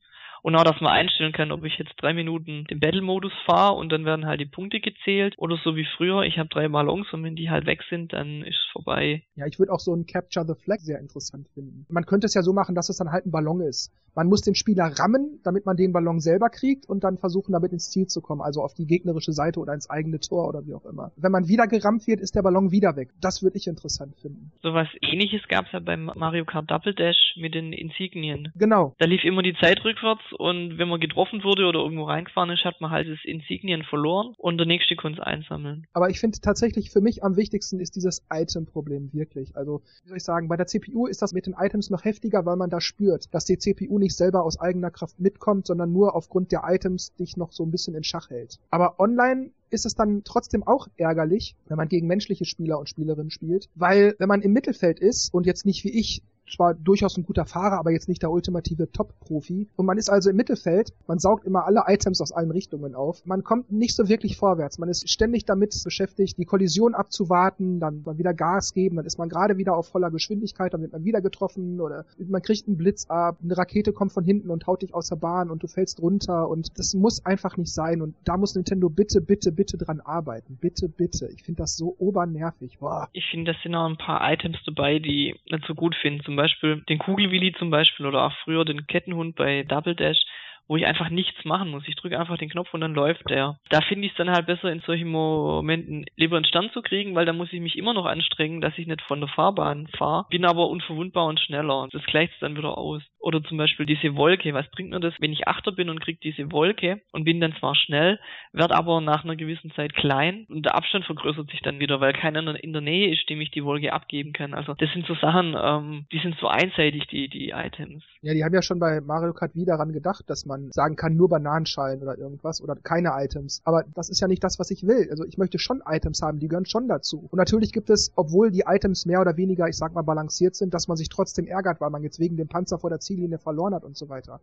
Und 0.45 0.57
auch, 0.57 0.65
dass 0.65 0.79
man 0.83 0.93
einstellen 0.93 1.33
kann, 1.33 1.53
ob 1.53 1.65
ich 1.65 1.79
jetzt 1.79 1.95
drei 1.97 2.13
Minuten 2.13 2.65
den 2.65 2.79
Battle-Modus 2.79 3.33
fahre 3.47 3.77
und 3.77 3.91
dann 3.91 4.05
werden 4.05 4.27
halt 4.27 4.43
die 4.43 4.45
Punkte 4.45 4.79
gezählt. 4.79 5.33
Oder 5.39 5.57
so 5.65 5.75
wie 5.75 5.87
früher, 5.97 6.21
ich 6.25 6.39
habe 6.39 6.51
drei 6.51 6.69
Ballons 6.69 7.11
und 7.15 7.25
wenn 7.25 7.35
die 7.35 7.49
halt 7.49 7.65
weg 7.65 7.81
sind, 7.89 8.13
dann 8.13 8.43
ist 8.43 8.57
es 8.57 8.73
vorbei. 8.73 9.23
Ja, 9.37 9.47
ich 9.47 9.59
würde 9.59 9.73
auch 9.73 9.81
so 9.81 9.95
ein 9.95 10.05
Capture 10.05 10.45
the 10.45 10.53
Flag 10.63 10.81
sehr 10.81 11.01
interessant 11.01 11.49
finden. 11.55 11.87
Man 11.89 12.05
könnte 12.05 12.27
es 12.27 12.35
ja 12.35 12.43
so 12.43 12.53
machen, 12.53 12.75
dass 12.75 12.91
es 12.91 12.99
dann 12.99 13.11
halt 13.11 13.25
ein 13.25 13.31
Ballon 13.31 13.63
ist. 13.63 13.91
Man 14.15 14.29
muss 14.29 14.43
den 14.43 14.55
Spieler 14.55 14.93
rammen, 14.99 15.41
damit 15.45 15.65
man 15.65 15.79
den 15.79 15.93
Ballon 15.93 16.21
selber 16.21 16.51
kriegt 16.51 16.87
und 16.89 17.05
dann 17.05 17.17
versuchen, 17.17 17.53
damit 17.53 17.73
ins 17.73 17.91
Ziel 17.91 18.07
zu 18.07 18.21
kommen, 18.21 18.43
also 18.43 18.63
auf 18.63 18.75
die 18.75 18.87
gegnerische 18.87 19.33
Seite 19.33 19.59
oder 19.61 19.73
ins 19.73 19.89
eigene 19.89 20.21
Tor 20.21 20.47
oder 20.47 20.67
wie 20.67 20.75
auch 20.75 20.85
immer. 20.85 21.11
Wenn 21.17 21.33
man 21.33 21.49
wieder 21.49 21.67
gerammt 21.67 22.07
wird, 22.07 22.21
ist 22.21 22.35
der 22.37 22.43
Ballon 22.43 22.71
wieder 22.71 22.97
weg. 22.97 23.09
Das 23.21 23.43
würde 23.43 23.57
ich 23.57 23.67
interessant 23.67 24.15
finden. 24.21 24.53
Sowas 24.63 24.89
ähnliches 25.01 25.49
gab 25.49 25.67
es 25.67 25.73
ja 25.73 25.81
beim 25.81 26.13
Mario 26.15 26.45
Kart 26.45 26.71
Double 26.71 26.95
Dash 26.95 27.35
mit 27.37 27.55
den 27.55 27.73
Insignien. 27.73 28.53
Genau. 28.57 28.95
Da 28.99 29.07
lief 29.07 29.25
immer 29.25 29.43
die 29.43 29.55
Zeit 29.55 29.83
rückwärts 29.85 30.23
und 30.39 30.79
wenn 30.79 30.89
man 30.89 31.01
getroffen 31.01 31.43
wurde 31.45 31.67
oder 31.67 31.81
irgendwo 31.81 32.05
reingefahren 32.05 32.51
ist, 32.51 32.65
hat 32.65 32.81
man 32.81 32.91
halt 32.91 33.09
das 33.09 33.19
Insignien 33.25 33.83
verloren 33.83 34.35
und 34.39 34.59
der 34.59 34.67
nächste 34.67 34.97
konnte 34.97 35.21
es 35.21 35.27
einsammeln. 35.27 35.87
Aber 35.93 36.11
ich 36.11 36.21
finde 36.21 36.41
tatsächlich 36.41 36.91
für 36.91 37.01
mich 37.01 37.23
am 37.23 37.37
wichtigsten 37.37 37.81
ist 37.81 37.97
dieses 37.97 38.25
Item-Problem 38.31 39.11
wirklich. 39.13 39.57
Also, 39.57 39.83
wie 40.03 40.09
soll 40.09 40.17
ich 40.17 40.25
sagen, 40.25 40.49
bei 40.49 40.57
der 40.57 40.67
CPU 40.67 41.07
ist 41.07 41.23
das 41.23 41.33
mit 41.33 41.47
den 41.47 41.55
Items 41.59 41.91
noch 41.91 42.05
heftiger, 42.05 42.45
weil 42.47 42.57
man 42.57 42.71
da 42.71 42.81
spürt, 42.81 43.33
dass 43.33 43.45
die 43.45 43.59
CPU 43.59 43.99
nicht 43.99 44.17
selber 44.17 44.45
aus 44.45 44.61
eigener 44.61 44.91
Kraft 44.91 45.19
mitkommt, 45.21 45.67
sondern 45.67 45.93
nur 45.93 46.15
aufgrund 46.15 46.53
der 46.53 46.63
Items 46.67 47.15
dich 47.15 47.37
noch 47.37 47.53
so 47.53 47.65
ein 47.65 47.71
bisschen 47.71 47.95
in 47.95 48.05
Schach 48.05 48.31
hält. 48.31 48.59
Aber 48.71 48.99
online 48.99 49.51
ist 49.71 49.87
es 49.87 49.95
dann 49.95 50.23
trotzdem 50.25 50.63
auch 50.63 50.87
ärgerlich, 50.97 51.57
wenn 51.67 51.77
man 51.77 51.89
gegen 51.89 52.07
menschliche 52.07 52.45
Spieler 52.45 52.79
und 52.79 52.89
Spielerinnen 52.89 53.31
spielt, 53.31 53.69
weil 53.75 54.15
wenn 54.19 54.29
man 54.29 54.41
im 54.43 54.53
Mittelfeld 54.53 55.01
ist 55.01 55.35
und 55.35 55.47
jetzt 55.47 55.67
nicht 55.67 55.85
wie 55.85 55.99
ich 55.99 56.23
zwar 56.51 56.75
durchaus 56.75 57.17
ein 57.17 57.25
guter 57.25 57.47
Fahrer, 57.47 57.79
aber 57.79 57.91
jetzt 57.91 58.09
nicht 58.09 58.23
der 58.23 58.31
ultimative 58.31 58.91
Top-Profi. 58.91 59.69
Und 59.77 59.87
man 59.87 59.99
ist 59.99 60.11
also 60.11 60.31
im 60.31 60.37
Mittelfeld, 60.37 60.93
man 61.07 61.19
saugt 61.19 61.45
immer 61.45 61.65
alle 61.67 61.85
Items 61.87 62.21
aus 62.21 62.33
allen 62.33 62.51
Richtungen 62.51 62.95
auf. 62.95 63.25
Man 63.25 63.45
kommt 63.45 63.73
nicht 63.73 63.95
so 63.95 64.09
wirklich 64.09 64.37
vorwärts. 64.37 64.79
Man 64.79 64.89
ist 64.89 65.09
ständig 65.09 65.45
damit 65.45 65.75
beschäftigt, 65.85 66.39
die 66.39 66.45
Kollision 66.45 66.95
abzuwarten, 66.95 67.81
dann 67.81 68.03
mal 68.05 68.19
wieder 68.19 68.35
Gas 68.35 68.73
geben, 68.73 68.97
dann 68.97 69.07
ist 69.07 69.19
man 69.19 69.29
gerade 69.29 69.57
wieder 69.57 69.77
auf 69.77 69.89
voller 69.89 70.11
Geschwindigkeit, 70.11 70.73
dann 70.75 70.83
wird 70.83 70.93
man 70.93 71.05
wieder 71.05 71.21
getroffen 71.21 71.81
oder 71.81 72.05
man 72.19 72.43
kriegt 72.43 72.67
einen 72.67 72.77
Blitz 72.77 73.07
ab, 73.09 73.39
eine 73.43 73.57
Rakete 73.57 73.93
kommt 73.93 74.13
von 74.13 74.25
hinten 74.25 74.51
und 74.51 74.67
haut 74.67 74.83
dich 74.83 74.95
aus 74.95 75.09
der 75.09 75.17
Bahn 75.17 75.51
und 75.51 75.63
du 75.63 75.67
fällst 75.67 76.01
runter 76.01 76.49
und 76.49 76.79
das 76.79 76.95
muss 76.95 77.25
einfach 77.25 77.57
nicht 77.57 77.73
sein 77.73 78.03
und 78.03 78.15
da 78.25 78.37
muss 78.37 78.55
Nintendo 78.55 78.89
bitte, 78.89 79.21
bitte, 79.21 79.53
bitte 79.53 79.79
dran 79.79 80.01
arbeiten. 80.01 80.59
Bitte, 80.61 80.89
bitte. 80.89 81.29
Ich 81.35 81.43
finde 81.43 81.63
das 81.63 81.77
so 81.77 81.95
obernervig. 81.99 82.79
Boah. 82.79 83.09
Ich 83.13 83.25
finde, 83.31 83.53
das 83.53 83.63
sind 83.63 83.75
auch 83.75 83.89
ein 83.89 83.97
paar 83.97 84.21
Items 84.33 84.59
dabei, 84.67 84.99
die 84.99 85.35
nicht 85.51 85.65
so 85.67 85.75
gut 85.75 85.95
finden. 86.01 86.23
Zum 86.25 86.34
Beispiel 86.37 86.83
den 86.89 86.99
Kugelwilli 86.99 87.53
zum 87.53 87.71
Beispiel 87.71 88.07
oder 88.07 88.25
auch 88.25 88.33
früher 88.45 88.65
den 88.65 88.87
Kettenhund 88.87 89.37
bei 89.37 89.63
Double 89.63 89.95
Dash 89.95 90.25
wo 90.69 90.77
ich 90.77 90.87
einfach 90.87 91.11
nichts 91.11 91.45
machen 91.45 91.71
muss. 91.71 91.87
Ich 91.87 91.97
drücke 91.97 92.19
einfach 92.19 92.39
den 92.39 92.49
Knopf 92.49 92.73
und 92.73 92.81
dann 92.81 92.95
läuft 92.95 93.29
der. 93.29 93.59
Da 93.71 93.81
finde 93.83 94.07
ich 94.07 94.13
es 94.13 94.17
dann 94.17 94.31
halt 94.31 94.47
besser, 94.47 94.73
in 94.73 94.81
solchen 94.81 95.09
Momenten 95.09 96.07
lieber 96.17 96.37
einen 96.37 96.47
Stand 96.47 96.73
zu 96.73 96.83
kriegen, 96.83 97.15
weil 97.15 97.27
da 97.27 97.33
muss 97.33 97.53
ich 97.53 97.61
mich 97.61 97.77
immer 97.77 97.95
noch 97.95 98.07
anstrengen, 98.07 98.61
dass 98.61 98.79
ich 98.79 98.87
nicht 98.87 99.03
von 99.03 99.21
der 99.21 99.29
Fahrbahn 99.29 99.89
fahre, 99.99 100.27
bin 100.31 100.45
aber 100.45 100.69
unverwundbar 100.69 101.27
und 101.27 101.41
schneller. 101.41 101.89
Das 101.93 102.05
gleicht 102.05 102.33
es 102.35 102.41
dann 102.41 102.57
wieder 102.57 102.79
aus. 102.79 103.03
Oder 103.19 103.43
zum 103.43 103.59
Beispiel 103.59 103.87
diese 103.87 104.17
Wolke. 104.17 104.55
Was 104.55 104.71
bringt 104.71 104.91
mir 104.91 105.01
das, 105.01 105.15
wenn 105.21 105.33
ich 105.33 105.49
Achter 105.49 105.73
bin 105.73 105.91
und 105.91 106.01
krieg 106.01 106.21
diese 106.21 106.51
Wolke 106.53 107.01
und 107.13 107.25
bin 107.25 107.41
dann 107.41 107.55
zwar 107.59 107.75
schnell, 107.75 108.19
werde 108.53 108.75
aber 108.75 109.01
nach 109.01 109.25
einer 109.25 109.37
gewissen 109.37 109.71
Zeit 109.73 109.95
klein 109.95 110.47
und 110.49 110.65
der 110.65 110.75
Abstand 110.75 111.05
vergrößert 111.05 111.51
sich 111.51 111.61
dann 111.61 111.81
wieder, 111.81 112.01
weil 112.01 112.13
keiner 112.13 112.55
in 112.63 112.73
der 112.73 112.83
Nähe 112.83 113.13
ist, 113.13 113.29
dem 113.29 113.41
ich 113.41 113.51
die 113.51 113.65
Wolke 113.65 113.93
abgeben 113.93 114.33
kann. 114.33 114.55
Also 114.55 114.75
das 114.75 114.93
sind 114.93 115.07
so 115.07 115.15
Sachen, 115.15 115.57
ähm, 115.61 116.07
die 116.13 116.19
sind 116.19 116.37
so 116.41 116.49
einseitig, 116.49 117.07
die, 117.09 117.29
die 117.29 117.51
Items. 117.51 118.05
Ja, 118.23 118.33
die 118.33 118.45
haben 118.45 118.55
ja 118.55 118.63
schon 118.63 118.79
bei 118.79 119.01
Mario 119.01 119.33
Kart 119.33 119.55
wieder 119.55 119.75
daran 119.75 119.93
gedacht, 119.93 120.25
dass 120.29 120.47
man 120.47 120.54
man 120.55 120.73
sagen 120.73 120.97
kann, 120.97 121.17
nur 121.17 121.29
Bananenschalen 121.29 122.03
oder 122.03 122.19
irgendwas 122.19 122.61
oder 122.63 122.77
keine 122.77 123.11
Items. 123.15 123.61
Aber 123.65 123.85
das 123.95 124.09
ist 124.09 124.21
ja 124.21 124.29
nicht 124.29 124.43
das, 124.45 124.59
was 124.59 124.71
ich 124.71 124.87
will. 124.87 125.09
Also 125.11 125.25
ich 125.25 125.39
möchte 125.39 125.59
schon 125.59 125.83
Items 125.87 126.23
haben, 126.23 126.39
die 126.39 126.49
gehören 126.49 126.67
schon 126.67 126.89
dazu. 126.89 127.29
Und 127.31 127.37
natürlich 127.39 127.73
gibt 127.73 127.91
es, 127.91 128.13
obwohl 128.17 128.51
die 128.51 128.65
Items 128.67 129.07
mehr 129.07 129.21
oder 129.21 129.37
weniger, 129.37 129.69
ich 129.69 129.77
sag 129.77 129.95
mal, 129.95 130.03
balanciert 130.03 130.57
sind, 130.57 130.75
dass 130.75 130.89
man 130.89 130.97
sich 130.97 131.09
trotzdem 131.09 131.47
ärgert, 131.47 131.81
weil 131.81 131.91
man 131.91 132.03
jetzt 132.03 132.19
wegen 132.19 132.37
dem 132.37 132.49
Panzer 132.49 132.79
vor 132.79 132.91
der 132.91 133.01
Ziellinie 133.01 133.39
verloren 133.39 133.75
hat 133.75 133.85
und 133.85 133.97
so 133.97 134.09
weiter. 134.09 134.41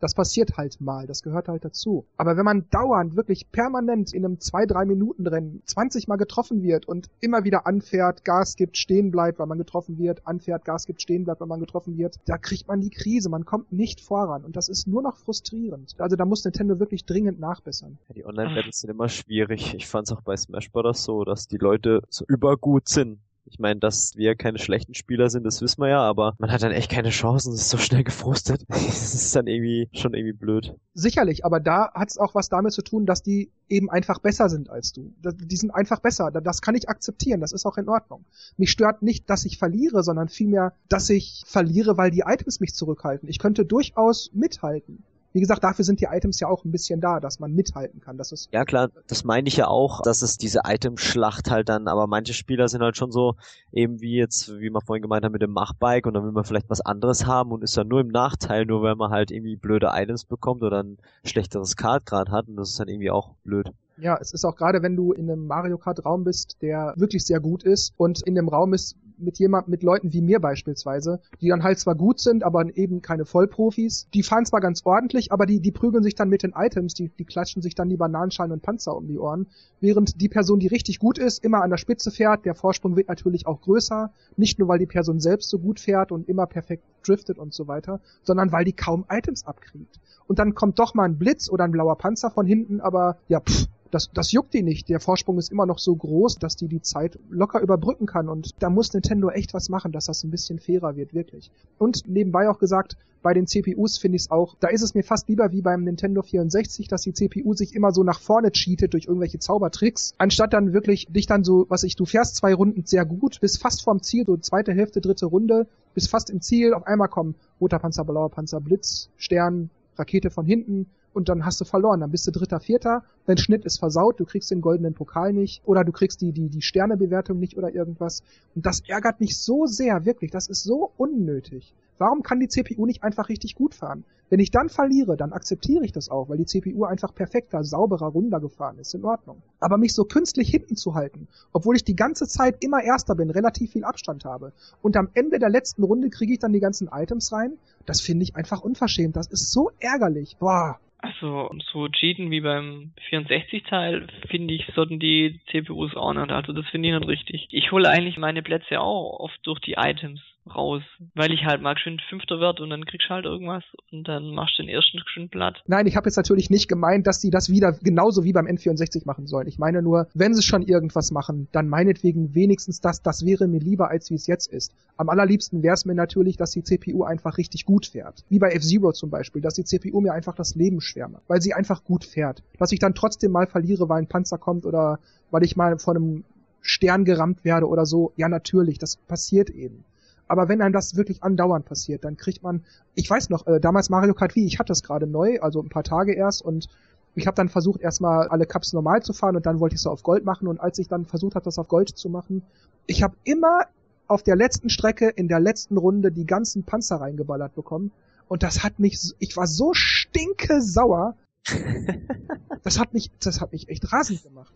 Das 0.00 0.14
passiert 0.14 0.56
halt 0.56 0.80
mal, 0.80 1.06
das 1.06 1.22
gehört 1.22 1.48
halt 1.48 1.64
dazu. 1.64 2.06
Aber 2.16 2.36
wenn 2.36 2.44
man 2.44 2.66
dauernd, 2.70 3.16
wirklich 3.16 3.52
permanent 3.52 4.12
in 4.14 4.24
einem 4.24 4.36
2-3 4.36 4.86
Minuten 4.86 5.26
Rennen 5.26 5.62
20 5.66 6.08
Mal 6.08 6.16
getroffen 6.16 6.62
wird 6.62 6.88
und 6.88 7.10
immer 7.20 7.44
wieder 7.44 7.66
anfährt, 7.66 8.24
Gas 8.24 8.56
gibt, 8.56 8.78
stehen 8.78 9.10
bleibt, 9.10 9.38
weil 9.38 9.46
man 9.46 9.58
getroffen 9.58 9.98
wird, 9.98 10.26
anfährt, 10.26 10.64
Gas 10.64 10.86
gibt, 10.86 11.02
stehen 11.02 11.24
bleibt, 11.24 11.40
weil 11.40 11.48
man 11.48 11.60
getroffen 11.60 11.98
wird, 11.98 12.16
da 12.24 12.38
kriegt 12.38 12.66
man 12.66 12.80
die 12.80 12.90
Krise, 12.90 13.28
man 13.28 13.44
kommt 13.44 13.72
nicht 13.72 14.00
voran 14.00 14.44
und 14.44 14.56
das 14.56 14.68
ist 14.68 14.86
nur 14.86 15.02
noch 15.02 15.16
frustrierend. 15.16 15.94
Also 15.98 16.16
da 16.16 16.24
muss 16.24 16.44
Nintendo 16.44 16.80
wirklich 16.80 17.04
dringend 17.04 17.38
nachbessern. 17.38 17.98
Ja, 18.08 18.14
die 18.14 18.24
Online-Battles 18.24 18.80
sind 18.80 18.90
immer 18.90 19.08
schwierig. 19.08 19.74
Ich 19.74 19.86
fand 19.86 20.08
es 20.08 20.12
auch 20.16 20.22
bei 20.22 20.36
Smash 20.36 20.70
Bros. 20.70 21.04
so, 21.04 21.24
dass 21.24 21.46
die 21.46 21.58
Leute 21.58 22.02
so 22.08 22.24
übergut 22.26 22.88
sind. 22.88 23.18
Ich 23.44 23.58
meine, 23.58 23.80
dass 23.80 24.16
wir 24.16 24.34
keine 24.36 24.58
schlechten 24.58 24.94
Spieler 24.94 25.30
sind, 25.30 25.44
das 25.44 25.60
wissen 25.60 25.80
wir 25.80 25.88
ja, 25.88 26.00
aber 26.00 26.34
man 26.38 26.52
hat 26.52 26.62
dann 26.62 26.72
echt 26.72 26.90
keine 26.90 27.10
Chancen, 27.10 27.52
ist 27.52 27.70
so 27.70 27.78
schnell 27.78 28.04
gefrustet. 28.04 28.64
Das 28.90 29.14
ist 29.14 29.34
dann 29.34 29.46
irgendwie 29.46 29.88
schon 29.92 30.14
irgendwie 30.14 30.36
blöd. 30.36 30.74
Sicherlich, 30.94 31.44
aber 31.44 31.60
da 31.60 31.92
hat 31.94 32.10
es 32.10 32.18
auch 32.18 32.34
was 32.34 32.48
damit 32.48 32.72
zu 32.72 32.82
tun, 32.82 33.06
dass 33.06 33.22
die 33.22 33.50
eben 33.68 33.88
einfach 33.88 34.18
besser 34.18 34.48
sind 34.48 34.68
als 34.68 34.92
du. 34.92 35.12
Die 35.22 35.56
sind 35.56 35.70
einfach 35.70 36.00
besser. 36.00 36.30
Das 36.30 36.60
kann 36.60 36.74
ich 36.74 36.88
akzeptieren. 36.88 37.40
Das 37.40 37.52
ist 37.52 37.66
auch 37.66 37.76
in 37.76 37.88
Ordnung. 37.88 38.24
Mich 38.56 38.70
stört 38.70 39.02
nicht, 39.02 39.30
dass 39.30 39.44
ich 39.44 39.58
verliere, 39.58 40.02
sondern 40.02 40.28
vielmehr, 40.28 40.74
dass 40.88 41.08
ich 41.10 41.44
verliere, 41.46 41.96
weil 41.96 42.10
die 42.10 42.24
Items 42.26 42.60
mich 42.60 42.74
zurückhalten. 42.74 43.28
Ich 43.28 43.38
könnte 43.38 43.64
durchaus 43.64 44.30
mithalten. 44.32 45.04
Wie 45.32 45.40
gesagt, 45.40 45.62
dafür 45.62 45.84
sind 45.84 46.00
die 46.00 46.08
Items 46.10 46.40
ja 46.40 46.48
auch 46.48 46.64
ein 46.64 46.72
bisschen 46.72 47.00
da, 47.00 47.20
dass 47.20 47.38
man 47.38 47.52
mithalten 47.52 48.00
kann. 48.00 48.18
Das 48.18 48.32
ist 48.32 48.48
ja 48.52 48.64
klar, 48.64 48.90
das 49.06 49.22
meine 49.22 49.46
ich 49.46 49.56
ja 49.56 49.68
auch, 49.68 50.02
dass 50.02 50.22
es 50.22 50.38
diese 50.38 50.62
Itemschlacht 50.66 51.50
halt 51.50 51.68
dann, 51.68 51.86
aber 51.86 52.06
manche 52.08 52.34
Spieler 52.34 52.68
sind 52.68 52.82
halt 52.82 52.96
schon 52.96 53.12
so, 53.12 53.36
eben 53.72 54.00
wie 54.00 54.16
jetzt, 54.16 54.58
wie 54.58 54.70
man 54.70 54.82
vorhin 54.82 55.02
gemeint 55.02 55.24
hat, 55.24 55.32
mit 55.32 55.42
dem 55.42 55.52
Machbike 55.52 56.06
und 56.06 56.14
dann 56.14 56.24
will 56.24 56.32
man 56.32 56.44
vielleicht 56.44 56.68
was 56.68 56.80
anderes 56.80 57.26
haben 57.26 57.52
und 57.52 57.62
ist 57.62 57.76
dann 57.76 57.86
nur 57.86 58.00
im 58.00 58.08
Nachteil, 58.08 58.66
nur 58.66 58.82
weil 58.82 58.96
man 58.96 59.10
halt 59.10 59.30
irgendwie 59.30 59.56
blöde 59.56 59.90
Items 59.92 60.24
bekommt 60.24 60.62
oder 60.62 60.82
ein 60.82 60.98
schlechteres 61.24 61.76
Card 61.76 62.06
gerade 62.06 62.32
hat 62.32 62.48
und 62.48 62.56
das 62.56 62.70
ist 62.70 62.80
dann 62.80 62.88
irgendwie 62.88 63.10
auch 63.10 63.34
blöd. 63.44 63.70
Ja, 63.98 64.18
es 64.20 64.32
ist 64.32 64.44
auch 64.44 64.56
gerade, 64.56 64.82
wenn 64.82 64.96
du 64.96 65.12
in 65.12 65.30
einem 65.30 65.46
Mario 65.46 65.78
Kart 65.78 66.04
Raum 66.04 66.24
bist, 66.24 66.56
der 66.62 66.94
wirklich 66.96 67.24
sehr 67.24 67.38
gut 67.38 67.62
ist 67.62 67.92
und 67.96 68.22
in 68.26 68.34
dem 68.34 68.48
Raum 68.48 68.72
ist 68.72 68.96
mit 69.22 69.38
jemand, 69.38 69.68
mit 69.68 69.82
Leuten 69.82 70.12
wie 70.12 70.20
mir 70.20 70.40
beispielsweise, 70.40 71.20
die 71.40 71.48
dann 71.48 71.62
halt 71.62 71.78
zwar 71.78 71.94
gut 71.94 72.20
sind, 72.20 72.42
aber 72.42 72.64
eben 72.76 73.02
keine 73.02 73.24
Vollprofis. 73.24 74.08
Die 74.14 74.22
fahren 74.22 74.46
zwar 74.46 74.60
ganz 74.60 74.82
ordentlich, 74.84 75.32
aber 75.32 75.46
die, 75.46 75.60
die 75.60 75.72
prügeln 75.72 76.02
sich 76.02 76.14
dann 76.14 76.28
mit 76.28 76.42
den 76.42 76.52
Items, 76.56 76.94
die, 76.94 77.08
die 77.08 77.24
klatschen 77.24 77.62
sich 77.62 77.74
dann 77.74 77.88
die 77.88 77.96
Bananenschalen 77.96 78.52
und 78.52 78.62
Panzer 78.62 78.96
um 78.96 79.06
die 79.06 79.18
Ohren. 79.18 79.46
Während 79.80 80.20
die 80.20 80.28
Person, 80.28 80.58
die 80.58 80.66
richtig 80.66 80.98
gut 80.98 81.18
ist, 81.18 81.44
immer 81.44 81.62
an 81.62 81.70
der 81.70 81.76
Spitze 81.76 82.10
fährt, 82.10 82.44
der 82.44 82.54
Vorsprung 82.54 82.96
wird 82.96 83.08
natürlich 83.08 83.46
auch 83.46 83.60
größer. 83.60 84.12
Nicht 84.36 84.58
nur, 84.58 84.68
weil 84.68 84.78
die 84.78 84.86
Person 84.86 85.20
selbst 85.20 85.50
so 85.50 85.58
gut 85.58 85.80
fährt 85.80 86.12
und 86.12 86.28
immer 86.28 86.46
perfekt 86.46 86.84
driftet 87.06 87.38
und 87.38 87.54
so 87.54 87.68
weiter, 87.68 88.00
sondern 88.22 88.52
weil 88.52 88.64
die 88.64 88.72
kaum 88.72 89.04
Items 89.08 89.46
abkriegt. 89.46 90.00
Und 90.26 90.38
dann 90.38 90.54
kommt 90.54 90.78
doch 90.78 90.94
mal 90.94 91.04
ein 91.04 91.18
Blitz 91.18 91.50
oder 91.50 91.64
ein 91.64 91.72
blauer 91.72 91.96
Panzer 91.96 92.30
von 92.30 92.46
hinten, 92.46 92.80
aber 92.80 93.18
ja, 93.28 93.40
pff, 93.40 93.66
das, 93.90 94.10
das 94.12 94.32
juckt 94.32 94.54
die 94.54 94.62
nicht. 94.62 94.88
Der 94.88 95.00
Vorsprung 95.00 95.38
ist 95.38 95.50
immer 95.50 95.66
noch 95.66 95.78
so 95.78 95.94
groß, 95.94 96.36
dass 96.36 96.56
die 96.56 96.68
die 96.68 96.82
Zeit 96.82 97.18
locker 97.28 97.60
überbrücken 97.60 98.06
kann. 98.06 98.28
Und 98.28 98.50
da 98.60 98.70
muss 98.70 98.92
Nintendo 98.92 99.30
echt 99.30 99.54
was 99.54 99.68
machen, 99.68 99.92
dass 99.92 100.06
das 100.06 100.24
ein 100.24 100.30
bisschen 100.30 100.58
fairer 100.58 100.96
wird, 100.96 101.14
wirklich. 101.14 101.50
Und 101.78 102.08
nebenbei 102.08 102.48
auch 102.48 102.58
gesagt, 102.58 102.96
bei 103.22 103.34
den 103.34 103.46
CPUs 103.46 103.98
finde 103.98 104.16
ich 104.16 104.22
es 104.22 104.30
auch, 104.30 104.56
da 104.60 104.68
ist 104.68 104.82
es 104.82 104.94
mir 104.94 105.02
fast 105.02 105.28
lieber 105.28 105.52
wie 105.52 105.60
beim 105.60 105.84
Nintendo 105.84 106.22
64, 106.22 106.88
dass 106.88 107.02
die 107.02 107.12
CPU 107.12 107.54
sich 107.54 107.74
immer 107.74 107.92
so 107.92 108.02
nach 108.02 108.20
vorne 108.20 108.50
cheatet 108.50 108.94
durch 108.94 109.06
irgendwelche 109.06 109.38
Zaubertricks, 109.38 110.14
anstatt 110.18 110.52
dann 110.52 110.72
wirklich 110.72 111.06
dich 111.10 111.26
dann 111.26 111.44
so, 111.44 111.66
was 111.68 111.82
ich, 111.82 111.96
du 111.96 112.06
fährst 112.06 112.36
zwei 112.36 112.54
Runden 112.54 112.84
sehr 112.86 113.04
gut, 113.04 113.40
bist 113.40 113.60
fast 113.60 113.82
vorm 113.82 114.02
Ziel, 114.02 114.24
so 114.24 114.36
zweite 114.38 114.72
Hälfte, 114.72 115.00
dritte 115.00 115.26
Runde, 115.26 115.66
bist 115.94 116.08
fast 116.08 116.30
im 116.30 116.40
Ziel, 116.40 116.72
auf 116.72 116.86
einmal 116.86 117.08
kommen 117.08 117.34
roter 117.60 117.78
Panzer, 117.78 118.04
blauer 118.04 118.30
Panzer, 118.30 118.60
Blitz, 118.60 119.10
Stern, 119.18 119.70
Rakete 119.96 120.30
von 120.30 120.46
hinten, 120.46 120.86
und 121.12 121.28
dann 121.28 121.44
hast 121.44 121.60
du 121.60 121.64
verloren. 121.64 122.00
Dann 122.00 122.10
bist 122.10 122.26
du 122.26 122.30
Dritter, 122.30 122.60
Vierter, 122.60 123.04
dein 123.26 123.38
Schnitt 123.38 123.64
ist 123.64 123.78
versaut, 123.78 124.20
du 124.20 124.24
kriegst 124.24 124.50
den 124.50 124.60
goldenen 124.60 124.94
Pokal 124.94 125.32
nicht 125.32 125.62
oder 125.64 125.84
du 125.84 125.92
kriegst 125.92 126.20
die, 126.20 126.32
die, 126.32 126.48
die 126.48 126.62
Sternebewertung 126.62 127.38
nicht 127.38 127.56
oder 127.56 127.74
irgendwas. 127.74 128.22
Und 128.54 128.66
das 128.66 128.80
ärgert 128.88 129.20
mich 129.20 129.38
so 129.38 129.66
sehr, 129.66 130.04
wirklich. 130.04 130.30
Das 130.30 130.48
ist 130.48 130.62
so 130.62 130.92
unnötig. 130.96 131.74
Warum 131.98 132.22
kann 132.22 132.40
die 132.40 132.48
CPU 132.48 132.86
nicht 132.86 133.02
einfach 133.02 133.28
richtig 133.28 133.54
gut 133.54 133.74
fahren? 133.74 134.04
Wenn 134.30 134.40
ich 134.40 134.52
dann 134.52 134.68
verliere, 134.68 135.16
dann 135.16 135.32
akzeptiere 135.32 135.84
ich 135.84 135.92
das 135.92 136.08
auch, 136.08 136.28
weil 136.28 136.38
die 136.38 136.46
CPU 136.46 136.84
einfach 136.84 137.14
perfekter, 137.14 137.64
sauberer, 137.64 138.06
runder 138.06 138.40
gefahren 138.40 138.78
ist. 138.78 138.94
In 138.94 139.04
Ordnung. 139.04 139.42
Aber 139.58 139.76
mich 139.76 139.92
so 139.92 140.04
künstlich 140.04 140.48
hinten 140.48 140.76
zu 140.76 140.94
halten, 140.94 141.26
obwohl 141.52 141.76
ich 141.76 141.84
die 141.84 141.96
ganze 141.96 142.26
Zeit 142.26 142.64
immer 142.64 142.82
Erster 142.82 143.16
bin, 143.16 143.28
relativ 143.28 143.72
viel 143.72 143.84
Abstand 143.84 144.24
habe, 144.24 144.52
und 144.80 144.96
am 144.96 145.10
Ende 145.14 145.38
der 145.38 145.50
letzten 145.50 145.82
Runde 145.82 146.10
kriege 146.10 146.32
ich 146.32 146.38
dann 146.38 146.52
die 146.52 146.60
ganzen 146.60 146.88
Items 146.90 147.32
rein, 147.32 147.58
das 147.86 148.00
finde 148.00 148.22
ich 148.22 148.36
einfach 148.36 148.62
unverschämt. 148.62 149.16
Das 149.16 149.26
ist 149.26 149.50
so 149.50 149.70
ärgerlich. 149.80 150.36
Boah. 150.38 150.78
Also 151.02 151.50
so 151.72 151.88
cheaten 151.88 152.30
wie 152.30 152.42
beim 152.42 152.92
64-Teil, 153.10 154.06
finde 154.28 154.54
ich, 154.54 154.66
sollten 154.74 154.98
die 154.98 155.40
CPUs 155.50 155.96
auch 155.96 156.12
nicht. 156.12 156.30
Also 156.30 156.52
das 156.52 156.66
finde 156.68 156.88
ich 156.88 156.94
nicht 156.94 157.08
richtig. 157.08 157.48
Ich 157.50 157.72
hole 157.72 157.88
eigentlich 157.88 158.18
meine 158.18 158.42
Plätze 158.42 158.80
auch 158.80 159.18
oft 159.20 159.38
durch 159.44 159.60
die 159.60 159.76
Items 159.78 160.20
raus, 160.54 160.82
weil 161.14 161.32
ich 161.32 161.44
halt 161.44 161.62
mal 161.62 161.76
schön 161.78 162.00
Fünfter 162.08 162.40
werde 162.40 162.62
und 162.62 162.70
dann 162.70 162.84
kriegst 162.84 163.08
du 163.08 163.14
halt 163.14 163.24
irgendwas 163.24 163.64
und 163.90 164.06
dann 164.08 164.34
machst 164.34 164.58
du 164.58 164.62
den 164.62 164.68
ersten 164.68 165.00
schön 165.06 165.28
platt. 165.28 165.62
Nein, 165.66 165.86
ich 165.86 165.96
habe 165.96 166.06
jetzt 166.08 166.16
natürlich 166.16 166.50
nicht 166.50 166.68
gemeint, 166.68 167.06
dass 167.06 167.20
die 167.20 167.30
das 167.30 167.50
wieder 167.50 167.72
genauso 167.72 168.24
wie 168.24 168.32
beim 168.32 168.46
N64 168.46 169.06
machen 169.06 169.26
sollen. 169.26 169.46
Ich 169.48 169.58
meine 169.58 169.82
nur, 169.82 170.08
wenn 170.14 170.34
sie 170.34 170.42
schon 170.42 170.62
irgendwas 170.62 171.10
machen, 171.10 171.48
dann 171.52 171.68
meinetwegen 171.68 172.34
wenigstens 172.34 172.80
das, 172.80 173.02
das 173.02 173.24
wäre 173.24 173.48
mir 173.48 173.60
lieber, 173.60 173.90
als 173.90 174.10
wie 174.10 174.14
es 174.14 174.26
jetzt 174.26 174.46
ist. 174.46 174.74
Am 174.96 175.08
allerliebsten 175.08 175.62
wäre 175.62 175.74
es 175.74 175.84
mir 175.84 175.94
natürlich, 175.94 176.36
dass 176.36 176.52
die 176.52 176.62
CPU 176.62 177.04
einfach 177.04 177.38
richtig 177.38 177.64
gut 177.64 177.86
fährt. 177.86 178.24
Wie 178.28 178.38
bei 178.38 178.50
F-Zero 178.52 178.92
zum 178.92 179.10
Beispiel, 179.10 179.42
dass 179.42 179.54
die 179.54 179.64
CPU 179.64 180.00
mir 180.00 180.12
einfach 180.12 180.34
das 180.34 180.54
Leben 180.54 180.80
schwer 180.80 181.08
macht, 181.08 181.24
weil 181.28 181.40
sie 181.40 181.54
einfach 181.54 181.84
gut 181.84 182.04
fährt. 182.04 182.42
Dass 182.58 182.72
ich 182.72 182.78
dann 182.78 182.94
trotzdem 182.94 183.32
mal 183.32 183.46
verliere, 183.46 183.88
weil 183.88 184.02
ein 184.02 184.08
Panzer 184.08 184.38
kommt 184.38 184.66
oder 184.66 184.98
weil 185.30 185.44
ich 185.44 185.56
mal 185.56 185.78
von 185.78 185.96
einem 185.96 186.24
Stern 186.60 187.04
gerammt 187.04 187.44
werde 187.44 187.66
oder 187.66 187.86
so. 187.86 188.12
Ja, 188.16 188.28
natürlich, 188.28 188.78
das 188.78 188.96
passiert 188.96 189.50
eben. 189.50 189.84
Aber 190.30 190.48
wenn 190.48 190.62
einem 190.62 190.72
das 190.72 190.94
wirklich 190.94 191.24
andauernd 191.24 191.64
passiert, 191.64 192.04
dann 192.04 192.16
kriegt 192.16 192.44
man, 192.44 192.64
ich 192.94 193.10
weiß 193.10 193.30
noch, 193.30 193.48
äh, 193.48 193.58
damals 193.58 193.90
Mario 193.90 194.14
Kart 194.14 194.36
Wii, 194.36 194.46
ich 194.46 194.60
hatte 194.60 194.68
das 194.68 194.84
gerade 194.84 195.08
neu, 195.08 195.40
also 195.40 195.60
ein 195.60 195.70
paar 195.70 195.82
Tage 195.82 196.14
erst 196.14 196.42
und 196.42 196.68
ich 197.16 197.26
habe 197.26 197.34
dann 197.34 197.48
versucht, 197.48 197.80
erstmal 197.80 198.28
alle 198.28 198.46
Cups 198.46 198.72
normal 198.72 199.02
zu 199.02 199.12
fahren 199.12 199.34
und 199.34 199.44
dann 199.44 199.58
wollte 199.58 199.74
ich 199.74 199.80
so 199.80 199.90
auf 199.90 200.04
Gold 200.04 200.24
machen 200.24 200.46
und 200.46 200.60
als 200.60 200.78
ich 200.78 200.86
dann 200.86 201.04
versucht 201.04 201.34
habe, 201.34 201.44
das 201.44 201.58
auf 201.58 201.66
Gold 201.66 201.88
zu 201.88 202.08
machen, 202.08 202.44
ich 202.86 203.02
habe 203.02 203.16
immer 203.24 203.62
auf 204.06 204.22
der 204.22 204.36
letzten 204.36 204.70
Strecke 204.70 205.08
in 205.08 205.26
der 205.26 205.40
letzten 205.40 205.76
Runde 205.76 206.12
die 206.12 206.26
ganzen 206.26 206.62
Panzer 206.62 207.00
reingeballert 207.00 207.56
bekommen 207.56 207.90
und 208.28 208.44
das 208.44 208.62
hat 208.62 208.78
mich, 208.78 209.00
ich 209.18 209.36
war 209.36 209.48
so 209.48 209.74
stinke 209.74 210.62
sauer. 210.62 211.16
das 212.62 212.78
hat 212.78 212.94
mich, 212.94 213.10
das 213.18 213.40
hat 213.40 213.50
mich 213.50 213.68
echt 213.68 213.92
rasend 213.92 214.22
gemacht. 214.22 214.54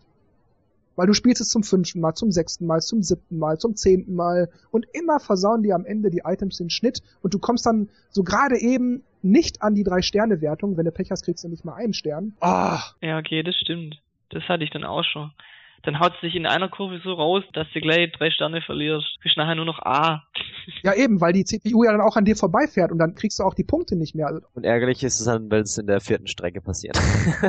Weil 0.95 1.07
du 1.07 1.13
spielst 1.13 1.41
es 1.41 1.49
zum 1.49 1.63
fünften 1.63 1.99
Mal, 1.99 2.13
zum 2.13 2.31
sechsten 2.31 2.65
Mal, 2.65 2.81
zum 2.81 3.03
siebten 3.03 3.37
Mal, 3.37 3.57
zum 3.57 3.75
zehnten 3.75 4.15
Mal 4.15 4.49
und 4.71 4.85
immer 4.93 5.19
versauen 5.19 5.63
die 5.63 5.73
am 5.73 5.85
Ende 5.85 6.09
die 6.09 6.21
Items 6.25 6.57
den 6.57 6.69
Schnitt 6.69 7.01
und 7.21 7.33
du 7.33 7.39
kommst 7.39 7.65
dann 7.65 7.89
so 8.09 8.23
gerade 8.23 8.57
eben 8.57 9.03
nicht 9.21 9.61
an 9.61 9.75
die 9.75 9.83
Drei-Sterne-Wertung. 9.83 10.77
Wenn 10.77 10.85
du 10.85 10.91
Pech 10.91 11.11
hast, 11.11 11.23
kriegst 11.23 11.43
du 11.43 11.49
nicht 11.49 11.65
mal 11.65 11.73
einen 11.73 11.93
Stern. 11.93 12.33
Ah. 12.39 12.79
Ja, 13.01 13.17
okay, 13.17 13.43
das 13.43 13.55
stimmt. 13.55 14.01
Das 14.29 14.43
hatte 14.43 14.63
ich 14.63 14.69
dann 14.69 14.83
auch 14.83 15.03
schon. 15.03 15.31
Dann 15.83 15.99
haut 15.99 16.13
es 16.15 16.21
sich 16.21 16.35
in 16.35 16.47
einer 16.47 16.67
Kurve 16.67 16.99
so 17.03 17.13
raus, 17.13 17.43
dass 17.53 17.67
du 17.73 17.79
gleich 17.79 18.11
drei 18.13 18.31
Sterne 18.31 18.61
verlierst. 18.61 19.05
Du 19.17 19.23
bist 19.23 19.37
nachher 19.37 19.55
nur 19.55 19.65
noch 19.65 19.79
A. 19.79 20.23
Ja, 20.81 20.95
eben, 20.95 21.21
weil 21.21 21.31
die 21.31 21.45
CPU 21.45 21.83
ja 21.83 21.91
dann 21.91 22.01
auch 22.01 22.15
an 22.15 22.25
dir 22.25 22.35
vorbeifährt 22.35 22.91
und 22.91 22.97
dann 22.97 23.13
kriegst 23.13 23.37
du 23.37 23.43
auch 23.43 23.53
die 23.53 23.63
Punkte 23.63 23.95
nicht 23.95 24.15
mehr. 24.15 24.41
Und 24.55 24.63
ärgerlich 24.63 25.03
ist 25.03 25.19
es 25.19 25.25
dann, 25.27 25.51
wenn 25.51 25.61
es 25.61 25.77
in 25.77 25.85
der 25.85 26.01
vierten 26.01 26.25
Strecke 26.25 26.59
passiert. 26.59 26.99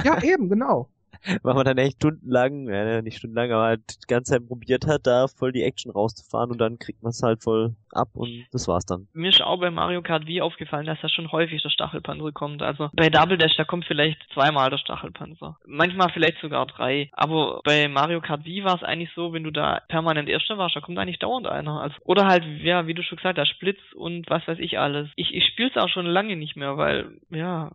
Ja, 0.04 0.22
eben, 0.22 0.50
genau. 0.50 0.90
weil 1.42 1.54
man 1.54 1.64
dann 1.64 1.78
echt 1.78 1.96
stundenlang, 1.96 2.68
ja, 2.68 3.02
nicht 3.02 3.18
stundenlang, 3.18 3.52
aber 3.52 3.64
halt 3.64 3.80
die 4.02 4.06
ganze 4.06 4.32
Zeit 4.32 4.46
probiert 4.46 4.86
hat, 4.86 5.06
da 5.06 5.26
voll 5.28 5.52
die 5.52 5.62
Action 5.62 5.90
rauszufahren 5.90 6.50
und 6.50 6.58
dann 6.58 6.78
kriegt 6.78 7.02
man 7.02 7.10
es 7.10 7.22
halt 7.22 7.42
voll 7.42 7.74
ab 7.92 8.08
und 8.14 8.46
das 8.52 8.68
war's 8.68 8.84
dann. 8.84 9.08
Mir 9.12 9.30
ist 9.30 9.42
auch 9.42 9.58
bei 9.58 9.70
Mario 9.70 10.02
Kart 10.02 10.26
Wii 10.26 10.40
aufgefallen, 10.40 10.86
dass 10.86 11.00
da 11.00 11.08
schon 11.08 11.32
häufig 11.32 11.62
der 11.62 11.70
Stachelpanzer 11.70 12.32
kommt. 12.32 12.62
Also 12.62 12.90
bei 12.92 13.08
Double 13.08 13.38
Dash, 13.38 13.56
da 13.56 13.64
kommt 13.64 13.84
vielleicht 13.86 14.18
zweimal 14.32 14.70
der 14.70 14.78
Stachelpanzer. 14.78 15.56
Manchmal 15.66 16.10
vielleicht 16.12 16.40
sogar 16.40 16.66
drei. 16.66 17.10
Aber 17.12 17.60
bei 17.64 17.88
Mario 17.88 18.20
Kart 18.20 18.44
Wii 18.44 18.64
war 18.64 18.76
es 18.76 18.82
eigentlich 18.82 19.10
so, 19.14 19.32
wenn 19.32 19.44
du 19.44 19.50
da 19.50 19.80
permanent 19.88 20.28
Erster 20.28 20.58
warst, 20.58 20.76
da 20.76 20.80
kommt 20.80 20.98
eigentlich 20.98 21.18
dauernd 21.18 21.46
einer. 21.46 21.80
Also, 21.80 21.96
oder 22.04 22.26
halt, 22.26 22.44
ja, 22.62 22.86
wie 22.86 22.94
du 22.94 23.02
schon 23.02 23.16
gesagt 23.16 23.38
hast, 23.38 23.48
Splitz 23.48 23.80
und 23.94 24.28
was 24.28 24.46
weiß 24.46 24.58
ich 24.58 24.78
alles. 24.78 25.08
Ich, 25.16 25.34
ich 25.34 25.44
spiele 25.46 25.70
es 25.70 25.76
auch 25.76 25.88
schon 25.88 26.06
lange 26.06 26.36
nicht 26.36 26.56
mehr, 26.56 26.76
weil, 26.76 27.18
ja. 27.30 27.70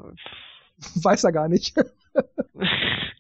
Weiß 0.96 1.24
er 1.24 1.32
gar 1.32 1.48
nicht. 1.48 1.76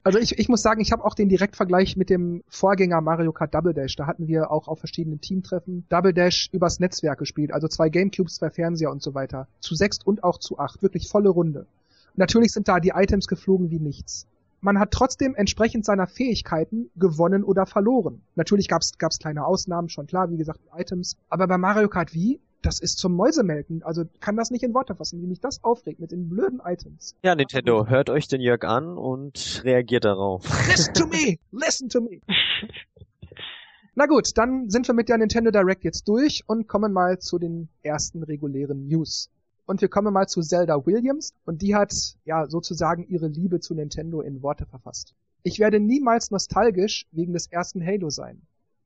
Also 0.04 0.18
ich, 0.18 0.40
ich 0.40 0.50
muss 0.50 0.64
sagen, 0.64 0.82
ich 0.82 0.92
habe 0.92 1.06
auch 1.06 1.14
den 1.14 1.30
Direktvergleich 1.30 1.96
mit 1.96 2.10
dem 2.10 2.44
Vorgänger 2.48 3.02
Mario 3.02 3.32
Kart 3.32 3.54
Double 3.54 3.74
Dash. 3.74 3.96
Da 3.96 4.08
hatten 4.08 4.28
wir 4.28 4.50
auch 4.50 4.68
auf 4.68 4.80
verschiedenen 4.80 5.22
Teamtreffen 5.22 5.86
Double 5.90 6.12
Dash 6.12 6.50
übers 6.52 6.80
Netzwerk 6.80 7.20
gespielt. 7.20 7.54
Also 7.54 7.68
zwei 7.68 7.90
Gamecubes, 7.90 8.36
zwei 8.36 8.50
Fernseher 8.50 8.90
und 8.90 9.04
so 9.04 9.14
weiter. 9.14 9.48
Zu 9.60 9.76
sechst 9.76 10.06
und 10.06 10.24
auch 10.24 10.40
zu 10.40 10.58
acht. 10.58 10.82
Wirklich 10.82 11.08
volle 11.08 11.30
Runde. 11.30 11.68
Natürlich 12.16 12.52
sind 12.52 12.68
da 12.68 12.80
die 12.80 12.94
Items 12.96 13.28
geflogen 13.28 13.70
wie 13.70 13.80
nichts. 13.80 14.26
Man 14.60 14.80
hat 14.80 14.92
trotzdem 14.92 15.36
entsprechend 15.36 15.86
seiner 15.86 16.08
Fähigkeiten 16.08 16.90
gewonnen 16.96 17.44
oder 17.44 17.68
verloren. 17.68 18.22
Natürlich 18.36 18.68
gab's 18.68 18.98
gab's 18.98 19.20
kleine 19.20 19.46
Ausnahmen, 19.46 19.90
schon 19.90 20.08
klar, 20.08 20.32
wie 20.32 20.38
gesagt, 20.38 20.60
Items. 20.76 21.16
Aber 21.30 21.48
bei 21.48 21.58
Mario 21.58 21.90
Kart 21.90 22.14
Wii, 22.14 22.40
das 22.62 22.80
ist 22.80 23.00
zum 23.00 23.16
Mäusemelken. 23.16 23.84
Also 23.84 24.06
kann 24.20 24.38
das 24.38 24.52
nicht 24.52 24.64
in 24.64 24.74
Worte 24.74 24.96
fassen, 24.96 25.22
wie 25.22 25.28
mich 25.28 25.40
das 25.40 25.64
aufregt 25.64 26.00
mit 26.00 26.12
den 26.12 26.30
blöden 26.30 26.62
Items. 26.64 27.16
Ja, 27.24 27.36
Nintendo, 27.36 27.88
hört 27.88 28.10
euch 28.10 28.28
den 28.28 28.42
Jörg 28.42 28.64
an 28.64 28.98
und 28.98 29.62
reagiert 29.64 30.06
darauf. 30.06 30.44
Listen 30.68 30.94
to 30.94 31.08
me! 31.08 31.38
Listen 31.52 31.90
to 31.90 32.02
me! 32.02 32.22
Na 33.96 34.06
gut, 34.06 34.38
dann 34.38 34.70
sind 34.70 34.88
wir 34.88 34.96
mit 34.96 35.10
der 35.10 35.18
Nintendo 35.18 35.52
Direct 35.52 35.84
jetzt 35.84 36.08
durch 36.08 36.44
und 36.48 36.68
kommen 36.68 36.94
mal 36.94 37.20
zu 37.20 37.38
den 37.38 37.68
ersten 37.84 38.24
regulären 38.24 38.88
News. 38.88 39.30
Und 39.66 39.82
wir 39.82 39.90
kommen 39.90 40.14
mal 40.14 40.28
zu 40.28 40.42
Zelda 40.42 40.86
Williams 40.86 41.34
und 41.46 41.62
die 41.62 41.76
hat 41.76 41.94
ja 42.24 42.48
sozusagen 42.48 43.06
ihre 43.08 43.28
Liebe 43.28 43.60
zu 43.60 43.74
Nintendo 43.76 44.22
in 44.22 44.42
Worte 44.42 44.66
verfasst. 44.66 45.14
Ich 45.44 45.60
werde 45.60 45.80
niemals 45.80 46.32
nostalgisch 46.32 47.06
wegen 47.12 47.34
des 47.34 47.48
ersten 47.48 47.86
Halo 47.86 48.10
sein. 48.10 48.42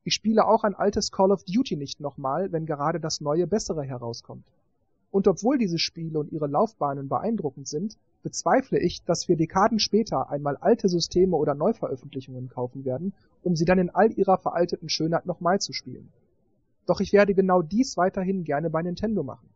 Ich 0.06 0.14
spiele 0.14 0.46
auch 0.46 0.62
ein 0.62 0.76
altes 0.76 1.10
Call 1.10 1.32
of 1.32 1.42
Duty 1.42 1.74
nicht 1.74 1.98
nochmal, 1.98 2.52
wenn 2.52 2.64
gerade 2.64 3.00
das 3.00 3.20
neue 3.20 3.48
bessere 3.48 3.82
herauskommt. 3.82 4.46
Und 5.10 5.26
obwohl 5.26 5.58
diese 5.58 5.80
Spiele 5.80 6.20
und 6.20 6.30
ihre 6.30 6.46
Laufbahnen 6.46 7.08
beeindruckend 7.08 7.66
sind, 7.66 7.98
bezweifle 8.22 8.78
ich, 8.78 9.02
dass 9.02 9.26
wir 9.26 9.34
Dekaden 9.34 9.80
später 9.80 10.30
einmal 10.30 10.58
alte 10.58 10.88
Systeme 10.88 11.34
oder 11.34 11.56
Neuveröffentlichungen 11.56 12.48
kaufen 12.48 12.84
werden, 12.84 13.14
um 13.42 13.56
sie 13.56 13.64
dann 13.64 13.80
in 13.80 13.90
all 13.90 14.12
ihrer 14.12 14.38
veralteten 14.38 14.88
Schönheit 14.88 15.26
nochmal 15.26 15.60
zu 15.60 15.72
spielen. 15.72 16.12
Doch 16.86 17.00
ich 17.00 17.12
werde 17.12 17.34
genau 17.34 17.62
dies 17.62 17.96
weiterhin 17.96 18.44
gerne 18.44 18.70
bei 18.70 18.82
Nintendo 18.82 19.24
machen. 19.24 19.48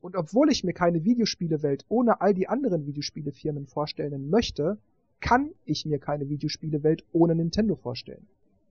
Und 0.00 0.14
obwohl 0.14 0.52
ich 0.52 0.62
mir 0.62 0.72
keine 0.72 1.02
Videospielewelt 1.02 1.84
ohne 1.88 2.20
all 2.20 2.32
die 2.32 2.46
anderen 2.46 2.86
Videospielefirmen 2.86 3.66
vorstellen 3.66 4.30
möchte, 4.30 4.78
kann 5.18 5.50
ich 5.64 5.84
mir 5.84 5.98
keine 5.98 6.28
Videospielewelt 6.28 7.04
ohne 7.10 7.34
Nintendo 7.34 7.74
vorstellen. 7.74 8.28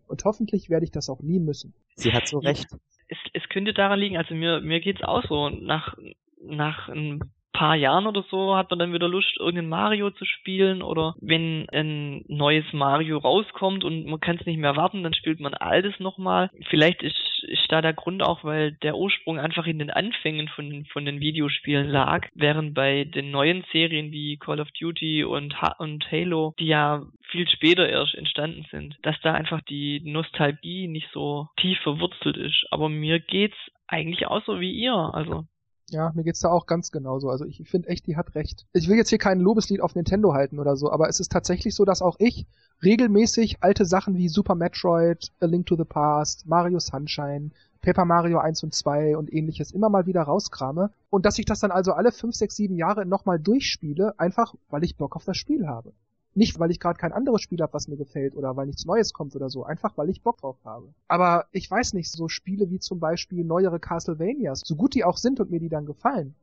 Und 0.08 0.24
hoffentlich 0.26 0.70
werde 0.70 0.86
ich 0.86 0.92
das 0.92 1.10
auch 1.10 1.22
nie 1.22 1.40
müssen. 1.40 1.74
Sie 1.96 2.14
hat 2.14 2.28
so 2.28 2.40
recht. 2.40 2.68
Es, 3.08 3.18
es 3.34 3.50
könnte 3.50 3.74
daran 3.74 4.00
liegen, 4.00 4.18
also 4.18 4.34
mir, 4.34 4.62
mir 4.62 4.80
geht's 4.80 5.04
auch 5.04 5.24
so. 5.28 5.50
Nach, 5.50 5.96
nach 6.42 6.90
ein 6.90 7.20
paar 7.56 7.76
Jahren 7.76 8.06
oder 8.06 8.24
so 8.30 8.56
hat 8.56 8.70
man 8.70 8.80
dann 8.80 8.94
wieder 8.94 9.08
Lust, 9.08 9.38
irgendein 9.40 9.70
Mario 9.70 10.12
zu 10.12 10.26
spielen 10.26 10.82
oder 10.82 11.16
wenn 11.22 11.68
ein 11.72 12.26
neues 12.28 12.66
Mario 12.74 13.18
rauskommt 13.18 13.84
und 13.84 14.06
man 14.06 14.20
kann 14.20 14.38
es 14.38 14.46
nicht 14.46 14.58
mehr 14.58 14.76
warten, 14.76 15.04
dann 15.04 15.14
spielt 15.14 15.40
man 15.40 15.54
altes 15.54 15.98
nochmal. 16.00 16.52
Vielleicht 16.70 17.02
ist, 17.02 17.16
ist 17.44 17.72
da 17.72 17.82
der 17.82 17.94
Grund 17.94 18.24
auch, 18.24 18.44
weil 18.44 18.74
der 18.74 18.98
Ursprung 18.98 19.40
einfach 19.40 19.68
in 19.68 19.80
den 19.80 19.92
Anfängen 19.92 20.48
von, 20.48 20.86
von 20.86 21.06
den 21.06 21.20
Videospielen 21.20 21.88
lag, 21.88 22.28
während 22.34 22.74
bei 22.74 23.04
den 23.04 23.32
neuen 23.32 23.64
Serien 23.72 24.12
wie 24.12 24.38
Call 24.38 24.60
of 24.60 24.70
Duty 24.80 25.24
und, 25.24 25.62
ha 25.62 25.76
und 25.80 26.12
Halo, 26.12 26.54
die 26.60 26.68
ja 26.68 27.06
viel 27.30 27.48
später 27.50 27.88
erst 27.88 28.16
entstanden 28.16 28.66
sind, 28.72 28.98
dass 29.02 29.20
da 29.22 29.34
einfach 29.34 29.62
die 29.62 30.02
Nostalgie 30.04 30.88
nicht 30.88 31.10
so 31.12 31.48
tief 31.58 31.80
verwurzelt 31.80 32.38
ist. 32.38 32.66
Aber 32.72 32.90
mir 32.90 33.20
geht's 33.20 33.58
eigentlich 33.88 34.28
auch 34.28 34.44
so 34.46 34.60
wie 34.60 34.72
ihr. 34.72 34.94
Also 34.94 35.46
ja, 35.90 36.12
mir 36.16 36.24
geht's 36.24 36.40
da 36.40 36.50
auch 36.50 36.66
ganz 36.66 36.92
genauso. 36.92 37.30
Also 37.30 37.46
ich 37.46 37.62
finde 37.70 37.90
echt, 37.90 38.08
die 38.08 38.18
hat 38.18 38.36
recht. 38.36 38.66
Ich 38.74 38.88
will 38.88 38.98
jetzt 38.98 39.10
hier 39.10 39.18
kein 39.18 39.40
Lobeslied 39.40 39.82
auf 39.82 39.96
Nintendo 39.96 40.34
halten 40.34 40.60
oder 40.60 40.76
so, 40.76 40.92
aber 40.92 41.10
es 41.10 41.20
ist 41.20 41.32
tatsächlich 41.32 41.76
so, 41.76 41.86
dass 41.86 42.02
auch 42.02 42.16
ich 42.20 42.48
regelmäßig 42.84 43.58
alte 43.62 43.86
Sachen 43.86 44.18
wie 44.18 44.30
Super 44.30 44.56
Metroid, 44.56 45.32
A 45.40 45.46
Link 45.46 45.68
to 45.68 45.76
the 45.76 45.84
Past, 45.84 46.48
Mario 46.48 46.80
Sunshine, 46.80 47.52
Paper 47.82 48.06
Mario 48.06 48.40
1 48.40 48.64
und 48.64 48.74
2 48.74 49.16
und 49.16 49.32
ähnliches 49.32 49.72
immer 49.72 49.90
mal 49.90 50.08
wieder 50.08 50.24
rauskrame 50.24 50.92
und 51.12 51.26
dass 51.26 51.38
ich 51.38 51.46
das 51.46 51.60
dann 51.60 51.72
also 51.72 51.94
alle 51.94 52.12
5, 52.12 52.36
6, 52.36 52.56
7 52.56 52.76
Jahre 52.76 53.06
nochmal 53.06 53.40
durchspiele, 53.40 54.20
einfach 54.20 54.56
weil 54.70 54.84
ich 54.84 54.98
Bock 54.98 55.16
auf 55.16 55.26
das 55.26 55.38
Spiel 55.38 55.68
habe. 55.68 55.94
Nicht, 56.38 56.60
weil 56.60 56.70
ich 56.70 56.82
gerade 56.82 57.00
kein 57.00 57.14
anderes 57.14 57.42
Spiel 57.42 57.62
habe, 57.62 57.74
was 57.74 57.88
mir 57.88 57.96
gefällt 57.96 58.36
oder 58.36 58.56
weil 58.58 58.68
nichts 58.68 58.86
Neues 58.86 59.14
kommt 59.14 59.36
oder 59.36 59.50
so. 59.50 59.64
Einfach, 59.64 59.98
weil 59.98 60.10
ich 60.10 60.22
Bock 60.22 60.38
drauf 60.38 60.58
habe. 60.66 60.94
Aber 61.08 61.46
ich 61.54 61.72
weiß 61.72 61.94
nicht, 61.94 62.12
so 62.12 62.28
Spiele 62.28 62.70
wie 62.70 62.80
zum 62.80 63.00
Beispiel 63.00 63.46
neuere 63.46 63.80
Castlevanias, 63.80 64.62
so 64.66 64.76
gut 64.76 64.96
die 64.96 65.06
auch 65.06 65.18
sind 65.18 65.40
und 65.40 65.50
mir 65.50 65.62
die 65.62 65.70
dann 65.70 65.86
gefallen, 65.86 66.36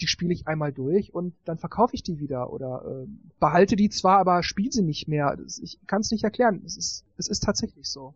die 0.00 0.08
spiele 0.08 0.32
ich 0.32 0.48
einmal 0.48 0.72
durch 0.72 1.14
und 1.14 1.34
dann 1.44 1.56
verkaufe 1.56 1.94
ich 1.94 2.02
die 2.02 2.18
wieder 2.18 2.52
oder 2.52 2.84
äh, 2.84 3.06
behalte 3.38 3.76
die 3.76 3.90
zwar, 3.90 4.18
aber 4.18 4.42
spiele 4.42 4.72
sie 4.72 4.82
nicht 4.82 5.06
mehr. 5.06 5.36
Ich 5.62 5.78
kann 5.86 6.00
es 6.00 6.10
nicht 6.10 6.24
erklären. 6.24 6.62
Es 6.66 6.76
ist, 6.76 7.04
es 7.16 7.28
ist 7.28 7.44
tatsächlich 7.44 7.88
so. 7.88 8.14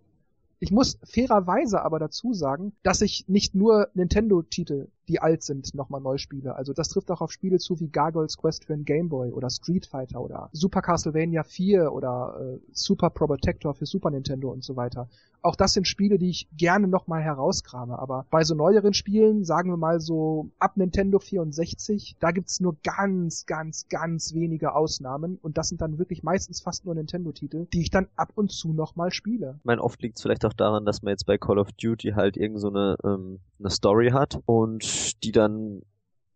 Ich 0.58 0.70
muss 0.70 0.98
fairerweise 1.04 1.82
aber 1.82 1.98
dazu 1.98 2.34
sagen, 2.34 2.72
dass 2.82 3.00
ich 3.00 3.28
nicht 3.28 3.54
nur 3.54 3.88
Nintendo-Titel 3.94 4.86
die 5.08 5.20
alt 5.20 5.42
sind, 5.42 5.74
nochmal 5.74 6.00
neu 6.00 6.18
spiele. 6.18 6.54
Also 6.54 6.72
das 6.72 6.88
trifft 6.88 7.10
auch 7.10 7.20
auf 7.20 7.32
Spiele 7.32 7.58
zu 7.58 7.80
wie 7.80 7.88
Gargoyles 7.88 8.36
Quest 8.36 8.64
für 8.64 8.74
den 8.74 8.84
Game 8.84 9.08
Boy 9.08 9.30
oder 9.32 9.50
Street 9.50 9.86
Fighter 9.86 10.20
oder 10.20 10.48
Super 10.52 10.82
Castlevania 10.82 11.42
4 11.42 11.92
oder 11.92 12.36
äh, 12.40 12.58
Super 12.72 13.10
Probotector 13.10 13.74
für 13.74 13.86
Super 13.86 14.10
Nintendo 14.10 14.50
und 14.50 14.64
so 14.64 14.76
weiter. 14.76 15.08
Auch 15.44 15.56
das 15.56 15.72
sind 15.72 15.88
Spiele, 15.88 16.18
die 16.18 16.30
ich 16.30 16.48
gerne 16.56 16.86
nochmal 16.86 17.20
herauskrame. 17.20 17.98
Aber 17.98 18.26
bei 18.30 18.44
so 18.44 18.54
neueren 18.54 18.94
Spielen, 18.94 19.44
sagen 19.44 19.70
wir 19.70 19.76
mal 19.76 19.98
so 19.98 20.50
ab 20.60 20.76
Nintendo 20.76 21.18
64, 21.18 22.16
da 22.20 22.30
gibt's 22.30 22.60
nur 22.60 22.76
ganz, 22.84 23.44
ganz, 23.46 23.88
ganz 23.88 24.34
wenige 24.34 24.74
Ausnahmen 24.74 25.38
und 25.42 25.58
das 25.58 25.68
sind 25.68 25.80
dann 25.80 25.98
wirklich 25.98 26.22
meistens 26.22 26.60
fast 26.60 26.84
nur 26.84 26.94
Nintendo-Titel, 26.94 27.66
die 27.72 27.80
ich 27.80 27.90
dann 27.90 28.06
ab 28.14 28.30
und 28.36 28.52
zu 28.52 28.72
nochmal 28.72 29.10
spiele. 29.10 29.56
Ich 29.58 29.64
meine, 29.64 29.82
oft 29.82 30.00
liegt 30.00 30.16
es 30.16 30.22
vielleicht 30.22 30.44
auch 30.44 30.52
daran, 30.52 30.84
dass 30.84 31.02
man 31.02 31.10
jetzt 31.10 31.26
bei 31.26 31.38
Call 31.38 31.58
of 31.58 31.72
Duty 31.72 32.12
halt 32.12 32.36
irgend 32.36 32.60
so 32.60 32.68
eine, 32.68 32.96
ähm, 33.04 33.40
eine 33.58 33.70
Story 33.70 34.10
hat 34.10 34.40
und 34.46 34.84
die 35.22 35.32
dann 35.32 35.82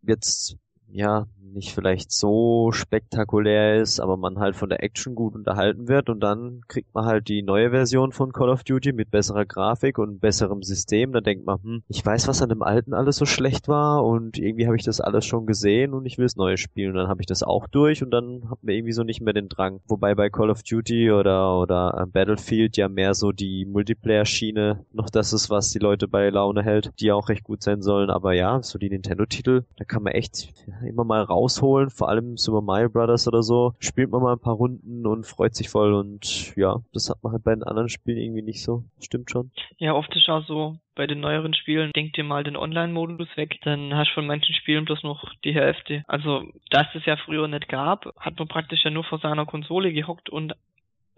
jetzt 0.02 0.56
ja 0.88 1.26
nicht 1.56 1.74
vielleicht 1.74 2.12
so 2.12 2.70
spektakulär 2.70 3.80
ist, 3.80 3.98
aber 3.98 4.16
man 4.16 4.38
halt 4.38 4.54
von 4.54 4.68
der 4.68 4.82
Action 4.82 5.14
gut 5.14 5.34
unterhalten 5.34 5.88
wird 5.88 6.08
und 6.08 6.20
dann 6.20 6.60
kriegt 6.68 6.94
man 6.94 7.06
halt 7.06 7.28
die 7.28 7.42
neue 7.42 7.70
Version 7.70 8.12
von 8.12 8.32
Call 8.32 8.50
of 8.50 8.62
Duty 8.62 8.92
mit 8.92 9.10
besserer 9.10 9.46
Grafik 9.46 9.98
und 9.98 10.20
besserem 10.20 10.62
System. 10.62 11.12
Da 11.12 11.20
denkt 11.20 11.46
man, 11.46 11.62
hm, 11.62 11.82
ich 11.88 12.04
weiß, 12.04 12.28
was 12.28 12.42
an 12.42 12.50
dem 12.50 12.62
alten 12.62 12.94
alles 12.94 13.16
so 13.16 13.24
schlecht 13.24 13.68
war 13.68 14.04
und 14.04 14.38
irgendwie 14.38 14.66
habe 14.66 14.76
ich 14.76 14.84
das 14.84 15.00
alles 15.00 15.24
schon 15.24 15.46
gesehen 15.46 15.94
und 15.94 16.04
ich 16.04 16.18
will 16.18 16.26
es 16.26 16.36
neu 16.36 16.56
spielen. 16.56 16.90
Und 16.90 16.96
dann 16.96 17.08
habe 17.08 17.22
ich 17.22 17.26
das 17.26 17.42
auch 17.42 17.66
durch 17.66 18.02
und 18.02 18.10
dann 18.10 18.50
hat 18.50 18.62
man 18.62 18.74
irgendwie 18.74 18.92
so 18.92 19.02
nicht 19.02 19.22
mehr 19.22 19.32
den 19.32 19.48
Drang. 19.48 19.80
Wobei 19.88 20.14
bei 20.14 20.28
Call 20.28 20.50
of 20.50 20.62
Duty 20.62 21.10
oder 21.10 21.58
oder 21.58 22.02
äh, 22.02 22.06
Battlefield 22.06 22.76
ja 22.76 22.88
mehr 22.88 23.14
so 23.14 23.32
die 23.32 23.64
Multiplayer-Schiene 23.64 24.84
noch 24.92 25.08
das 25.08 25.32
ist, 25.32 25.48
was 25.48 25.70
die 25.70 25.78
Leute 25.78 26.06
bei 26.06 26.28
Laune 26.28 26.62
hält, 26.62 26.90
die 27.00 27.12
auch 27.12 27.30
recht 27.30 27.44
gut 27.44 27.62
sein 27.62 27.80
sollen. 27.80 28.10
Aber 28.10 28.34
ja, 28.34 28.62
so 28.62 28.78
die 28.78 28.90
Nintendo-Titel, 28.90 29.64
da 29.76 29.84
kann 29.84 30.02
man 30.02 30.12
echt 30.12 30.52
immer 30.84 31.04
mal 31.04 31.22
rausholen, 31.22 31.90
vor 31.90 32.08
allem 32.08 32.36
Super 32.36 32.60
Mario 32.60 32.88
Brothers 32.88 33.28
oder 33.28 33.42
so, 33.42 33.74
spielt 33.78 34.10
man 34.10 34.22
mal 34.22 34.32
ein 34.32 34.40
paar 34.40 34.54
Runden 34.54 35.06
und 35.06 35.26
freut 35.26 35.54
sich 35.54 35.68
voll 35.68 35.94
und 35.94 36.54
ja, 36.56 36.76
das 36.92 37.10
hat 37.10 37.22
man 37.22 37.32
halt 37.32 37.44
bei 37.44 37.54
den 37.54 37.62
anderen 37.62 37.88
Spielen 37.88 38.18
irgendwie 38.18 38.42
nicht 38.42 38.62
so. 38.62 38.84
Stimmt 39.00 39.30
schon. 39.30 39.50
Ja, 39.78 39.94
oft 39.94 40.14
ist 40.14 40.28
auch 40.28 40.44
so, 40.46 40.76
bei 40.94 41.06
den 41.06 41.20
neueren 41.20 41.54
Spielen, 41.54 41.92
denk 41.94 42.14
dir 42.14 42.24
mal 42.24 42.42
den 42.42 42.56
Online-Modus 42.56 43.28
weg, 43.36 43.58
dann 43.62 43.94
hast 43.94 44.10
du 44.10 44.14
von 44.14 44.26
manchen 44.26 44.54
Spielen 44.54 44.84
bloß 44.84 45.02
noch 45.02 45.32
die 45.44 45.54
Hälfte. 45.54 46.02
Also, 46.08 46.44
da 46.70 46.86
es 46.94 47.04
ja 47.04 47.16
früher 47.16 47.46
nicht 47.46 47.68
gab, 47.68 48.06
hat 48.18 48.38
man 48.38 48.48
praktisch 48.48 48.84
ja 48.84 48.90
nur 48.90 49.04
vor 49.04 49.18
seiner 49.18 49.46
Konsole 49.46 49.92
gehockt 49.92 50.30
und 50.30 50.54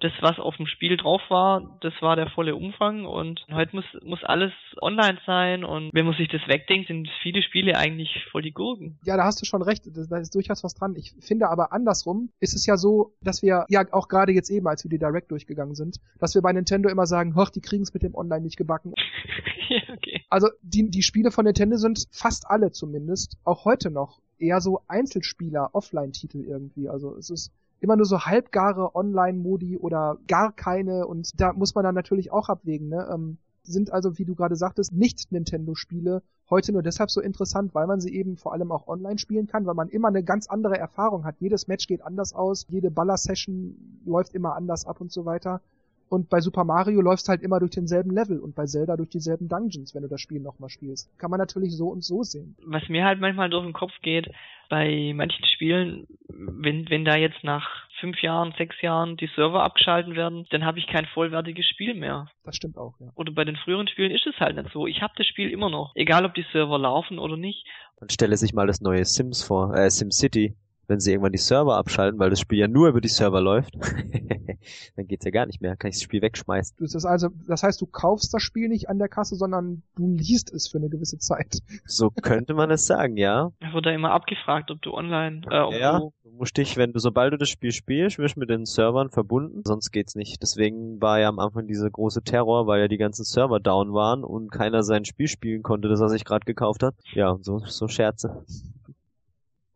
das, 0.01 0.13
was 0.21 0.39
auf 0.39 0.57
dem 0.57 0.67
Spiel 0.67 0.97
drauf 0.97 1.21
war, 1.29 1.79
das 1.81 1.93
war 2.01 2.15
der 2.15 2.29
volle 2.31 2.55
Umfang 2.55 3.05
und 3.05 3.45
heute 3.51 3.75
muss, 3.75 3.85
muss 4.03 4.23
alles 4.23 4.53
online 4.81 5.19
sein 5.27 5.65
und 5.65 5.91
wenn 5.93 6.07
man 6.07 6.17
sich 6.17 6.29
das 6.29 6.47
wegdenkt, 6.47 6.89
sind 6.89 7.09
viele 7.23 7.43
Spiele 7.43 7.77
eigentlich 7.77 8.25
voll 8.31 8.43
die 8.43 8.53
Gurken. 8.53 8.99
Ja, 9.05 9.17
da 9.17 9.25
hast 9.25 9.41
du 9.41 9.45
schon 9.45 9.63
recht, 9.63 9.85
da 9.87 10.19
ist 10.19 10.35
durchaus 10.35 10.63
was 10.63 10.75
dran. 10.75 10.95
Ich 10.97 11.15
finde 11.21 11.49
aber 11.49 11.73
andersrum 11.73 12.31
ist 12.39 12.55
es 12.55 12.65
ja 12.67 12.77
so, 12.77 13.15
dass 13.21 13.43
wir 13.43 13.67
ja 13.69 13.85
auch 13.91 14.09
gerade 14.09 14.33
jetzt 14.33 14.51
eben, 14.51 14.69
als 14.69 14.85
wir 14.85 14.91
die 14.91 14.99
Direct 14.99 15.31
durchgegangen 15.31 15.75
sind, 15.75 15.99
dass 16.19 16.35
wir 16.35 16.43
bei 16.43 16.53
Nintendo 16.53 16.89
immer 16.89 17.07
sagen, 17.07 17.35
hoch, 17.35 17.51
die 17.51 17.61
kriegen 17.61 17.83
es 17.83 17.93
mit 17.93 18.03
dem 18.03 18.15
Online 18.15 18.43
nicht 18.43 18.57
gebacken. 18.57 18.95
ja, 19.69 19.83
okay. 19.93 20.23
Also 20.31 20.49
die, 20.63 20.91
die 20.91 21.03
Spiele 21.03 21.31
von 21.31 21.45
Nintendo 21.45 21.77
sind 21.77 22.07
fast 22.13 22.49
alle 22.49 22.71
zumindest, 22.71 23.37
auch 23.45 23.65
heute 23.65 23.91
noch, 23.91 24.21
eher 24.39 24.61
so 24.61 24.83
Einzelspieler, 24.87 25.71
Offline-Titel 25.73 26.45
irgendwie. 26.45 26.89
Also 26.89 27.17
es 27.17 27.31
ist 27.31 27.53
immer 27.81 27.97
nur 27.97 28.07
so 28.07 28.21
halbgare 28.21 28.95
Online-Modi 28.95 29.77
oder 29.77 30.19
gar 30.27 30.53
keine 30.53 31.07
und 31.07 31.41
da 31.41 31.53
muss 31.53 31.75
man 31.75 31.85
dann 31.85 31.95
natürlich 31.95 32.33
auch 32.33 32.49
abwägen, 32.49 32.89
ne? 32.89 33.09
Ähm, 33.13 33.39
sind 33.63 33.93
also, 33.93 34.19
wie 34.19 34.25
du 34.25 34.35
gerade 34.35 34.57
sagtest, 34.57 34.93
nicht 34.93 35.31
Nintendo-Spiele 35.31 36.23
heute 36.51 36.73
nur 36.73 36.83
deshalb 36.83 37.11
so 37.11 37.21
interessant, 37.21 37.75
weil 37.75 37.87
man 37.87 38.01
sie 38.01 38.15
eben 38.15 38.37
vor 38.37 38.53
allem 38.53 38.73
auch 38.73 38.89
online 38.89 39.19
spielen 39.19 39.47
kann, 39.47 39.67
weil 39.67 39.75
man 39.75 39.89
immer 39.89 40.09
eine 40.09 40.25
ganz 40.25 40.47
andere 40.47 40.79
Erfahrung 40.79 41.25
hat. 41.25 41.37
Jedes 41.39 41.69
Match 41.69 41.87
geht 41.87 42.03
anders 42.03 42.33
aus, 42.33 42.67
jede 42.69 42.91
Baller-Session 42.91 44.03
läuft 44.07 44.35
immer 44.35 44.55
anders 44.55 44.87
ab 44.87 45.01
und 45.01 45.13
so 45.13 45.25
weiter. 45.25 45.61
Und 46.09 46.31
bei 46.31 46.41
Super 46.41 46.65
Mario 46.65 47.01
läufst 47.01 47.29
halt 47.29 47.43
immer 47.43 47.59
durch 47.61 47.73
denselben 47.73 48.11
Level 48.11 48.41
und 48.41 48.55
bei 48.55 48.65
Zelda 48.65 48.97
durch 48.97 49.11
dieselben 49.11 49.49
Dungeons, 49.49 49.95
wenn 49.95 50.03
du 50.03 50.09
das 50.09 50.21
Spiel 50.21 50.41
nochmal 50.41 50.71
spielst. 50.71 51.11
Kann 51.19 51.31
man 51.31 51.39
natürlich 51.39 51.77
so 51.77 51.89
und 51.89 52.03
so 52.03 52.23
sehen. 52.23 52.57
Was 52.65 52.89
mir 52.89 53.05
halt 53.05 53.21
manchmal 53.21 53.51
durch 53.51 53.65
den 53.65 53.75
Kopf 53.75 53.93
geht, 54.03 54.31
bei 54.69 55.13
manchen 55.15 55.45
Spielen, 55.47 56.07
wenn, 56.29 56.89
wenn 56.91 57.05
da 57.05 57.17
jetzt 57.17 57.43
nach 57.43 57.69
fünf 58.01 58.21
Jahren, 58.23 58.55
sechs 58.57 58.81
Jahren 58.81 59.17
die 59.17 59.29
Server 59.35 59.63
abgeschalten 59.63 60.15
werden, 60.15 60.47
dann 60.51 60.65
habe 60.65 60.79
ich 60.79 60.87
kein 60.87 61.07
vollwertiges 61.07 61.67
Spiel 61.67 61.95
mehr. 61.95 62.29
Das 62.45 62.57
stimmt 62.57 62.79
auch, 62.79 62.95
ja. 63.01 63.09
Oder 63.15 63.33
bei 63.33 63.45
den 63.45 63.57
früheren 63.57 63.89
Spielen 63.89 64.13
ist 64.13 64.27
es 64.27 64.39
halt 64.39 64.57
nicht 64.57 64.73
so. 64.73 64.87
Ich 64.87 65.03
habe 65.03 65.15
das 65.17 65.27
Spiel 65.27 65.51
immer 65.51 65.71
noch, 65.71 65.93
egal 65.95 66.25
ob 66.25 66.35
die 66.35 66.47
Server 66.53 66.79
laufen 66.79 67.19
oder 67.19 67.37
nicht. 67.37 67.67
Man 68.01 68.11
stelle 68.11 68.37
sich 68.37 68.53
mal 68.53 68.67
das 68.67 68.81
neue 68.81 69.05
Sims 69.05 69.43
vor, 69.43 69.75
äh, 69.75 69.91
SimCity 69.91 70.55
wenn 70.89 71.01
sie 71.01 71.13
irgendwann 71.13 71.33
die 71.33 71.39
Server 71.39 71.77
abschalten, 71.77 72.19
weil 72.19 72.31
das 72.31 72.41
Spiel 72.41 72.59
ja 72.59 72.69
nur 72.69 72.89
über 72.89 73.01
die 73.01 73.09
Server 73.09 73.41
läuft, 73.41 73.75
dann 74.97 75.07
geht's 75.07 75.25
ja 75.25 75.31
gar 75.31 75.47
nicht 75.47 75.61
mehr. 75.61 75.77
Kann 75.77 75.91
ich 75.91 75.97
das 75.97 76.03
Spiel 76.03 76.23
wegschmeißen. 76.23 76.77
Das 76.81 76.95
ist 76.95 77.05
also, 77.05 77.29
das 77.47 77.63
heißt, 77.63 77.81
du 77.81 77.87
kaufst 77.87 78.33
das 78.35 78.43
Spiel 78.43 78.69
nicht 78.69 78.89
an 78.89 78.99
der 78.99 79.09
Kasse, 79.09 79.37
sondern 79.37 79.83
du 79.97 80.09
liest 80.09 80.53
es 80.53 80.69
für 80.69 80.79
eine 80.79 80.89
gewisse 80.89 81.19
Zeit. 81.19 81.59
So 81.87 82.11
könnte 82.11 82.55
man 82.55 82.71
es 82.71 82.87
sagen, 82.87 83.17
ja. 83.17 83.53
Da 83.61 83.73
wird 83.73 83.87
da 83.87 83.91
immer 83.91 84.13
abgefragt, 84.13 84.71
ob 84.71 84.83
du 84.83 84.95
online, 84.95 85.43
äh, 85.51 85.61
ob 85.61 85.75
Ja, 85.75 85.99
du 85.99 86.13
du 86.25 86.31
musst 86.37 86.57
dich, 86.57 86.77
wenn 86.77 86.93
du, 86.93 86.99
sobald 86.99 87.33
du 87.33 87.39
das 87.39 87.49
Spiel 87.49 87.73
spielst, 87.73 88.19
wirst 88.19 88.37
du 88.37 88.41
mit 88.41 88.51
den 88.51 88.65
Servern 88.65 89.11
verbunden, 89.11 89.63
sonst 89.65 89.91
geht's 89.91 90.15
nicht. 90.15 90.41
Deswegen 90.43 91.01
war 91.01 91.19
ja 91.19 91.29
am 91.29 91.39
Anfang 91.39 91.67
dieser 91.67 91.91
große 91.91 92.23
Terror, 92.23 92.67
weil 92.67 92.81
ja 92.81 92.89
die 92.89 92.97
ganzen 92.97 93.25
Server 93.25 93.61
down 93.61 93.93
waren 93.93 94.25
und 94.25 94.51
keiner 94.51 94.83
sein 94.83 95.05
Spiel 95.05 95.29
spielen 95.29 95.63
konnte, 95.63 95.89
das 95.89 96.01
er 96.01 96.09
sich 96.09 96.25
gerade 96.25 96.45
gekauft 96.45 96.83
hat. 96.83 96.95
Ja, 97.13 97.31
und 97.31 97.45
so, 97.45 97.59
so 97.59 97.89
Scherze. 97.89 98.45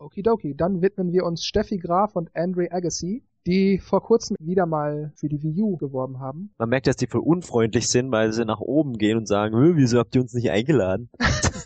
Okidoki, 0.02 0.54
dann 0.56 0.82
widmen 0.82 1.12
wir 1.12 1.24
uns 1.24 1.44
Steffi 1.44 1.78
Graf 1.78 2.16
und 2.16 2.30
Andre 2.34 2.70
Agassi, 2.70 3.24
die 3.46 3.78
vor 3.78 4.02
kurzem 4.02 4.36
wieder 4.40 4.66
mal 4.66 5.12
für 5.16 5.28
die 5.28 5.42
Wii 5.42 5.62
U 5.62 5.76
geworben 5.76 6.20
haben. 6.20 6.52
Man 6.58 6.68
merkt, 6.68 6.86
dass 6.86 6.96
die 6.96 7.06
voll 7.06 7.22
unfreundlich 7.22 7.88
sind, 7.88 8.10
weil 8.12 8.32
sie 8.32 8.44
nach 8.44 8.60
oben 8.60 8.98
gehen 8.98 9.18
und 9.18 9.26
sagen, 9.26 9.56
"Hö, 9.56 9.76
wieso 9.76 9.98
habt 9.98 10.14
ihr 10.14 10.20
uns 10.22 10.34
nicht 10.34 10.50
eingeladen? 10.50 11.08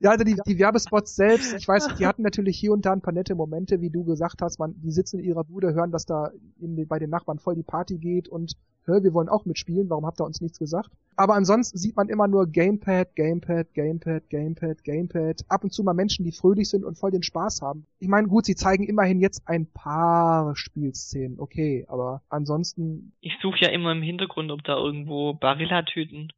Ja, 0.00 0.10
also 0.10 0.24
die, 0.24 0.36
die 0.46 0.58
Werbespots 0.58 1.14
selbst, 1.14 1.54
ich 1.54 1.68
weiß, 1.68 1.88
die 1.98 2.06
hatten 2.06 2.22
natürlich 2.22 2.58
hier 2.58 2.72
und 2.72 2.86
da 2.86 2.92
ein 2.92 3.02
paar 3.02 3.12
nette 3.12 3.34
Momente, 3.34 3.80
wie 3.80 3.90
du 3.90 4.04
gesagt 4.04 4.40
hast, 4.42 4.58
man, 4.58 4.74
die 4.80 4.90
sitzen 4.90 5.18
in 5.20 5.24
ihrer 5.26 5.44
Bude, 5.44 5.74
hören, 5.74 5.90
dass 5.92 6.06
da 6.06 6.30
den- 6.56 6.86
bei 6.88 6.98
den 6.98 7.10
Nachbarn 7.10 7.38
voll 7.38 7.54
die 7.54 7.62
Party 7.62 7.98
geht 7.98 8.28
und 8.28 8.54
hör, 8.84 9.02
wir 9.04 9.12
wollen 9.14 9.28
auch 9.28 9.44
mitspielen, 9.44 9.88
warum 9.90 10.06
habt 10.06 10.20
ihr 10.20 10.24
uns 10.24 10.40
nichts 10.40 10.58
gesagt? 10.58 10.90
Aber 11.16 11.34
ansonsten 11.34 11.78
sieht 11.78 11.94
man 11.96 12.08
immer 12.08 12.26
nur 12.26 12.46
Gamepad, 12.46 13.14
Gamepad, 13.14 13.72
Gamepad, 13.74 14.28
Gamepad, 14.30 14.82
Gamepad, 14.84 15.44
ab 15.48 15.62
und 15.64 15.72
zu 15.72 15.84
mal 15.84 15.94
Menschen, 15.94 16.24
die 16.24 16.32
fröhlich 16.32 16.68
sind 16.68 16.84
und 16.84 16.98
voll 16.98 17.10
den 17.12 17.22
Spaß 17.22 17.60
haben. 17.62 17.86
Ich 18.00 18.08
meine, 18.08 18.26
gut, 18.28 18.46
sie 18.46 18.54
zeigen 18.56 18.84
immerhin 18.84 19.20
jetzt 19.20 19.42
ein 19.46 19.66
paar 19.66 20.56
Spielszenen, 20.56 21.38
okay, 21.38 21.84
aber 21.88 22.22
ansonsten 22.28 23.12
Ich 23.20 23.34
suche 23.40 23.58
ja 23.60 23.68
immer 23.68 23.92
im 23.92 24.02
Hintergrund, 24.02 24.50
ob 24.50 24.64
da 24.64 24.76
irgendwo 24.76 25.34
Barilla-Tüten. 25.34 26.32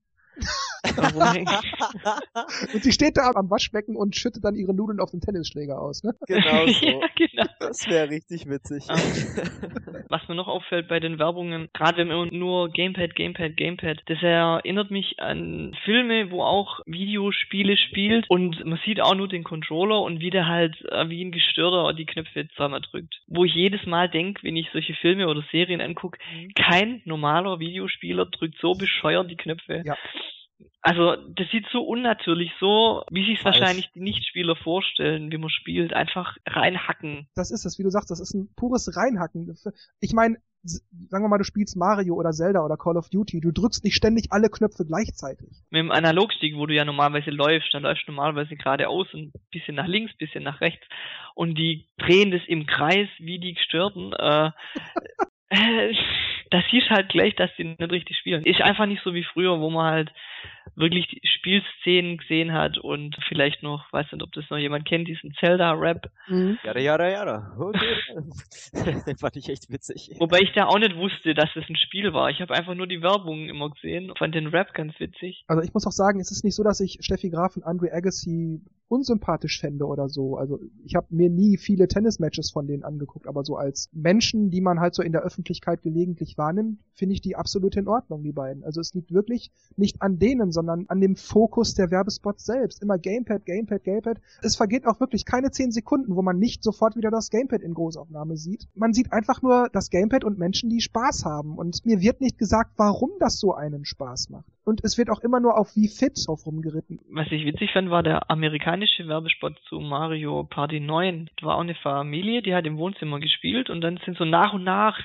und 2.74 2.82
sie 2.82 2.92
steht 2.92 3.16
da 3.16 3.30
am 3.34 3.50
Waschbecken 3.50 3.96
und 3.96 4.16
schüttet 4.16 4.44
dann 4.44 4.54
ihre 4.54 4.74
Nudeln 4.74 5.00
auf 5.00 5.10
den 5.10 5.20
Tennisschläger 5.20 5.80
aus, 5.80 6.02
ne? 6.04 6.14
Genau 6.26 6.66
ja, 6.66 7.00
genau. 7.16 7.44
Das 7.58 7.88
wäre 7.88 8.10
richtig 8.10 8.48
witzig. 8.48 8.84
Ah. 8.88 8.94
Was 10.08 10.28
mir 10.28 10.34
noch 10.34 10.48
auffällt 10.48 10.88
bei 10.88 11.00
den 11.00 11.18
Werbungen, 11.18 11.68
gerade 11.72 11.98
wenn 11.98 12.08
man 12.08 12.28
nur 12.32 12.70
Gamepad, 12.70 13.14
Gamepad, 13.14 13.56
Gamepad, 13.56 14.02
das 14.06 14.22
erinnert 14.22 14.90
mich 14.90 15.18
an 15.18 15.74
Filme, 15.84 16.30
wo 16.30 16.42
auch 16.42 16.80
Videospiele 16.86 17.76
spielt 17.76 18.28
und 18.28 18.64
man 18.64 18.78
sieht 18.84 19.00
auch 19.00 19.14
nur 19.14 19.28
den 19.28 19.44
Controller 19.44 20.02
und 20.02 20.20
wie 20.20 20.30
der 20.30 20.46
halt 20.46 20.76
äh, 20.90 21.08
wie 21.08 21.24
ein 21.24 21.32
Gestörter 21.32 21.94
die 21.94 22.06
Knöpfe 22.06 22.48
zusammendrückt. 22.48 23.14
Wo 23.26 23.44
ich 23.44 23.54
jedes 23.54 23.84
Mal 23.86 24.08
denke, 24.08 24.42
wenn 24.42 24.56
ich 24.56 24.68
solche 24.72 24.94
Filme 24.94 25.28
oder 25.28 25.42
Serien 25.50 25.80
angucke, 25.80 26.18
kein 26.54 27.02
normaler 27.04 27.58
Videospieler 27.58 28.26
drückt 28.26 28.58
so 28.60 28.72
bescheuert 28.72 29.30
die 29.30 29.36
Knöpfe. 29.36 29.82
Ja. 29.84 29.96
Also, 30.82 31.16
das 31.16 31.48
sieht 31.50 31.66
so 31.72 31.82
unnatürlich, 31.82 32.52
so, 32.60 33.04
wie 33.10 33.24
sich 33.24 33.40
Falsch. 33.40 33.60
wahrscheinlich 33.60 33.90
die 33.92 34.00
Nichtspieler 34.00 34.54
vorstellen, 34.54 35.32
wie 35.32 35.38
man 35.38 35.48
spielt. 35.48 35.94
Einfach 35.94 36.36
reinhacken. 36.46 37.26
das 37.34 37.50
ist 37.50 37.64
es, 37.64 37.78
wie 37.78 37.82
du 37.82 37.90
sagst, 37.90 38.10
das 38.10 38.20
ist 38.20 38.34
ein 38.34 38.48
pures 38.54 38.94
Reinhacken. 38.96 39.56
Ich 40.00 40.12
meine, 40.12 40.36
sagen 40.64 41.24
wir 41.24 41.28
mal, 41.28 41.38
du 41.38 41.44
spielst 41.44 41.76
Mario 41.76 42.14
oder 42.14 42.32
Zelda 42.32 42.64
oder 42.64 42.76
Call 42.76 42.96
of 42.96 43.08
Duty, 43.10 43.40
du 43.40 43.52
drückst 43.52 43.84
nicht 43.84 43.94
ständig 43.94 44.26
alle 44.30 44.48
Knöpfe 44.48 44.84
gleichzeitig. 44.86 45.48
Mit 45.70 45.80
dem 45.80 45.90
Analogstick, 45.90 46.56
wo 46.56 46.66
du 46.66 46.74
ja 46.74 46.84
normalerweise 46.84 47.30
läufst, 47.30 47.72
da 47.72 47.78
läufst 47.78 48.06
du 48.08 48.12
normalerweise 48.12 48.56
geradeaus 48.56 49.12
und 49.12 49.34
ein 49.34 49.40
bisschen 49.50 49.74
nach 49.74 49.86
links, 49.86 50.16
bisschen 50.16 50.42
nach 50.42 50.60
rechts. 50.60 50.84
Und 51.34 51.56
die 51.58 51.86
drehen 51.98 52.30
das 52.30 52.42
im 52.46 52.66
Kreis 52.66 53.08
wie 53.18 53.38
die 53.38 53.54
Gestörten. 53.54 54.12
Äh, 54.12 54.50
äh, 55.50 55.94
da 56.50 56.62
siehst 56.70 56.90
halt 56.90 57.10
gleich, 57.10 57.34
dass 57.36 57.50
die 57.56 57.64
nicht 57.64 57.80
richtig 57.80 58.16
spielen. 58.16 58.44
Ist 58.44 58.60
einfach 58.60 58.86
nicht 58.86 59.02
so 59.02 59.14
wie 59.14 59.24
früher, 59.24 59.60
wo 59.60 59.70
man 59.70 59.90
halt 59.90 60.12
wirklich 60.76 61.06
die 61.08 61.20
Spielszenen 61.26 62.18
gesehen 62.18 62.52
hat 62.52 62.78
und 62.78 63.16
vielleicht 63.28 63.62
noch, 63.62 63.92
weiß 63.92 64.06
nicht, 64.12 64.22
ob 64.22 64.32
das 64.32 64.44
noch 64.50 64.58
jemand 64.58 64.86
kennt, 64.86 65.08
diesen 65.08 65.32
Zelda-Rap. 65.38 66.10
Jada, 66.64 66.80
jada, 66.80 67.08
jada. 67.08 67.56
Okay. 67.58 69.02
Den 69.06 69.16
fand 69.16 69.36
ich 69.36 69.48
echt 69.48 69.70
witzig. 69.70 70.10
Wobei 70.18 70.40
ich 70.40 70.52
da 70.54 70.66
auch 70.66 70.78
nicht 70.78 70.96
wusste, 70.96 71.34
dass 71.34 71.50
es 71.54 71.64
ein 71.68 71.76
Spiel 71.76 72.12
war. 72.12 72.30
Ich 72.30 72.40
habe 72.40 72.54
einfach 72.54 72.74
nur 72.74 72.86
die 72.86 73.02
Werbung 73.02 73.48
immer 73.48 73.70
gesehen, 73.70 74.12
fand 74.18 74.34
den 74.34 74.48
Rap 74.48 74.72
ganz 74.74 74.98
witzig. 74.98 75.44
Also 75.46 75.62
ich 75.62 75.74
muss 75.74 75.86
auch 75.86 75.92
sagen, 75.92 76.20
es 76.20 76.30
ist 76.30 76.44
nicht 76.44 76.54
so, 76.54 76.62
dass 76.62 76.80
ich 76.80 76.98
Steffi 77.00 77.30
Graf 77.30 77.56
und 77.56 77.64
Andre 77.64 77.92
Agassi 77.92 78.60
unsympathisch 78.88 79.60
fände 79.60 79.86
oder 79.86 80.08
so. 80.08 80.36
Also 80.36 80.60
ich 80.84 80.94
habe 80.94 81.06
mir 81.10 81.30
nie 81.30 81.56
viele 81.56 81.88
Tennismatches 81.88 82.50
von 82.50 82.66
denen 82.66 82.84
angeguckt, 82.84 83.26
aber 83.26 83.44
so 83.44 83.56
als 83.56 83.88
Menschen, 83.92 84.50
die 84.50 84.60
man 84.60 84.80
halt 84.80 84.94
so 84.94 85.02
in 85.02 85.12
der 85.12 85.22
Öffentlichkeit 85.22 85.82
gelegentlich 85.82 86.36
wahrnimmt, 86.36 86.78
finde 86.92 87.14
ich 87.14 87.20
die 87.20 87.36
absolut 87.36 87.76
in 87.76 87.88
Ordnung, 87.88 88.22
die 88.22 88.32
beiden. 88.32 88.64
Also 88.64 88.80
es 88.80 88.94
liegt 88.94 89.12
wirklich 89.12 89.50
nicht 89.76 90.02
an 90.02 90.18
denen, 90.18 90.52
sondern 90.54 90.86
an 90.88 91.00
dem 91.00 91.16
Fokus 91.16 91.74
der 91.74 91.90
Werbespots 91.90 92.46
selbst. 92.46 92.82
Immer 92.82 92.96
Gamepad, 92.96 93.44
Gamepad, 93.44 93.84
Gamepad. 93.84 94.18
Es 94.40 94.56
vergeht 94.56 94.86
auch 94.86 95.00
wirklich 95.00 95.26
keine 95.26 95.50
zehn 95.50 95.70
Sekunden, 95.70 96.16
wo 96.16 96.22
man 96.22 96.38
nicht 96.38 96.62
sofort 96.62 96.96
wieder 96.96 97.10
das 97.10 97.28
Gamepad 97.28 97.60
in 97.60 97.74
Großaufnahme 97.74 98.36
sieht. 98.36 98.66
Man 98.74 98.94
sieht 98.94 99.12
einfach 99.12 99.42
nur 99.42 99.68
das 99.72 99.90
Gamepad 99.90 100.24
und 100.24 100.38
Menschen, 100.38 100.70
die 100.70 100.80
Spaß 100.80 101.26
haben. 101.26 101.58
Und 101.58 101.84
mir 101.84 102.00
wird 102.00 102.22
nicht 102.22 102.38
gesagt, 102.38 102.72
warum 102.78 103.10
das 103.20 103.38
so 103.38 103.54
einen 103.54 103.84
Spaß 103.84 104.30
macht. 104.30 104.46
Und 104.64 104.82
es 104.82 104.96
wird 104.96 105.10
auch 105.10 105.20
immer 105.20 105.40
nur 105.40 105.58
auf 105.58 105.76
wie 105.76 105.88
fit 105.88 106.18
drauf 106.26 106.46
rumgeritten. 106.46 107.00
Was 107.10 107.26
ich 107.30 107.44
witzig 107.44 107.72
fand, 107.72 107.90
war 107.90 108.02
der 108.02 108.30
amerikanische 108.30 109.06
Werbespot 109.06 109.58
zu 109.68 109.78
Mario 109.78 110.44
Party 110.44 110.80
9. 110.80 111.28
Da 111.36 111.46
war 111.46 111.56
auch 111.56 111.60
eine 111.60 111.74
Familie, 111.74 112.40
die 112.40 112.54
hat 112.54 112.64
im 112.64 112.78
Wohnzimmer 112.78 113.20
gespielt 113.20 113.68
und 113.68 113.82
dann 113.82 114.00
sind 114.04 114.16
so 114.16 114.24
nach 114.24 114.54
und 114.54 114.64
nach 114.64 114.98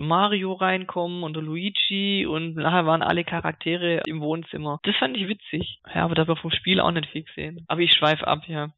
Mario 0.00 0.52
reinkommen 0.52 1.22
und 1.22 1.36
Luigi 1.36 2.26
und 2.26 2.56
nachher 2.56 2.86
waren 2.86 3.02
alle 3.02 3.24
Charaktere 3.24 4.02
im 4.06 4.20
Wohnzimmer. 4.20 4.80
Das 4.82 4.96
fand 4.96 5.16
ich 5.16 5.28
witzig. 5.28 5.80
Ja, 5.94 6.04
aber 6.04 6.14
da 6.14 6.26
wir 6.26 6.36
vom 6.36 6.50
Spiel 6.50 6.80
auch 6.80 6.90
nicht 6.90 7.08
viel 7.10 7.24
gesehen. 7.24 7.64
Aber 7.68 7.80
ich 7.80 7.92
schweife 7.92 8.26
ab, 8.26 8.46
ja. 8.46 8.72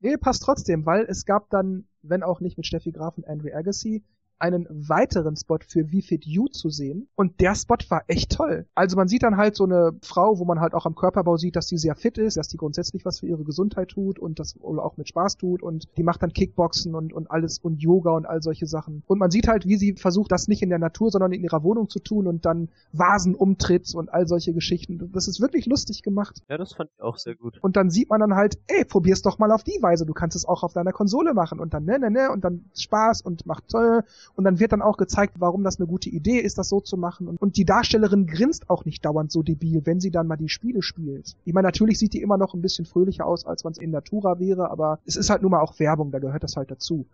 Nee, 0.00 0.16
passt 0.20 0.42
trotzdem, 0.44 0.86
weil 0.86 1.04
es 1.08 1.26
gab 1.26 1.50
dann, 1.50 1.84
wenn 2.02 2.22
auch 2.22 2.40
nicht 2.40 2.56
mit 2.56 2.66
Steffi 2.66 2.92
Graf 2.92 3.16
und 3.18 3.26
Andre 3.26 3.54
Agassi, 3.54 4.04
einen 4.38 4.66
weiteren 4.88 5.36
Spot 5.36 5.58
für 5.66 5.90
Wie 5.90 6.02
Fit 6.02 6.24
You 6.24 6.48
zu 6.48 6.70
sehen. 6.70 7.08
Und 7.16 7.40
der 7.40 7.54
Spot 7.54 7.76
war 7.88 8.02
echt 8.06 8.32
toll. 8.32 8.66
Also 8.74 8.96
man 8.96 9.08
sieht 9.08 9.22
dann 9.22 9.36
halt 9.36 9.56
so 9.56 9.64
eine 9.64 9.92
Frau, 10.02 10.38
wo 10.38 10.44
man 10.44 10.60
halt 10.60 10.74
auch 10.74 10.86
am 10.86 10.94
Körperbau 10.94 11.36
sieht, 11.36 11.56
dass 11.56 11.66
die 11.66 11.78
sehr 11.78 11.96
fit 11.96 12.18
ist, 12.18 12.36
dass 12.36 12.48
die 12.48 12.56
grundsätzlich 12.56 13.04
was 13.04 13.20
für 13.20 13.26
ihre 13.26 13.44
Gesundheit 13.44 13.88
tut 13.90 14.18
und 14.18 14.38
das 14.38 14.58
wohl 14.60 14.80
auch 14.80 14.96
mit 14.96 15.08
Spaß 15.08 15.36
tut 15.36 15.62
und 15.62 15.88
die 15.96 16.02
macht 16.02 16.22
dann 16.22 16.32
Kickboxen 16.32 16.94
und, 16.94 17.12
und 17.12 17.30
alles 17.30 17.58
und 17.58 17.80
Yoga 17.82 18.10
und 18.12 18.26
all 18.26 18.42
solche 18.42 18.66
Sachen. 18.66 19.02
Und 19.06 19.18
man 19.18 19.30
sieht 19.30 19.48
halt, 19.48 19.66
wie 19.66 19.76
sie 19.76 19.94
versucht, 19.94 20.32
das 20.32 20.48
nicht 20.48 20.62
in 20.62 20.70
der 20.70 20.78
Natur, 20.78 21.10
sondern 21.10 21.32
in 21.32 21.42
ihrer 21.42 21.62
Wohnung 21.62 21.88
zu 21.88 21.98
tun 21.98 22.26
und 22.26 22.46
dann 22.46 22.68
Vasen 22.92 23.34
umtritt 23.34 23.94
und 23.94 24.12
all 24.12 24.26
solche 24.26 24.52
Geschichten. 24.52 25.10
Das 25.12 25.28
ist 25.28 25.40
wirklich 25.40 25.66
lustig 25.66 26.02
gemacht. 26.02 26.42
Ja, 26.48 26.58
das 26.58 26.72
fand 26.72 26.90
ich 26.94 27.02
auch 27.02 27.16
sehr 27.16 27.34
gut. 27.34 27.58
Und 27.62 27.76
dann 27.76 27.90
sieht 27.90 28.10
man 28.10 28.20
dann 28.20 28.34
halt, 28.34 28.58
ey, 28.66 28.84
probier's 28.84 29.22
doch 29.22 29.38
mal 29.38 29.52
auf 29.52 29.62
die 29.62 29.78
Weise. 29.80 30.06
Du 30.06 30.12
kannst 30.12 30.36
es 30.36 30.44
auch 30.44 30.62
auf 30.62 30.72
deiner 30.72 30.92
Konsole 30.92 31.34
machen 31.34 31.60
und 31.60 31.74
dann 31.74 31.84
ne, 31.84 31.98
ne, 31.98 32.10
ne, 32.10 32.30
und 32.30 32.44
dann 32.44 32.64
Spaß 32.74 33.22
und 33.22 33.46
macht 33.46 33.68
toll. 33.68 34.04
Und 34.36 34.44
dann 34.44 34.60
wird 34.60 34.72
dann 34.72 34.82
auch 34.82 34.96
gezeigt, 34.96 35.34
warum 35.38 35.64
das 35.64 35.78
eine 35.78 35.86
gute 35.86 36.08
Idee 36.10 36.38
ist, 36.38 36.58
das 36.58 36.68
so 36.68 36.80
zu 36.80 36.96
machen. 36.96 37.28
Und, 37.28 37.56
die 37.56 37.64
Darstellerin 37.64 38.26
grinst 38.26 38.70
auch 38.70 38.84
nicht 38.84 39.04
dauernd 39.04 39.32
so 39.32 39.42
debil, 39.42 39.84
wenn 39.84 40.00
sie 40.00 40.10
dann 40.10 40.26
mal 40.26 40.36
die 40.36 40.48
Spiele 40.48 40.82
spielt. 40.82 41.34
Ich 41.44 41.52
meine, 41.52 41.66
natürlich 41.66 41.98
sieht 41.98 42.12
die 42.12 42.22
immer 42.22 42.36
noch 42.36 42.54
ein 42.54 42.62
bisschen 42.62 42.84
fröhlicher 42.84 43.26
aus, 43.26 43.46
als 43.46 43.64
man 43.64 43.72
es 43.72 43.78
in 43.78 43.90
Natura 43.90 44.38
wäre, 44.38 44.70
aber 44.70 45.00
es 45.06 45.16
ist 45.16 45.30
halt 45.30 45.42
nun 45.42 45.50
mal 45.50 45.60
auch 45.60 45.78
Werbung, 45.80 46.12
da 46.12 46.18
gehört 46.18 46.44
das 46.44 46.56
halt 46.56 46.70
dazu. 46.70 47.06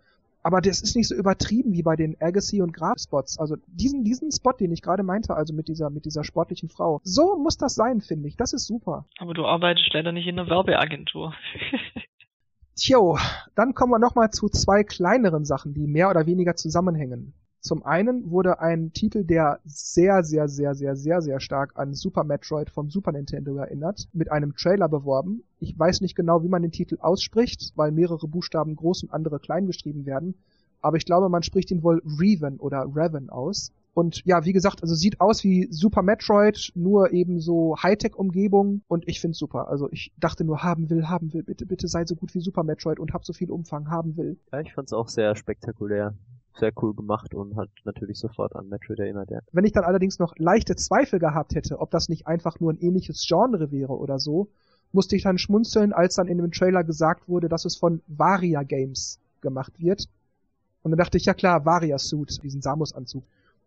Aber 0.45 0.61
das 0.61 0.81
ist 0.81 0.95
nicht 0.95 1.07
so 1.07 1.15
übertrieben 1.15 1.73
wie 1.73 1.81
bei 1.81 1.95
den 1.95 2.21
Agassi 2.21 2.61
und 2.61 2.71
Graf 2.71 2.99
Spots. 2.99 3.39
Also 3.39 3.55
diesen, 3.65 4.03
diesen 4.03 4.31
Spot, 4.31 4.51
den 4.51 4.71
ich 4.71 4.83
gerade 4.83 5.01
meinte, 5.01 5.35
also 5.35 5.55
mit 5.55 5.67
dieser, 5.67 5.89
mit 5.89 6.05
dieser 6.05 6.23
sportlichen 6.23 6.69
Frau. 6.69 7.01
So 7.03 7.35
muss 7.35 7.57
das 7.57 7.73
sein, 7.73 7.99
finde 7.99 8.27
ich. 8.27 8.37
Das 8.37 8.53
ist 8.53 8.67
super. 8.67 9.05
aber 9.17 9.33
du 9.33 9.47
arbeitest 9.47 9.91
leider 9.91 10.11
nicht 10.11 10.27
in 10.27 10.37
einer 10.37 10.47
Werbeagentur. 10.47 11.33
Tjo, 12.77 13.17
dann 13.55 13.73
kommen 13.73 13.93
wir 13.93 13.99
nochmal 13.99 14.31
zu 14.31 14.49
zwei 14.49 14.83
kleineren 14.83 15.45
Sachen, 15.45 15.73
die 15.73 15.87
mehr 15.87 16.09
oder 16.09 16.25
weniger 16.25 16.57
zusammenhängen. 16.57 17.33
Zum 17.61 17.85
einen 17.85 18.29
wurde 18.29 18.59
ein 18.59 18.91
Titel, 18.91 19.23
der 19.23 19.61
sehr, 19.63 20.25
sehr, 20.25 20.49
sehr, 20.49 20.75
sehr, 20.75 20.97
sehr, 20.97 21.21
sehr 21.21 21.39
stark 21.39 21.71
an 21.75 21.93
Super 21.93 22.25
Metroid 22.25 22.69
vom 22.69 22.89
Super 22.89 23.13
Nintendo 23.13 23.55
erinnert, 23.55 24.09
mit 24.11 24.29
einem 24.29 24.57
Trailer 24.57 24.89
beworben. 24.89 25.41
Ich 25.61 25.79
weiß 25.79 26.01
nicht 26.01 26.15
genau, 26.15 26.43
wie 26.43 26.49
man 26.49 26.63
den 26.63 26.73
Titel 26.73 26.97
ausspricht, 26.99 27.71
weil 27.77 27.93
mehrere 27.93 28.27
Buchstaben 28.27 28.75
groß 28.75 29.03
und 29.03 29.13
andere 29.13 29.39
klein 29.39 29.67
geschrieben 29.67 30.05
werden. 30.05 30.35
Aber 30.81 30.97
ich 30.97 31.05
glaube, 31.05 31.29
man 31.29 31.43
spricht 31.43 31.71
ihn 31.71 31.81
wohl 31.81 32.03
Reven 32.05 32.59
oder 32.59 32.85
Reven 32.93 33.29
aus. 33.29 33.71
Und 33.95 34.23
ja, 34.25 34.43
wie 34.43 34.51
gesagt, 34.51 34.83
also 34.83 34.93
sieht 34.93 35.21
aus 35.21 35.45
wie 35.45 35.69
Super 35.71 36.01
Metroid, 36.01 36.73
nur 36.75 37.13
eben 37.13 37.39
so 37.39 37.77
Hightech-Umgebung 37.81 38.81
und 38.89 39.07
ich 39.07 39.21
find's 39.21 39.37
super. 39.37 39.69
Also 39.69 39.89
ich 39.89 40.11
dachte 40.19 40.43
nur, 40.43 40.63
haben 40.63 40.89
will, 40.89 41.07
haben 41.07 41.33
will, 41.33 41.43
bitte, 41.43 41.65
bitte 41.65 41.87
sei 41.87 42.05
so 42.05 42.15
gut 42.15 42.35
wie 42.35 42.41
Super 42.41 42.63
Metroid 42.63 42.99
und 42.99 43.13
hab 43.13 43.23
so 43.23 43.31
viel 43.31 43.49
Umfang, 43.49 43.89
haben 43.89 44.17
will. 44.17 44.37
Ja, 44.51 44.59
ich 44.59 44.73
fand's 44.73 44.91
auch 44.91 45.07
sehr 45.07 45.33
spektakulär. 45.37 46.13
Sehr 46.59 46.73
cool 46.81 46.93
gemacht 46.93 47.33
und 47.33 47.55
hat 47.55 47.69
natürlich 47.85 48.19
sofort 48.19 48.53
an 48.57 48.67
Metroid 48.67 48.99
erinnert, 48.99 49.31
ja. 49.31 49.39
Wenn 49.53 49.63
ich 49.63 49.71
dann 49.71 49.85
allerdings 49.85 50.19
noch 50.19 50.33
leichte 50.37 50.75
Zweifel 50.75 51.17
gehabt 51.19 51.55
hätte, 51.55 51.79
ob 51.79 51.89
das 51.89 52.09
nicht 52.09 52.27
einfach 52.27 52.59
nur 52.59 52.73
ein 52.73 52.79
ähnliches 52.79 53.25
Genre 53.25 53.71
wäre 53.71 53.97
oder 53.97 54.19
so, 54.19 54.49
musste 54.91 55.15
ich 55.15 55.23
dann 55.23 55.37
schmunzeln, 55.37 55.93
als 55.93 56.15
dann 56.15 56.27
in 56.27 56.37
dem 56.37 56.51
Trailer 56.51 56.83
gesagt 56.83 57.29
wurde, 57.29 57.47
dass 57.47 57.63
es 57.63 57.77
von 57.77 58.01
Varia 58.07 58.63
Games 58.63 59.19
gemacht 59.39 59.79
wird. 59.79 60.09
Und 60.83 60.91
dann 60.91 60.97
dachte 60.97 61.17
ich, 61.17 61.23
ja 61.23 61.33
klar, 61.33 61.65
Varia 61.65 61.97
Suit, 61.97 62.43
diesen 62.43 62.61
Samus-Anzug. 62.61 63.23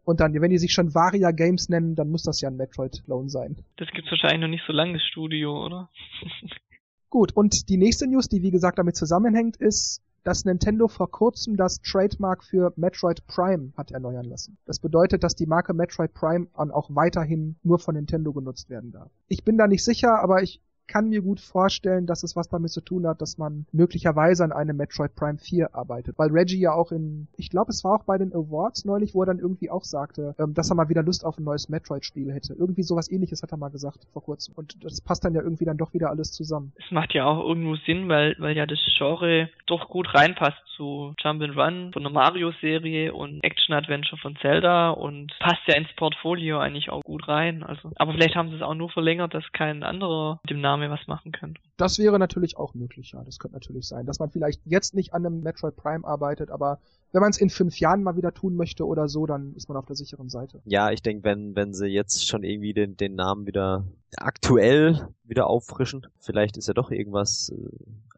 Und 0.09 0.21
dann, 0.21 0.33
wenn 0.33 0.49
die 0.49 0.57
sich 0.57 0.73
schon 0.73 0.95
Varia 0.95 1.33
Games 1.33 1.69
nennen, 1.69 1.95
dann 1.95 2.09
muss 2.09 2.23
das 2.23 2.41
ja 2.41 2.49
ein 2.49 2.57
Metroid-Clone 2.57 3.29
sein. 3.29 3.57
Das 3.77 3.89
gibt's 3.91 4.11
wahrscheinlich 4.11 4.41
noch 4.41 4.49
nicht 4.49 4.65
so 4.67 4.73
lange, 4.73 4.95
das 4.95 5.03
Studio, 5.03 5.67
oder? 5.67 5.91
Gut, 7.11 7.37
und 7.37 7.69
die 7.69 7.77
nächste 7.77 8.07
News, 8.07 8.27
die 8.27 8.41
wie 8.41 8.51
gesagt 8.51 8.79
damit 8.79 8.97
zusammenhängt, 8.97 9.59
ist, 9.59 10.01
dass 10.25 10.47
Nintendo 10.47 10.89
vor 10.89 11.11
kurzem 11.11 11.59
das 11.59 11.83
Trademark 11.83 12.43
für 12.43 12.73
Metroid 12.77 13.27
Prime 13.27 13.75
hat 13.77 13.91
erneuern 13.91 14.25
lassen. 14.25 14.57
Das 14.65 14.79
bedeutet, 14.79 15.23
dass 15.25 15.35
die 15.35 15.45
Marke 15.45 15.75
Metroid 15.75 16.15
Prime 16.15 16.47
auch 16.55 16.89
weiterhin 16.95 17.57
nur 17.63 17.79
von 17.79 17.95
Nintendo 17.95 18.33
genutzt 18.33 18.71
werden 18.71 18.93
darf. 18.93 19.11
Ich 19.29 19.45
bin 19.45 19.59
da 19.59 19.67
nicht 19.67 19.85
sicher, 19.85 20.23
aber 20.23 20.43
ich 20.43 20.63
kann 20.89 21.09
mir 21.09 21.23
gut 21.23 21.41
vorstellen, 21.41 22.07
dass 22.07 22.23
es 22.23 22.35
was 22.35 22.49
damit 22.49 22.71
zu 22.71 22.81
tun 22.81 23.07
hat, 23.07 23.21
dass 23.21 23.39
man 23.39 23.67
möglicherweise 23.73 24.45
an 24.45 24.53
einem 24.53 24.77
Metroid 24.77 25.15
Prime 25.15 25.39
4 25.39 25.75
arbeitet. 25.75 26.19
Weil 26.19 26.31
Reggie 26.31 26.59
ja 26.59 26.73
auch 26.73 26.91
in, 26.91 27.29
ich 27.37 27.51
glaube, 27.51 27.71
es 27.71 27.85
war 27.85 28.01
auch 28.01 28.05
bei 28.05 28.19
den 28.19 28.33
Awards 28.33 28.85
neulich, 28.85 29.15
wo 29.15 29.23
er 29.23 29.27
dann 29.27 29.39
irgendwie 29.39 29.71
auch 29.71 29.85
sagte, 29.85 30.35
ähm, 30.39 30.55
dass 30.55 30.71
er 30.71 30.77
mal 30.77 30.89
wieder 30.89 31.03
Lust 31.03 31.25
auf 31.25 31.39
ein 31.39 31.45
neues 31.45 31.69
Metroid-Spiel 31.69 32.33
hätte. 32.33 32.55
Irgendwie 32.55 32.83
sowas 32.83 33.11
ähnliches 33.11 33.43
hat 33.43 33.53
er 33.53 33.59
mal 33.59 33.69
gesagt 33.69 34.07
vor 34.13 34.23
kurzem. 34.23 34.55
Und 34.57 34.83
das 34.83 35.01
passt 35.01 35.25
dann 35.25 35.35
ja 35.35 35.43
irgendwie 35.43 35.65
dann 35.65 35.77
doch 35.77 35.93
wieder 35.93 36.11
alles 36.11 36.33
zusammen. 36.33 36.73
Es 36.77 36.91
macht 36.91 37.15
ja 37.15 37.27
auch 37.27 37.47
irgendwo 37.47 37.77
Sinn, 37.87 38.09
weil, 38.09 38.35
weil 38.39 38.57
ja 38.57 38.67
das 38.67 38.79
Genre 38.97 39.51
doch 39.67 39.89
gut 39.89 40.13
reinpasst 40.15 40.59
zu 40.79 41.15
Jump'n'Run 41.21 41.93
von 41.93 42.03
der 42.03 42.13
Mario-Serie 42.13 43.13
und 43.13 43.43
Action-Adventure 43.43 44.17
von 44.21 44.37
Zelda 44.37 44.91
und 44.91 45.37
passt 45.41 45.67
ja 45.67 45.75
ins 45.75 45.93
Portfolio 45.97 46.59
eigentlich 46.59 46.91
auch 46.91 47.03
gut 47.03 47.27
rein. 47.29 47.63
Also, 47.65 47.91
aber 47.97 48.13
vielleicht 48.13 48.37
haben 48.37 48.51
sie 48.51 48.57
es 48.57 48.63
auch 48.63 48.75
nur 48.75 48.89
verlängert, 48.89 49.35
dass 49.35 49.45
kein 49.53 49.83
anderer 49.83 50.39
mit 50.45 50.51
dem 50.51 50.61
Namen 50.61 50.78
Name 50.79 50.91
was 50.93 51.07
machen 51.07 51.33
könnte. 51.33 51.61
Das 51.77 51.99
wäre 51.99 52.19
natürlich 52.19 52.57
auch 52.57 52.75
möglich, 52.75 53.13
ja. 53.13 53.23
Das 53.25 53.39
könnte 53.39 53.57
natürlich 53.57 53.87
sein, 53.87 54.07
dass 54.07 54.19
man 54.19 54.31
vielleicht 54.31 54.61
jetzt 54.65 54.95
nicht 54.95 55.15
an 55.15 55.27
einem 55.27 55.43
Metroid 55.43 55.77
Prime 55.77 56.07
arbeitet, 56.07 56.51
aber 56.51 56.79
wenn 57.13 57.21
man 57.21 57.31
es 57.31 57.39
in 57.39 57.51
fünf 57.51 57.79
Jahren 57.81 58.03
mal 58.03 58.17
wieder 58.17 58.33
tun 58.33 58.57
möchte 58.57 58.87
oder 58.87 59.09
so, 59.09 59.27
dann 59.27 59.55
ist 59.55 59.69
man 59.69 59.77
auf 59.77 59.87
der 59.87 59.97
sicheren 59.97 60.29
Seite. 60.29 60.61
Ja, 60.65 60.91
ich 60.91 61.03
denke, 61.03 61.25
wenn, 61.25 61.57
wenn 61.57 61.73
sie 61.73 61.87
jetzt 61.87 62.27
schon 62.27 62.43
irgendwie 62.43 62.75
den, 62.75 62.97
den 62.97 63.15
Namen 63.15 63.47
wieder 63.47 63.85
aktuell 64.17 65.09
wieder 65.25 65.47
auffrischen, 65.47 66.07
vielleicht 66.19 66.57
ist 66.57 66.69
ja 66.69 66.75
doch 66.75 66.91
irgendwas 66.91 67.51
äh, 67.51 67.69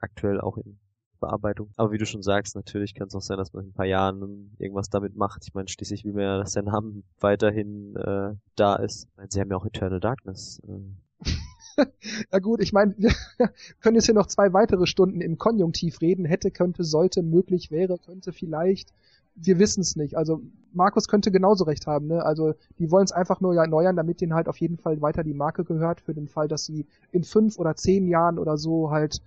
aktuell 0.00 0.40
auch 0.40 0.56
in 0.56 0.78
Bearbeitung. 1.20 1.70
Aber 1.76 1.92
wie 1.92 1.98
du 1.98 2.06
schon 2.06 2.22
sagst, 2.22 2.56
natürlich 2.56 2.94
kann 2.94 3.08
es 3.08 3.14
auch 3.14 3.20
sein, 3.20 3.36
dass 3.36 3.52
man 3.52 3.64
in 3.64 3.70
ein 3.70 3.74
paar 3.74 3.86
Jahren 3.86 4.56
irgendwas 4.58 4.88
damit 4.88 5.16
macht. 5.16 5.44
Ich 5.46 5.54
meine, 5.54 5.68
schließlich 5.68 6.04
will 6.04 6.14
man 6.14 6.22
ja, 6.22 6.38
dass 6.38 6.54
der 6.54 6.62
Name 6.62 7.02
weiterhin 7.20 7.94
äh, 7.96 8.34
da 8.56 8.76
ist. 8.76 9.06
Ich 9.10 9.16
meine, 9.16 9.28
sie 9.30 9.40
haben 9.40 9.50
ja 9.50 9.56
auch 9.56 9.66
Eternal 9.66 10.00
Darkness. 10.00 10.60
Äh, 10.66 10.80
ja 12.32 12.38
gut, 12.38 12.60
ich 12.60 12.72
meine, 12.72 12.94
wir 12.98 13.12
können 13.80 13.96
jetzt 13.96 14.06
hier 14.06 14.14
noch 14.14 14.26
zwei 14.26 14.52
weitere 14.52 14.86
Stunden 14.86 15.20
im 15.20 15.38
Konjunktiv 15.38 16.00
reden. 16.00 16.24
Hätte, 16.24 16.50
könnte, 16.50 16.84
sollte, 16.84 17.22
möglich, 17.22 17.70
wäre, 17.70 17.98
könnte, 17.98 18.32
vielleicht. 18.32 18.92
Wir 19.36 19.58
wissen 19.58 19.80
es 19.80 19.96
nicht. 19.96 20.16
Also 20.16 20.42
Markus 20.72 21.08
könnte 21.08 21.30
genauso 21.30 21.64
recht 21.64 21.86
haben. 21.86 22.08
Ne? 22.08 22.24
Also 22.24 22.54
die 22.78 22.90
wollen 22.90 23.04
es 23.04 23.12
einfach 23.12 23.40
nur 23.40 23.54
erneuern, 23.54 23.96
damit 23.96 24.20
denen 24.20 24.34
halt 24.34 24.48
auf 24.48 24.56
jeden 24.58 24.76
Fall 24.76 25.00
weiter 25.00 25.22
die 25.22 25.34
Marke 25.34 25.64
gehört, 25.64 26.00
für 26.00 26.14
den 26.14 26.28
Fall, 26.28 26.48
dass 26.48 26.64
sie 26.64 26.86
in 27.12 27.24
fünf 27.24 27.58
oder 27.58 27.76
zehn 27.76 28.08
Jahren 28.08 28.38
oder 28.38 28.58
so 28.58 28.90
halt 28.90 29.22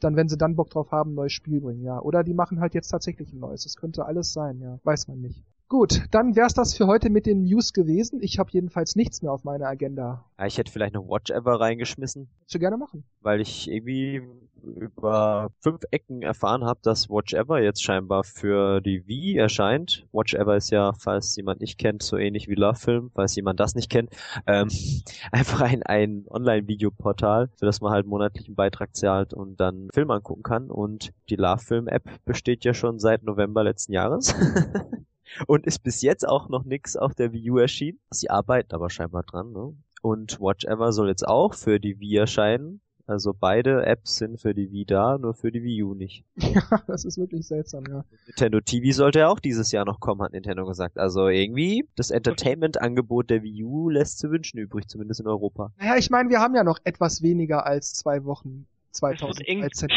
dann, 0.00 0.16
wenn 0.16 0.28
sie 0.28 0.38
dann 0.38 0.56
Bock 0.56 0.70
drauf 0.70 0.90
haben, 0.90 1.12
ein 1.12 1.14
neues 1.14 1.32
Spiel 1.32 1.60
bringen, 1.60 1.84
ja. 1.84 2.00
Oder 2.00 2.24
die 2.24 2.34
machen 2.34 2.60
halt 2.60 2.74
jetzt 2.74 2.88
tatsächlich 2.88 3.32
ein 3.32 3.38
neues. 3.38 3.62
Das 3.62 3.76
könnte 3.76 4.04
alles 4.04 4.32
sein, 4.32 4.60
ja. 4.60 4.78
Weiß 4.82 5.06
man 5.06 5.20
nicht. 5.20 5.44
Gut, 5.72 6.02
dann 6.10 6.36
wär's 6.36 6.52
das 6.52 6.74
für 6.74 6.86
heute 6.86 7.08
mit 7.08 7.24
den 7.24 7.44
News 7.44 7.72
gewesen. 7.72 8.20
Ich 8.20 8.38
habe 8.38 8.50
jedenfalls 8.52 8.94
nichts 8.94 9.22
mehr 9.22 9.32
auf 9.32 9.42
meiner 9.42 9.68
Agenda. 9.68 10.22
Ja, 10.38 10.44
ich 10.44 10.58
hätte 10.58 10.70
vielleicht 10.70 10.92
noch 10.92 11.08
Watch 11.08 11.30
Ever 11.30 11.58
reingeschmissen. 11.58 12.28
Du 12.52 12.58
gerne 12.58 12.76
machen. 12.76 13.04
Weil 13.22 13.40
ich 13.40 13.70
irgendwie 13.70 14.20
über 14.62 15.50
fünf 15.60 15.80
Ecken 15.90 16.20
erfahren 16.20 16.66
habe, 16.66 16.80
dass 16.82 17.08
Watch 17.08 17.32
Ever 17.32 17.62
jetzt 17.62 17.82
scheinbar 17.82 18.22
für 18.22 18.82
die 18.82 19.08
Wii 19.08 19.38
erscheint. 19.38 20.06
Watch 20.12 20.34
Ever 20.34 20.58
ist 20.58 20.68
ja, 20.68 20.92
falls 20.92 21.34
jemand 21.36 21.62
nicht 21.62 21.78
kennt, 21.78 22.02
so 22.02 22.18
ähnlich 22.18 22.48
wie 22.48 22.54
Love 22.54 22.78
Film, 22.78 23.10
falls 23.14 23.34
jemand 23.34 23.58
das 23.58 23.74
nicht 23.74 23.90
kennt, 23.90 24.10
ähm, 24.46 24.68
einfach 25.32 25.62
ein, 25.62 25.82
ein 25.84 26.26
Online-Videoportal, 26.28 27.48
das 27.60 27.80
man 27.80 27.92
halt 27.92 28.04
monatlichen 28.04 28.54
Beitrag 28.54 28.94
zahlt 28.94 29.32
und 29.32 29.58
dann 29.58 29.88
Film 29.94 30.10
angucken 30.10 30.42
kann. 30.42 30.70
Und 30.70 31.14
die 31.30 31.36
Love 31.36 31.62
Film 31.64 31.88
App 31.88 32.10
besteht 32.26 32.62
ja 32.62 32.74
schon 32.74 32.98
seit 32.98 33.22
November 33.22 33.64
letzten 33.64 33.94
Jahres. 33.94 34.34
und 35.46 35.66
ist 35.66 35.82
bis 35.82 36.02
jetzt 36.02 36.26
auch 36.26 36.48
noch 36.48 36.64
nix 36.64 36.96
auf 36.96 37.14
der 37.14 37.32
Wii 37.32 37.50
U 37.50 37.58
erschienen. 37.58 37.98
Sie 38.10 38.30
arbeiten 38.30 38.74
aber 38.74 38.90
scheinbar 38.90 39.22
dran, 39.22 39.52
ne? 39.52 39.74
Und 40.02 40.40
Watch 40.40 40.64
Ever 40.64 40.92
soll 40.92 41.08
jetzt 41.08 41.26
auch 41.26 41.54
für 41.54 41.78
die 41.78 42.00
Wii 42.00 42.16
erscheinen. 42.16 42.80
Also 43.06 43.34
beide 43.38 43.84
Apps 43.84 44.16
sind 44.16 44.40
für 44.40 44.54
die 44.54 44.70
Wii 44.70 44.84
da, 44.86 45.18
nur 45.18 45.34
für 45.34 45.50
die 45.50 45.62
Wii 45.62 45.82
U 45.82 45.94
nicht. 45.94 46.24
Ja, 46.36 46.82
das 46.86 47.04
ist 47.04 47.18
wirklich 47.18 47.46
seltsam, 47.46 47.84
ja. 47.88 48.04
Nintendo 48.26 48.60
TV 48.60 48.94
sollte 48.94 49.20
ja 49.20 49.28
auch 49.28 49.40
dieses 49.40 49.72
Jahr 49.72 49.84
noch 49.84 50.00
kommen, 50.00 50.22
hat 50.22 50.32
Nintendo 50.32 50.66
gesagt. 50.66 50.98
Also 50.98 51.28
irgendwie, 51.28 51.88
das 51.96 52.10
Entertainment-Angebot 52.10 53.30
der 53.30 53.42
Wii 53.42 53.64
U 53.64 53.88
lässt 53.88 54.18
zu 54.18 54.30
wünschen 54.30 54.58
übrig, 54.58 54.88
zumindest 54.88 55.20
in 55.20 55.26
Europa. 55.26 55.72
Naja, 55.78 55.96
ich 55.96 56.10
meine, 56.10 56.30
wir 56.30 56.40
haben 56.40 56.54
ja 56.54 56.64
noch 56.64 56.78
etwas 56.84 57.22
weniger 57.22 57.66
als 57.66 57.94
zwei 57.94 58.24
Wochen 58.24 58.66
2013. 58.92 59.88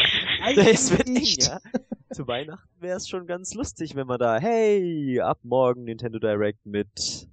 Eng, 0.46 1.16
ja. 1.38 1.60
Zu 2.12 2.26
Weihnachten 2.28 2.80
wäre 2.80 2.96
es 2.96 3.08
schon 3.08 3.26
ganz 3.26 3.54
lustig, 3.54 3.96
wenn 3.96 4.06
man 4.06 4.18
da, 4.18 4.38
hey, 4.38 5.20
ab 5.20 5.38
morgen 5.42 5.84
Nintendo 5.84 6.18
Direct 6.18 6.64
mit 6.64 7.28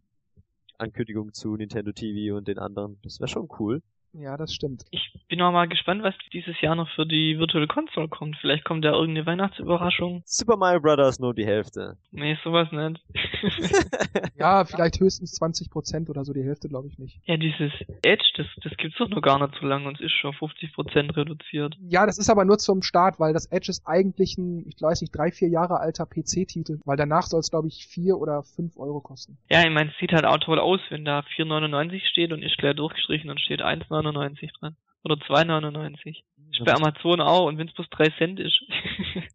Ankündigung 0.78 1.32
zu 1.34 1.56
Nintendo 1.56 1.92
TV 1.92 2.36
und 2.36 2.48
den 2.48 2.58
anderen. 2.58 2.98
Das 3.04 3.20
wäre 3.20 3.28
schon 3.28 3.48
cool. 3.60 3.82
Ja, 4.14 4.38
das 4.38 4.54
stimmt. 4.54 4.84
Ich 4.92 5.12
bin 5.28 5.40
noch 5.40 5.52
mal 5.52 5.68
gespannt, 5.68 6.04
was 6.04 6.14
dieses 6.32 6.60
Jahr 6.62 6.76
noch 6.76 6.90
für 6.90 7.06
die 7.06 7.40
Virtual 7.40 7.66
Console 7.68 8.08
kommt. 8.08 8.38
Vielleicht 8.40 8.64
kommt 8.64 8.86
da 8.86 8.92
irgendeine 8.92 9.26
Weihnachtsüberraschung. 9.26 10.22
Super 10.26 10.56
Mario 10.56 10.82
Bros. 10.82 11.20
nur 11.20 11.34
die 11.34 11.46
Hälfte. 11.46 11.98
Nee, 12.12 12.38
sowas 12.44 12.72
nicht. 12.72 13.02
ja, 14.38 14.66
vielleicht 14.66 15.00
höchstens 15.00 15.42
20% 15.42 16.10
oder 16.10 16.24
so, 16.24 16.34
die 16.34 16.44
Hälfte 16.44 16.70
glaube 16.70 16.90
ich 16.90 17.00
nicht. 17.00 17.20
Ja, 17.26 17.38
dieses 17.38 17.72
Edge, 18.04 18.26
das, 18.38 18.46
das 18.64 18.78
gibt's 18.78 18.98
doch 19.00 19.10
noch 19.10 19.22
gar 19.22 19.40
nicht 19.40 19.60
so 19.60 19.66
lange 19.66 19.88
und 19.88 19.96
es 19.96 20.06
ist 20.06 20.12
schon 20.12 20.34
50% 20.34 21.16
reduziert. 21.16 21.76
Ja, 21.82 22.06
das 22.06 22.20
ist 22.20 22.30
aber 22.30 22.46
nur 22.46 22.60
zum 22.60 22.84
Start, 22.84 23.20
weil 23.20 23.34
das 23.34 23.48
Edge 23.48 23.72
ist 23.72 23.82
eigentlich 23.86 24.38
ein, 24.38 24.66
ich 24.68 24.80
weiß 24.80 25.02
nicht, 25.02 25.16
drei, 25.16 25.32
vier 25.32 25.50
Jahre 25.50 25.80
alter 25.80 26.06
PC-Titel, 26.06 26.80
weil 26.86 26.98
danach 26.98 27.24
soll 27.24 27.40
es 27.40 27.50
glaube 27.50 27.68
ich 27.68 27.88
vier 27.88 28.18
oder 28.18 28.44
fünf 28.44 28.78
Euro 28.78 29.02
kosten. 29.02 29.38
Ja, 29.50 29.64
ich 29.64 29.72
meine, 29.72 29.90
es 29.90 29.98
sieht 30.00 30.14
halt 30.14 30.26
auch 30.26 30.38
toll 30.38 30.60
aus, 30.60 30.80
wenn 30.90 31.04
da 31.04 31.24
4,99 31.36 32.06
steht 32.08 32.32
und 32.32 32.44
ist 32.44 32.62
leer 32.62 32.76
durchgestrichen 32.76 33.32
und 33.32 33.40
steht 33.40 33.64
1,99 33.64 34.03
2,99 34.04 34.60
dran. 34.60 34.76
Oder 35.04 35.16
2,99. 35.16 36.24
Ist 36.52 36.66
bei 36.66 36.74
Amazon 36.74 37.20
auch 37.22 37.48
und 37.48 37.58
wenn 37.58 37.68
es 37.68 37.74
bloß 37.74 37.90
3 37.90 38.10
Cent 38.18 38.40
ist. 38.40 38.62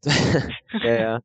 ja, 0.83 1.01
ja. 1.01 1.21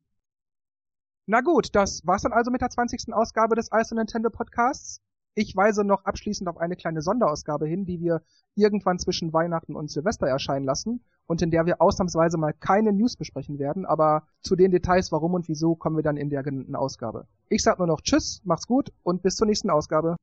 Na 1.26 1.40
gut, 1.40 1.68
das 1.74 2.02
war's 2.04 2.22
dann 2.22 2.32
also 2.32 2.50
mit 2.50 2.60
der 2.60 2.68
20. 2.68 3.14
Ausgabe 3.14 3.56
des 3.56 3.70
Ice 3.72 3.94
Nintendo 3.94 4.28
Podcasts. 4.28 5.00
Ich 5.34 5.56
weise 5.56 5.82
noch 5.82 6.04
abschließend 6.04 6.48
auf 6.48 6.58
eine 6.58 6.76
kleine 6.76 7.00
Sonderausgabe 7.00 7.66
hin, 7.66 7.86
die 7.86 8.00
wir 8.00 8.22
irgendwann 8.54 8.98
zwischen 8.98 9.32
Weihnachten 9.32 9.74
und 9.74 9.90
Silvester 9.90 10.28
erscheinen 10.28 10.66
lassen 10.66 11.02
und 11.26 11.42
in 11.42 11.50
der 11.50 11.66
wir 11.66 11.80
ausnahmsweise 11.80 12.36
mal 12.36 12.52
keine 12.52 12.92
News 12.92 13.16
besprechen 13.16 13.58
werden, 13.58 13.86
aber 13.86 14.28
zu 14.42 14.54
den 14.54 14.70
Details, 14.70 15.10
warum 15.10 15.34
und 15.34 15.48
wieso, 15.48 15.74
kommen 15.74 15.96
wir 15.96 16.02
dann 16.02 16.18
in 16.18 16.30
der 16.30 16.42
genannten 16.42 16.76
Ausgabe. 16.76 17.26
Ich 17.48 17.62
sag 17.62 17.78
nur 17.78 17.88
noch 17.88 18.02
Tschüss, 18.02 18.42
macht's 18.44 18.66
gut 18.66 18.92
und 19.02 19.22
bis 19.22 19.36
zur 19.36 19.46
nächsten 19.46 19.70
Ausgabe. 19.70 20.16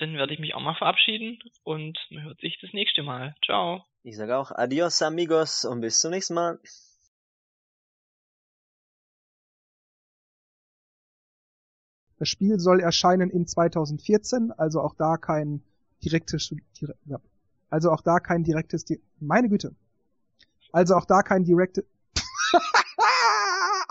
Dann 0.00 0.14
werde 0.14 0.32
ich 0.32 0.40
mich 0.40 0.54
auch 0.54 0.62
mal 0.62 0.74
verabschieden 0.74 1.38
und 1.62 1.98
man 2.10 2.24
hört 2.24 2.40
sich 2.40 2.58
das 2.62 2.72
nächste 2.72 3.02
Mal. 3.02 3.34
Ciao. 3.44 3.84
Ich 4.02 4.16
sage 4.16 4.38
auch 4.38 4.50
Adios 4.50 5.02
amigos 5.02 5.66
und 5.66 5.82
bis 5.82 6.00
zum 6.00 6.10
nächsten 6.12 6.32
Mal. 6.32 6.58
Das 12.18 12.30
Spiel 12.30 12.58
soll 12.58 12.80
erscheinen 12.80 13.28
in 13.28 13.46
2014, 13.46 14.52
also 14.52 14.80
auch 14.80 14.94
da 14.94 15.18
kein 15.18 15.62
direktes, 16.02 16.54
ja, 17.04 17.20
also 17.68 17.90
auch 17.90 18.00
da 18.00 18.20
kein 18.20 18.42
direktes, 18.42 18.86
meine 19.20 19.50
Güte. 19.50 19.74
Also 20.72 20.94
auch 20.94 21.04
da 21.04 21.22
kein 21.22 21.44
direktes, 21.44 21.84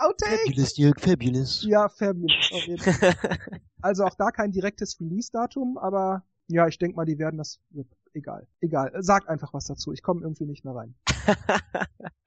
Outtake. 0.00 0.38
Fabulous, 0.46 0.74
Dirk, 0.74 1.00
fabulous. 1.00 1.62
Ja, 1.64 1.88
fabulous, 1.88 2.50
also 3.82 4.04
auch 4.04 4.14
da 4.14 4.30
kein 4.30 4.52
direktes 4.52 5.00
Release-Datum, 5.00 5.78
aber 5.78 6.24
ja, 6.48 6.66
ich 6.66 6.78
denke 6.78 6.96
mal, 6.96 7.04
die 7.04 7.18
werden 7.18 7.36
das, 7.38 7.60
egal, 8.12 8.46
egal. 8.60 8.92
Sag 9.00 9.28
einfach 9.28 9.52
was 9.54 9.66
dazu, 9.66 9.92
ich 9.92 10.02
komme 10.02 10.22
irgendwie 10.22 10.46
nicht 10.46 10.64
mehr 10.64 10.74
rein. 10.74 10.94